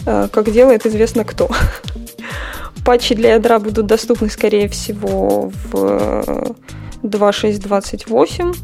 [0.06, 1.50] э, как делает известно кто.
[2.84, 6.44] Патчи для ядра будут доступны, скорее всего, в э,
[7.02, 8.56] 2.6.28.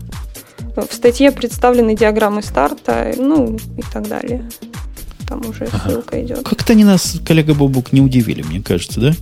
[0.76, 4.48] В статье представлены диаграммы старта, ну и так далее.
[5.28, 6.42] Там уже ссылка идет.
[6.44, 9.12] Как-то они нас, коллега Бобук, не удивили, мне кажется, да?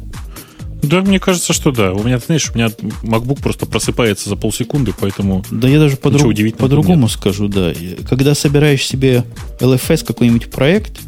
[0.83, 1.93] Да, мне кажется, что да.
[1.93, 2.67] У меня, ты знаешь, у меня
[3.03, 5.43] MacBook просто просыпается за полсекунды, поэтому...
[5.51, 7.11] Да я даже по-другому нет.
[7.11, 7.73] скажу, да.
[8.09, 9.25] Когда собираешь себе
[9.61, 11.01] LFS какой-нибудь проект,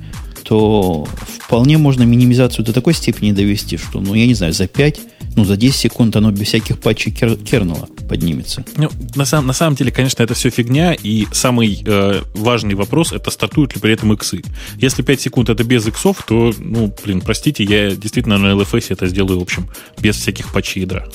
[0.49, 1.09] то
[1.47, 5.01] вполне можно минимизацию до такой степени довести, что, ну, я не знаю, за 5,
[5.35, 8.65] ну, за 10 секунд оно без всяких патчей кер- кернела поднимется.
[8.77, 13.13] Ну, на, самом, на самом деле, конечно, это все фигня, и самый э, важный вопрос
[13.13, 14.43] это стартуют ли при этом иксы.
[14.77, 19.09] Если 5 секунд это без иксов, то, ну, блин, простите, я действительно на LFS это
[19.09, 19.69] сделаю, в общем,
[20.01, 21.09] без всяких патчей ядра.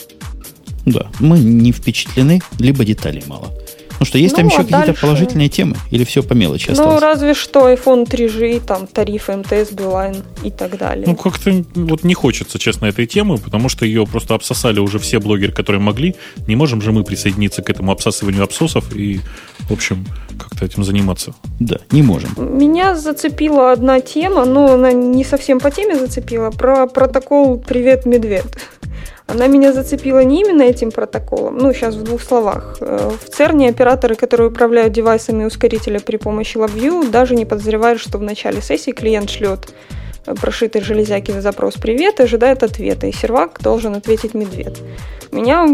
[0.86, 3.53] Да, мы не впечатлены, либо деталей мало.
[4.02, 5.76] Ну что, есть там Ну, еще а какие-то дальше- положительные темы?
[5.91, 7.02] Или все по мелочи Ну, осталось?
[7.03, 11.06] разве что iPhone 3G, там, тарифы МТС, Билайн и так далее.
[11.06, 15.19] Ну, как-то вот не хочется, честно, этой темы, потому что ее просто обсосали уже все
[15.19, 16.15] блогеры, которые могли.
[16.48, 19.19] Не можем же мы присоединиться к этому обсасыванию обсосов и,
[19.69, 20.03] в общем,
[20.40, 21.36] как-то этим заниматься.
[21.60, 22.32] Да, не можем.
[22.38, 28.45] Меня зацепила одна тема, но она не совсем по теме зацепила, про протокол «Привет, медведь».
[29.32, 32.78] Она меня зацепила не именно этим протоколом, ну, сейчас в двух словах.
[32.82, 38.18] Э, В ЦЕРНе операторы, которые управляют девайсами ускорителя при помощи LabVIEW, даже не подозревают, что
[38.18, 39.70] в начале сессии клиент шлет
[40.26, 44.82] э, прошитый железяки запрос «Привет» и ожидает ответа, и сервак должен ответить «Медведь».
[45.32, 45.66] Меня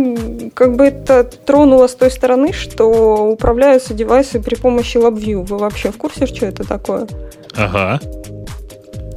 [0.54, 2.86] как бы это тронуло с той стороны, что
[3.32, 5.46] управляются девайсы при помощи LabVIEW.
[5.46, 7.08] Вы вообще в курсе, что это такое?
[7.56, 8.00] Ага.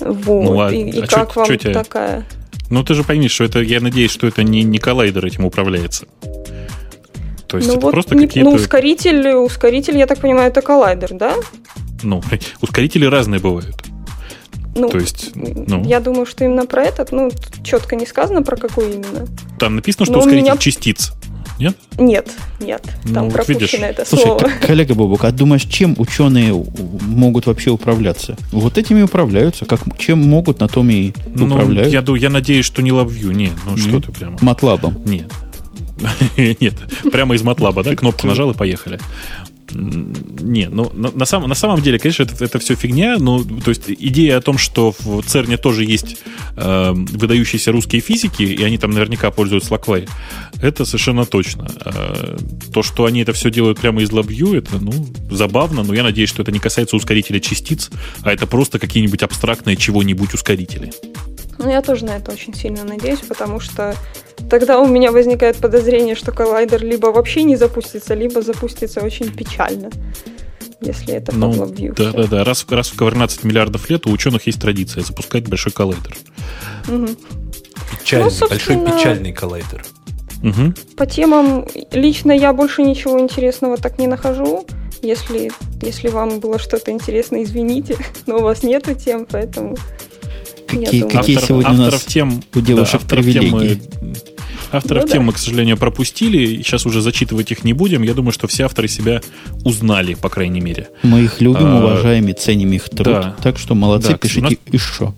[0.01, 0.45] Вот.
[0.45, 2.25] Ну, а- и и а чё- как вам чё такая?
[2.70, 6.06] Ну, ты же пойми, что это, я надеюсь, что это не, не коллайдер этим управляется.
[7.47, 8.48] То есть ну, это вот просто не- какие-то...
[8.48, 11.34] ну, ускоритель, ускоритель, я так понимаю, это коллайдер, да?
[12.02, 12.22] ну,
[12.60, 13.76] ускорители разные бывают.
[14.76, 17.30] Ну, То есть, ну, я думаю, что именно про этот, ну,
[17.64, 19.26] четко не сказано, про какой именно.
[19.59, 21.12] там написано, что но ускоритель меня- частиц.
[21.61, 21.77] Нет?
[21.99, 22.82] Нет, нет,
[23.12, 23.74] там Ну, пропущено видишь.
[23.74, 24.39] это Слушай, слово.
[24.39, 26.53] к- коллега Бобук, а думаешь, чем ученые
[27.03, 28.37] могут вообще управляться?
[28.51, 29.66] Вот этими управляются.
[29.66, 31.93] Как, чем могут, на том и Ну, управляют.
[31.93, 33.35] я, я надеюсь, что не LabVIEW.
[33.35, 34.07] Не, ну что Нет.
[34.07, 34.39] ты прямо.
[34.41, 35.01] Матлабом.
[35.05, 35.31] Нет.
[36.37, 36.74] Нет,
[37.12, 37.95] прямо из матлаба, да?
[37.95, 38.99] Кнопку нажал и поехали.
[39.72, 43.18] Не, ну на, на самом, на самом деле, конечно, это, это все фигня.
[43.18, 46.18] Ну, то есть идея о том, что в ЦЕРНе тоже есть
[46.56, 50.09] э, выдающиеся русские физики, и они там наверняка пользуются Lackway,
[50.60, 51.70] это совершенно точно.
[51.84, 52.36] Э,
[52.72, 54.92] то, что они это все делают прямо из LabVIEW, это, ну,
[55.30, 57.90] забавно, но я надеюсь, что это не касается ускорителя частиц,
[58.22, 60.92] а это просто какие-нибудь абстрактные чего-нибудь ускорители.
[61.61, 63.95] Ну, я тоже на это очень сильно надеюсь, потому что
[64.49, 69.91] тогда у меня возникает подозрение, что коллайдер либо вообще не запустится, либо запустится очень печально,
[70.81, 72.45] если это Ну, LabVIEW да, да, да.
[72.45, 76.16] Раз, раз в 12 миллиардов лет у ученых есть традиция запускать большой коллайдер.
[76.89, 77.15] Мгм.
[78.01, 79.85] Печальный, Ну, большой печальный коллайдер.
[80.43, 80.97] Угу.
[80.97, 84.66] По темам лично я больше ничего интересного так не нахожу.
[85.03, 85.51] Если,
[85.82, 89.77] если вам было что-то интересно, извините, но у вас нету тем, поэтому...
[90.70, 93.82] Какие, какие Автор- сегодня у авторов нас тем, у девушек авторов тем мы- привилегии?
[94.72, 95.12] Авторов Ну да.
[95.14, 96.62] тем мы, к сожалению, пропустили.
[96.62, 98.02] Сейчас уже зачитывать их не будем.
[98.02, 99.20] Я думаю, что все авторы себя
[99.64, 100.88] узнали, по крайней мере.
[101.02, 103.05] Мы их любим, А, уважаем и ценим их труд.
[103.06, 103.36] да.
[103.42, 105.12] Так что молодцы, Да, пишите у нас- еще.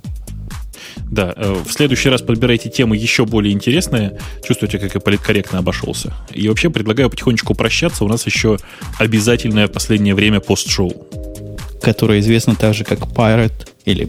[1.11, 4.19] Да, э, в следующий раз подбирайте темы еще более интересные.
[4.47, 6.15] Чувствуете, как я политкорректно обошелся.
[6.33, 8.05] И вообще предлагаю потихонечку прощаться.
[8.05, 8.57] У нас еще
[8.99, 11.07] обязательное в последнее время пост-шоу.
[11.83, 14.05] которая известна также как Pirate или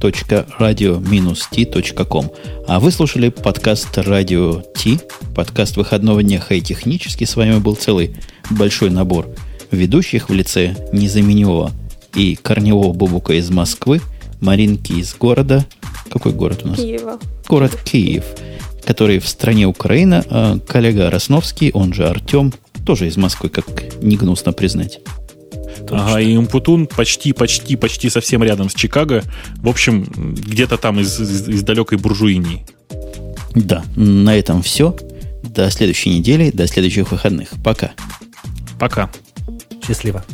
[0.00, 2.30] pirates.radio-t.com.
[2.66, 4.98] А вы слушали подкаст Radio T,
[5.34, 7.24] подкаст выходного дня Хай Технически.
[7.24, 8.16] С вами был целый
[8.50, 9.28] большой набор
[9.70, 11.72] ведущих в лице незаменимого
[12.14, 14.00] и корневого Бобука из Москвы,
[14.40, 15.66] Маринки из города.
[16.10, 16.78] Какой город у нас?
[16.78, 17.18] Киева.
[17.48, 18.24] Город Киев,
[18.84, 22.54] который в стране Украина, а коллега Росновский, он же Артем,
[22.86, 23.66] тоже из Москвы, как
[24.02, 25.00] не гнусно признать.
[25.90, 29.22] Ага, и Умпутун почти, почти, почти совсем рядом с Чикаго.
[29.56, 30.04] В общем,
[30.34, 32.66] где-то там из, из- из далекой буржуинии.
[33.54, 34.96] Да, на этом все.
[35.42, 37.48] До следующей недели, до следующих выходных.
[37.64, 37.92] Пока.
[38.78, 39.10] Пока.
[39.86, 40.24] Счастливо.